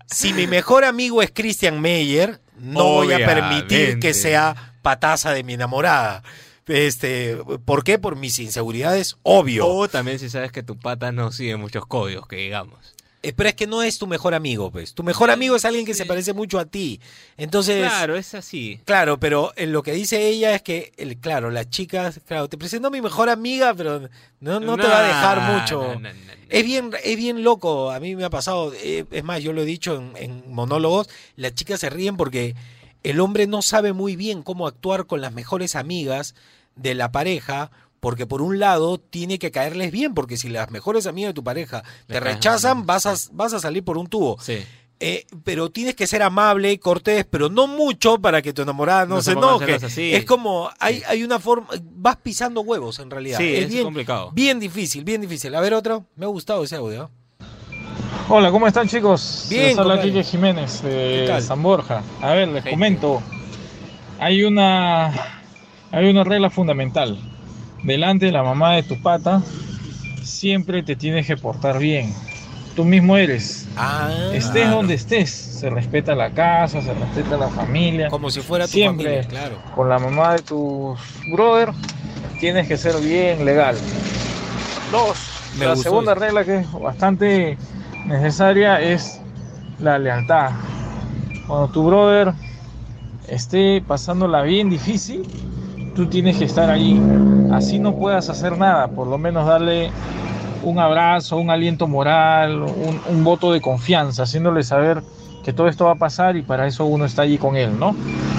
Si 0.06 0.32
mi 0.32 0.46
mejor 0.46 0.84
amigo 0.84 1.20
es 1.20 1.32
Christian 1.34 1.80
Meyer, 1.80 2.38
no 2.58 2.84
voy 2.84 3.12
a 3.12 3.18
permitir 3.18 3.98
que 3.98 4.14
sea 4.14 4.74
pataza 4.82 5.32
de 5.32 5.42
mi 5.42 5.54
enamorada. 5.54 6.22
Este, 6.68 7.36
¿por 7.64 7.82
qué? 7.82 7.98
Por 7.98 8.16
mis 8.16 8.38
inseguridades, 8.38 9.16
obvio. 9.22 9.66
O 9.66 9.88
también 9.88 10.18
si 10.18 10.28
sabes 10.28 10.52
que 10.52 10.62
tu 10.62 10.78
pata 10.78 11.12
no 11.12 11.32
sigue 11.32 11.56
muchos 11.56 11.86
códigos, 11.86 12.28
que 12.28 12.36
digamos. 12.36 12.94
Eh, 13.20 13.32
pero 13.32 13.48
es 13.48 13.56
que 13.56 13.66
no 13.66 13.82
es 13.82 13.98
tu 13.98 14.06
mejor 14.06 14.32
amigo, 14.34 14.70
pues. 14.70 14.94
Tu 14.94 15.02
mejor 15.02 15.30
amigo 15.30 15.56
es 15.56 15.64
alguien 15.64 15.84
que 15.84 15.94
se 15.94 16.06
parece 16.06 16.34
mucho 16.34 16.60
a 16.60 16.66
ti. 16.66 17.00
Entonces. 17.36 17.84
Claro, 17.84 18.16
es 18.16 18.34
así. 18.34 18.80
Claro, 18.84 19.18
pero 19.18 19.52
en 19.56 19.72
lo 19.72 19.82
que 19.82 19.92
dice 19.92 20.28
ella 20.28 20.54
es 20.54 20.62
que, 20.62 20.92
el, 20.96 21.18
claro, 21.18 21.50
las 21.50 21.68
chicas, 21.68 22.20
claro, 22.26 22.48
te 22.48 22.56
presento 22.56 22.88
a 22.88 22.90
mi 22.92 23.00
mejor 23.00 23.28
amiga, 23.28 23.74
pero 23.74 24.08
no, 24.40 24.60
no 24.60 24.76
te 24.76 24.86
va 24.86 25.00
a 25.00 25.06
dejar 25.06 25.60
mucho. 25.60 25.94
no, 25.94 26.00
no, 26.00 26.12
no, 26.12 26.32
Es 26.48 26.64
bien, 26.64 26.92
es 27.02 27.16
bien 27.16 27.42
loco. 27.42 27.90
A 27.90 27.98
mí 27.98 28.14
me 28.14 28.24
ha 28.24 28.30
pasado, 28.30 28.72
eh, 28.74 29.04
es 29.10 29.24
más, 29.24 29.42
yo 29.42 29.52
lo 29.52 29.62
he 29.62 29.66
dicho 29.66 29.96
en, 29.96 30.12
en 30.16 30.52
monólogos, 30.52 31.08
las 31.34 31.54
chicas 31.54 31.80
se 31.80 31.90
ríen 31.90 32.16
porque 32.16 32.54
el 33.02 33.18
hombre 33.18 33.48
no 33.48 33.62
sabe 33.62 33.92
muy 33.92 34.14
bien 34.14 34.42
cómo 34.42 34.68
actuar 34.68 35.06
con 35.06 35.20
las 35.20 35.32
mejores 35.32 35.74
amigas 35.74 36.36
de 36.78 36.94
la 36.94 37.12
pareja. 37.12 37.70
Porque 38.00 38.26
por 38.26 38.42
un 38.42 38.60
lado 38.60 38.98
tiene 38.98 39.40
que 39.40 39.50
caerles 39.50 39.90
bien, 39.90 40.14
porque 40.14 40.36
si 40.36 40.48
las 40.48 40.70
mejores 40.70 41.08
amigas 41.08 41.30
de 41.30 41.34
tu 41.34 41.42
pareja 41.42 41.82
te 42.06 42.20
rechazan, 42.20 42.86
vas 42.86 43.06
a, 43.06 43.16
vas 43.32 43.52
a 43.54 43.58
salir 43.58 43.82
por 43.82 43.98
un 43.98 44.06
tubo. 44.06 44.38
Sí. 44.40 44.64
Eh, 45.00 45.26
pero 45.44 45.70
tienes 45.70 45.94
que 45.94 46.08
ser 46.08 46.22
amable, 46.22 46.78
cortés, 46.80 47.24
pero 47.28 47.48
no 47.48 47.68
mucho 47.68 48.18
para 48.18 48.42
que 48.42 48.52
tu 48.52 48.62
enamorada 48.62 49.06
no, 49.06 49.16
No 49.16 49.22
se 49.22 49.32
enoje. 49.32 49.78
Es 50.16 50.24
como, 50.24 50.70
hay, 50.80 51.02
hay 51.06 51.22
una 51.22 51.38
forma, 51.38 51.68
vas 51.92 52.16
pisando 52.16 52.62
huevos 52.62 52.98
en 52.98 53.10
realidad. 53.10 53.38
Sí, 53.38 53.54
es 53.54 53.68
bien, 53.68 53.84
complicado. 53.84 54.32
Bien 54.32 54.58
difícil, 54.58 55.04
bien 55.04 55.20
difícil. 55.20 55.54
A 55.54 55.60
ver 55.60 55.74
otro, 55.74 56.06
me 56.16 56.24
ha 56.24 56.28
gustado 56.28 56.64
ese 56.64 56.76
audio. 56.76 57.04
¿eh? 57.04 57.44
Hola, 58.28 58.50
¿cómo 58.50 58.66
están 58.66 58.88
chicos? 58.88 59.46
Bien, 59.48 59.68
Les 59.68 59.78
habla 59.78 60.02
Jiménez 60.22 60.80
¿Qué 60.82 60.88
de? 60.88 61.40
San 61.42 61.62
Borja. 61.62 62.02
A 62.20 62.32
ver, 62.32 62.48
les 62.48 62.64
comento. 62.64 63.22
Hay 64.18 64.42
una, 64.42 65.38
hay 65.93 66.11
una 66.11 66.24
regla 66.24 66.51
fundamental. 66.51 67.18
Delante 67.82 68.26
de 68.26 68.32
la 68.32 68.43
mamá 68.43 68.74
de 68.74 68.82
tu 68.82 69.01
pata, 69.01 69.43
siempre 70.22 70.82
te 70.82 70.97
tienes 70.97 71.26
que 71.26 71.36
portar 71.36 71.78
bien. 71.78 72.12
Tú 72.74 72.84
mismo 72.84 73.16
eres. 73.16 73.66
Ah, 73.76 74.11
estés 74.32 74.62
claro. 74.62 74.76
donde 74.76 74.95
estés, 74.95 75.30
se 75.30 75.68
respeta 75.70 76.14
la 76.14 76.30
casa, 76.30 76.80
se 76.80 76.95
respeta 76.95 77.36
la 77.36 77.49
familia. 77.49 78.09
Como 78.09 78.30
si 78.30 78.41
fuera 78.41 78.66
tu 78.66 78.72
siempre 78.72 79.22
familia, 79.22 79.28
claro. 79.28 79.57
con 79.74 79.89
la 79.89 79.99
mamá 79.99 80.34
de 80.34 80.43
tu 80.43 80.97
brother, 81.32 81.70
tienes 82.41 82.68
que 82.68 82.76
ser 82.76 83.01
bien 83.01 83.45
legal. 83.45 83.76
Dos, 84.93 85.18
Me 85.59 85.66
la 85.66 85.76
segunda 85.76 86.14
regla 86.14 86.45
que 86.45 86.59
es 86.59 86.72
bastante 86.72 87.59
necesaria 88.07 88.80
es 88.80 89.20
la 89.80 89.99
lealtad. 89.99 90.53
Cuando 91.47 91.68
tu 91.68 91.84
brother 91.84 92.32
esté 93.28 93.82
pasándola 93.86 94.43
bien 94.43 94.70
difícil, 94.70 95.26
tú 95.99 96.07
tienes 96.07 96.36
que 96.38 96.44
estar 96.44 96.70
ahí. 96.70 96.96
Así 97.53 97.80
no 97.80 97.96
puedas 97.96 98.28
hacer 98.30 98.57
nada, 98.57 98.86
por 98.86 99.09
lo 99.09 99.18
menos 99.18 99.44
darle 99.49 99.90
un 100.62 100.78
abrazo, 100.78 101.38
un 101.38 101.51
aliento 101.51 101.88
moral, 101.88 102.62
un, 102.62 103.01
un 103.09 103.24
voto 103.24 103.51
de 103.53 103.61
confianza, 103.61 104.22
haciéndole 104.22 104.62
saber 104.62 105.03
que 105.44 105.53
todo 105.53 105.66
esto 105.66 105.86
va 105.86 105.92
a 105.92 105.96
pasar 105.96 106.36
y 106.36 106.42
para 106.42 106.68
eso 106.68 106.84
uno 106.84 107.05
está 107.05 107.22
allí 107.22 107.36
con 107.36 107.57
él, 107.57 107.76
¿no? 107.80 107.96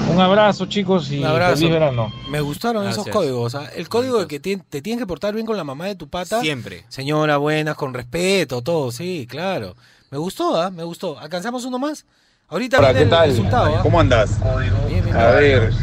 Un 0.10 0.22
abrazo, 0.22 0.68
chicos, 0.68 1.12
y 1.12 1.20
Un 1.20 1.26
abrazo. 1.26 1.58
feliz 1.58 1.72
verano. 1.72 2.14
Me 2.30 2.40
gustaron 2.40 2.88
esos 2.88 3.06
códigos. 3.10 3.56
¿ah? 3.56 3.68
El 3.76 3.90
código 3.90 4.20
de 4.20 4.28
que 4.28 4.40
te 4.40 4.82
tienes 4.82 5.02
que 5.02 5.06
portar 5.08 5.34
bien 5.34 5.46
con 5.46 5.58
la 5.58 5.66
mamá 5.66 5.88
de 5.88 5.96
tu 5.96 6.08
pata. 6.08 6.40
Siempre. 6.40 6.86
Señora, 6.88 7.36
buenas, 7.36 7.76
con 7.76 7.94
respeto, 7.94 8.62
todo, 8.62 8.90
sí, 8.94 9.28
claro. 9.30 9.76
Me 10.12 10.18
gustó, 10.18 10.56
¿ah? 10.62 10.70
Me 10.72 10.84
gustó. 10.84 11.20
¿Alcanzamos 11.20 11.66
uno 11.66 11.78
más? 11.78 12.06
Ahorita 12.48 12.80
Hola, 12.80 12.94
viene 12.94 13.00
¿qué 13.00 13.04
el 13.04 13.10
tal? 13.10 13.30
resultado. 13.30 13.76
¿ah? 13.76 13.80
¿Cómo 13.84 14.00
andas? 14.00 14.40
Bien, 14.88 15.04
bien, 15.04 15.16
A 15.18 15.32
bien. 15.34 15.60
ver, 15.60 15.74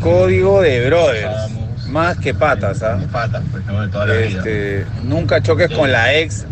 código 0.00 0.60
de 0.62 0.86
brothers, 0.86 1.50
más 1.88 2.18
que 2.18 2.34
patas, 2.34 2.82
¿ah? 2.82 2.98
Patas, 3.10 3.42
pues, 3.50 3.64
¿no? 3.66 3.82
De 3.82 3.88
toda 3.88 4.06
la 4.06 4.14
vida. 4.14 4.38
Este, 4.38 4.86
nunca 5.02 5.42
choques 5.42 5.70
con 5.70 5.90
la 5.90 6.14
ex 6.14 6.46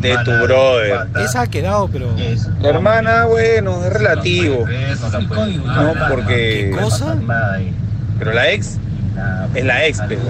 de 0.00 0.16
tu 0.24 0.30
brother. 0.42 1.06
Esa 1.18 1.42
ha 1.42 1.46
quedado, 1.46 1.88
pero. 1.88 2.14
La 2.60 2.68
hermana, 2.68 3.24
bueno, 3.26 3.84
es 3.84 3.92
relativo. 3.92 4.66
No, 4.66 5.94
porque. 6.08 6.70
¿Qué 6.70 6.76
cosa? 6.80 7.16
Pero 8.18 8.32
la 8.32 8.50
ex 8.50 8.78
es 9.54 9.64
la 9.64 9.86
ex, 9.86 10.00
pero 10.08 10.20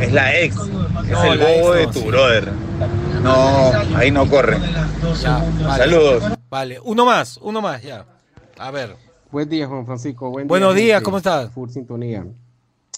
es 0.00 0.12
la 0.12 0.36
ex. 0.36 0.56
Es 0.56 1.18
el 1.24 1.38
bobo 1.38 1.74
de 1.74 1.86
tu 1.88 2.04
brother. 2.04 2.48
No, 3.22 3.72
ahí 3.96 4.10
no 4.10 4.28
corre. 4.28 4.58
Ya, 5.22 5.42
vale. 5.62 5.78
Saludos. 5.78 6.24
Vale, 6.50 6.78
uno 6.82 7.04
más, 7.04 7.38
uno 7.42 7.60
más, 7.60 7.82
ya. 7.82 8.04
A 8.58 8.70
ver. 8.70 8.96
Buen 9.34 9.48
día, 9.48 9.66
Juan 9.66 9.84
Francisco. 9.84 10.30
Buen 10.30 10.46
Buenos 10.46 10.76
día, 10.76 10.84
días. 10.84 11.02
¿cómo 11.02 11.16
estás? 11.16 11.50
Full 11.50 11.68
sintonía. 11.68 12.24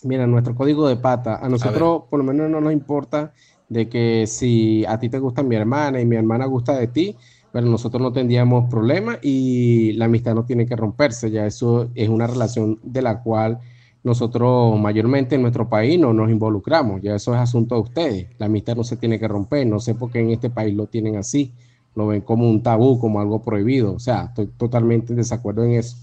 Mira, 0.03 0.27
nuestro 0.27 0.55
código 0.55 0.87
de 0.87 0.97
pata, 0.97 1.37
a 1.43 1.49
nosotros 1.49 2.03
por 2.11 2.19
lo 2.19 2.25
menos 2.25 2.51
no 2.51 2.61
nos 2.61 2.75
importa 2.75 3.33
de 3.71 3.89
que 3.89 4.27
si 4.27 4.85
a 4.85 4.99
ti 4.99 5.09
te 5.09 5.19
gusta 5.19 5.43
mi 5.43 5.57
hermana 5.57 5.99
y 5.99 6.05
mi 6.05 6.15
hermana 6.15 6.45
gusta 6.45 6.77
de 6.77 6.89
ti, 6.89 7.17
pero 7.51 7.67
nosotros 7.67 8.03
no 8.03 8.13
tendríamos 8.13 8.69
problema 8.69 9.19
y 9.23 9.93
la 9.93 10.05
amistad 10.05 10.35
no 10.35 10.45
tiene 10.45 10.67
que 10.67 10.77
romperse, 10.77 11.31
ya 11.31 11.47
eso 11.47 11.89
es 11.95 12.11
una 12.11 12.27
relación 12.27 12.81
de 12.83 13.01
la 13.01 13.23
cual 13.23 13.59
nosotros 14.05 14.79
mayormente 14.79 15.37
en 15.37 15.41
nuestro 15.41 15.71
país 15.71 15.99
no 15.99 16.13
nos 16.13 16.31
involucramos, 16.31 17.01
ya 17.01 17.15
eso 17.15 17.35
es 17.35 17.41
asunto 17.41 17.77
de 17.77 17.81
ustedes, 17.81 18.27
la 18.37 18.45
amistad 18.45 18.77
no 18.77 18.85
se 18.85 18.99
tiene 18.99 19.19
que 19.19 19.27
romper, 19.27 19.67
no 19.67 19.81
sé 19.81 19.95
por 19.95 20.11
qué 20.11 20.21
en 20.21 20.33
este 20.33 20.51
país 20.51 20.77
lo 20.77 20.85
tienen 20.85 21.17
así, 21.17 21.55
lo 21.95 22.09
ven 22.09 22.21
como 22.21 22.47
un 22.47 22.63
tabú, 22.63 22.99
como 22.99 23.23
algo 23.23 23.41
prohibido, 23.41 23.95
o 23.95 23.99
sea, 23.99 24.25
estoy 24.25 24.49
totalmente 24.49 25.15
en 25.15 25.17
desacuerdo 25.17 25.65
en 25.65 25.73
eso, 25.73 25.97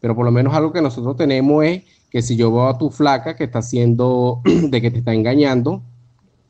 pero 0.00 0.14
por 0.14 0.24
lo 0.24 0.32
menos 0.32 0.54
algo 0.54 0.72
que 0.72 0.82
nosotros 0.82 1.16
tenemos 1.16 1.64
es 1.64 1.84
que 2.10 2.22
si 2.22 2.36
yo 2.36 2.52
veo 2.52 2.68
a 2.68 2.78
tu 2.78 2.90
flaca 2.90 3.36
que 3.36 3.44
está 3.44 3.60
haciendo, 3.60 4.40
de 4.44 4.80
que 4.80 4.90
te 4.90 4.98
está 4.98 5.14
engañando, 5.14 5.82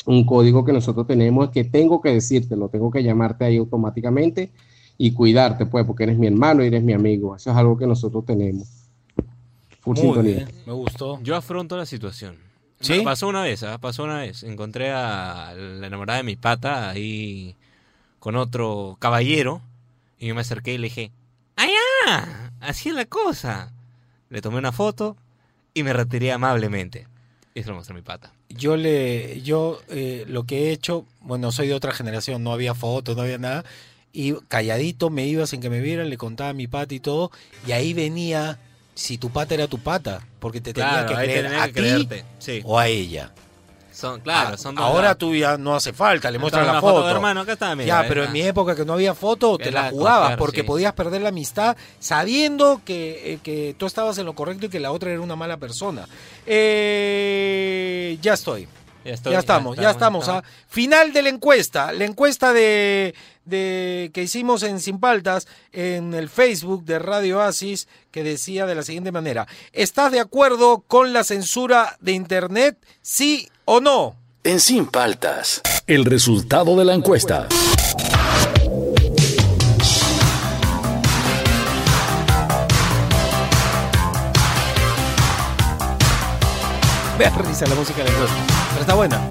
un 0.06 0.24
código 0.24 0.64
que 0.64 0.72
nosotros 0.72 1.06
tenemos 1.06 1.46
es 1.46 1.50
que 1.52 1.64
tengo 1.64 2.00
que 2.00 2.10
decírtelo, 2.10 2.68
tengo 2.68 2.90
que 2.90 3.02
llamarte 3.02 3.44
ahí 3.44 3.56
automáticamente 3.56 4.52
y 4.98 5.12
cuidarte, 5.12 5.66
pues, 5.66 5.84
porque 5.84 6.04
eres 6.04 6.18
mi 6.18 6.26
hermano 6.26 6.62
y 6.64 6.68
eres 6.68 6.82
mi 6.82 6.92
amigo. 6.92 7.36
Eso 7.36 7.50
es 7.50 7.56
algo 7.56 7.76
que 7.76 7.86
nosotros 7.86 8.24
tenemos. 8.24 8.68
Full 9.80 9.96
Muy 9.96 10.02
sintonía. 10.02 10.34
bien, 10.36 10.48
me 10.66 10.72
gustó. 10.72 11.20
Yo 11.22 11.36
afronto 11.36 11.76
la 11.76 11.86
situación. 11.86 12.36
¿Sí? 12.80 13.00
Pasó 13.02 13.28
una 13.28 13.42
vez, 13.42 13.62
¿ah? 13.62 13.78
pasó 13.78 14.04
una 14.04 14.18
vez. 14.18 14.42
Encontré 14.42 14.90
a 14.90 15.54
la 15.54 15.86
enamorada 15.86 16.18
de 16.18 16.24
mi 16.24 16.36
pata 16.36 16.90
ahí 16.90 17.56
con 18.18 18.36
otro 18.36 18.96
caballero 18.98 19.62
y 20.18 20.28
yo 20.28 20.34
me 20.34 20.42
acerqué 20.42 20.74
y 20.74 20.78
le 20.78 20.84
dije, 20.88 21.10
¡Allá! 21.56 22.45
Así 22.66 22.88
es 22.88 22.94
la 22.94 23.04
cosa. 23.04 23.72
Le 24.28 24.40
tomé 24.42 24.58
una 24.58 24.72
foto 24.72 25.16
y 25.74 25.82
me 25.82 25.92
retiré 25.92 26.32
amablemente. 26.32 27.06
Y 27.54 27.62
se 27.62 27.68
lo 27.68 27.74
mostré 27.76 27.92
a 27.94 27.96
mi 27.96 28.02
pata. 28.02 28.32
Yo 28.48 28.76
le, 28.76 29.40
yo 29.42 29.80
eh, 29.88 30.24
lo 30.28 30.44
que 30.44 30.68
he 30.68 30.72
hecho, 30.72 31.06
bueno, 31.20 31.52
soy 31.52 31.68
de 31.68 31.74
otra 31.74 31.92
generación, 31.92 32.42
no 32.42 32.52
había 32.52 32.74
fotos, 32.74 33.16
no 33.16 33.22
había 33.22 33.38
nada, 33.38 33.64
y 34.12 34.34
calladito 34.48 35.10
me 35.10 35.26
iba 35.26 35.46
sin 35.46 35.60
que 35.60 35.70
me 35.70 35.80
vieran, 35.80 36.10
le 36.10 36.16
contaba 36.16 36.50
a 36.50 36.54
mi 36.54 36.66
pata 36.66 36.94
y 36.94 37.00
todo, 37.00 37.30
y 37.66 37.72
ahí 37.72 37.92
venía 37.94 38.58
si 38.94 39.18
tu 39.18 39.30
pata 39.30 39.54
era 39.54 39.68
tu 39.68 39.78
pata, 39.78 40.26
porque 40.38 40.60
te 40.60 40.72
tenía 40.72 41.06
Claro, 41.06 41.08
que 41.08 41.14
creer 41.24 41.46
a 41.46 41.68
ti 41.68 42.08
sí. 42.38 42.60
o 42.64 42.78
a 42.78 42.88
ella. 42.88 43.32
Son, 43.96 44.20
claro, 44.20 44.50
Ah, 44.52 44.58
son 44.58 44.74
dos 44.74 44.84
ahora 44.84 45.02
lados. 45.04 45.16
tú 45.18 45.34
ya 45.34 45.56
no 45.56 45.74
hace 45.74 45.94
falta, 45.94 46.30
le 46.30 46.38
muestras 46.38 46.66
la 46.66 46.82
foto 46.82 46.96
foto. 46.96 47.06
de 47.06 47.12
hermano, 47.14 47.40
acá 47.40 47.54
está, 47.54 47.74
mira, 47.74 47.86
ya, 47.86 48.04
eh, 48.04 48.08
pero 48.08 48.24
en 48.24 48.32
mi 48.32 48.42
época 48.42 48.76
que 48.76 48.84
no 48.84 48.92
había 48.92 49.14
foto, 49.14 49.56
te 49.56 49.70
la 49.70 49.88
jugabas 49.88 50.36
porque 50.36 50.60
sí. 50.60 50.66
podías 50.66 50.92
perder 50.92 51.22
la 51.22 51.30
amistad 51.30 51.74
sabiendo 51.98 52.82
que, 52.84 53.32
eh, 53.32 53.38
que 53.42 53.74
tú 53.78 53.86
estabas 53.86 54.18
en 54.18 54.26
lo 54.26 54.34
correcto 54.34 54.66
y 54.66 54.68
que 54.68 54.80
la 54.80 54.92
otra 54.92 55.10
era 55.12 55.22
una 55.22 55.34
mala 55.34 55.56
persona. 55.56 56.06
Eh, 56.46 58.18
ya 58.20 58.34
estoy. 58.34 58.68
Ya 59.06 59.14
estoy, 59.14 59.30
ya 59.30 59.36
ya 59.36 59.40
estamos, 59.40 59.76
ya 59.76 59.90
estamos, 59.90 60.24
estamos. 60.24 60.44
¿ah? 60.44 60.66
Final 60.66 61.12
de 61.12 61.22
la 61.22 61.28
encuesta. 61.28 61.92
La 61.92 62.04
encuesta 62.04 62.52
de, 62.52 63.14
de 63.44 64.10
que 64.12 64.24
hicimos 64.24 64.64
en 64.64 64.80
Sin 64.80 64.98
Paltas 64.98 65.46
en 65.72 66.12
el 66.12 66.28
Facebook 66.28 66.84
de 66.84 66.98
Radio 66.98 67.38
Oasis 67.38 67.86
que 68.10 68.24
decía 68.24 68.66
de 68.66 68.74
la 68.74 68.82
siguiente 68.82 69.12
manera: 69.12 69.46
¿Estás 69.72 70.10
de 70.10 70.18
acuerdo 70.18 70.82
con 70.88 71.12
la 71.12 71.22
censura 71.22 71.96
de 72.00 72.12
Internet? 72.12 72.78
¿Sí 73.00 73.48
o 73.64 73.80
no? 73.80 74.16
En 74.42 74.58
Sin 74.58 74.86
Paltas, 74.86 75.62
el 75.86 76.04
resultado 76.04 76.76
de 76.76 76.84
la 76.84 76.94
encuesta. 76.94 77.46
Me 87.18 87.30
risa 87.30 87.66
la 87.66 87.74
música 87.76 88.04
de 88.04 88.10
la 88.10 88.10
encuesta, 88.10 88.36
pero 88.76 88.82
está 88.82 88.94
buena. 88.94 89.26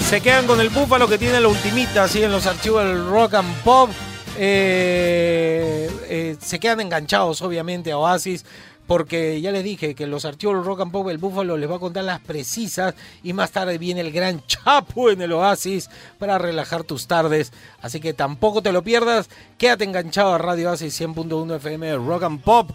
Se 0.00 0.20
quedan 0.20 0.46
con 0.46 0.60
el 0.60 0.68
búfalo 0.68 1.08
que 1.08 1.16
tiene 1.16 1.40
la 1.40 1.48
ultimita, 1.48 2.04
así 2.04 2.22
en 2.22 2.30
los 2.30 2.46
archivos 2.46 2.84
del 2.84 3.06
rock 3.06 3.34
and 3.34 3.62
pop. 3.62 3.90
Eh, 4.36 5.90
eh, 6.08 6.36
se 6.40 6.60
quedan 6.60 6.80
enganchados, 6.80 7.40
obviamente, 7.40 7.92
a 7.92 7.98
Oasis. 7.98 8.44
Porque 8.86 9.40
ya 9.40 9.52
les 9.52 9.62
dije 9.62 9.94
que 9.94 10.06
los 10.06 10.24
archivos 10.24 10.56
del 10.56 10.64
rock 10.64 10.80
and 10.80 10.92
pop, 10.92 11.08
el 11.08 11.16
búfalo 11.16 11.56
les 11.56 11.70
va 11.70 11.76
a 11.76 11.78
contar 11.78 12.04
las 12.04 12.20
precisas. 12.20 12.94
Y 13.22 13.32
más 13.32 13.52
tarde 13.52 13.78
viene 13.78 14.00
el 14.02 14.12
gran 14.12 14.44
Chapo 14.46 15.08
en 15.10 15.22
el 15.22 15.32
Oasis 15.32 15.88
para 16.18 16.36
relajar 16.36 16.84
tus 16.84 17.06
tardes. 17.06 17.52
Así 17.80 18.00
que 18.00 18.12
tampoco 18.12 18.60
te 18.60 18.72
lo 18.72 18.82
pierdas. 18.82 19.30
Quédate 19.56 19.84
enganchado 19.84 20.34
a 20.34 20.38
Radio 20.38 20.70
Oasis 20.70 21.00
100.1 21.00 21.56
FM 21.56 21.96
Rock 21.96 22.24
and 22.24 22.42
Pop. 22.42 22.70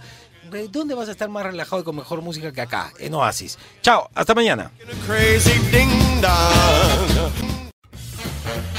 ¿De 0.52 0.68
¿Dónde 0.68 0.96
vas 0.96 1.08
a 1.10 1.12
estar 1.12 1.30
más 1.30 1.44
relajado 1.44 1.82
y 1.82 1.86
con 1.86 1.96
mejor 1.96 2.22
música 2.22 2.52
que 2.52 2.62
acá? 2.62 2.92
En 3.00 3.14
Oasis. 3.14 3.58
Chao, 3.82 4.10
hasta 4.14 4.34
mañana. 4.34 4.72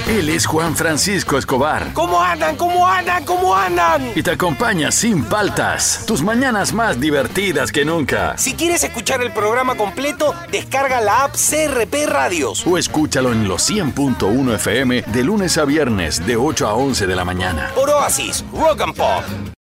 Él 0.09 0.31
es 0.31 0.47
Juan 0.47 0.75
Francisco 0.75 1.37
Escobar 1.37 1.93
¿Cómo 1.93 2.23
andan? 2.23 2.57
¿Cómo 2.57 2.87
andan? 2.87 3.25
¿Cómo 3.25 3.55
andan? 3.55 4.11
y 4.15 4.23
te 4.23 4.31
acompaña 4.31 4.91
sin 4.91 5.25
paltas. 5.25 6.05
Tus 6.07 6.23
mañanas 6.23 6.73
más 6.73 6.99
divertidas 6.99 7.71
que 7.71 7.85
nunca. 7.85 8.37
Si 8.39 8.55
quieres 8.55 8.83
escuchar 8.85 9.23
el 9.23 9.33
programa 9.33 9.77
completo, 9.77 10.35
descarga 10.51 11.01
la 11.03 11.25
app 11.25 11.35
CRP 11.35 12.07
Radios. 12.07 12.67
O 12.67 12.79
escúchalo 12.79 13.33
en 13.33 13.47
los 13.47 13.69
100.1 13.69 14.55
FM 14.55 15.03
de 15.03 15.25
lunes 15.25 15.59
a 15.59 15.65
viernes 15.67 16.25
de 16.27 16.37
8 16.37 16.67
a 16.67 16.75
11 16.75 17.07
de 17.07 17.17
la 17.17 17.25
mañana. 17.25 17.71
Por 17.75 17.91
Oasis, 17.91 18.45
Rock 18.53 18.81
and 18.81 18.95
Pop. 18.97 19.55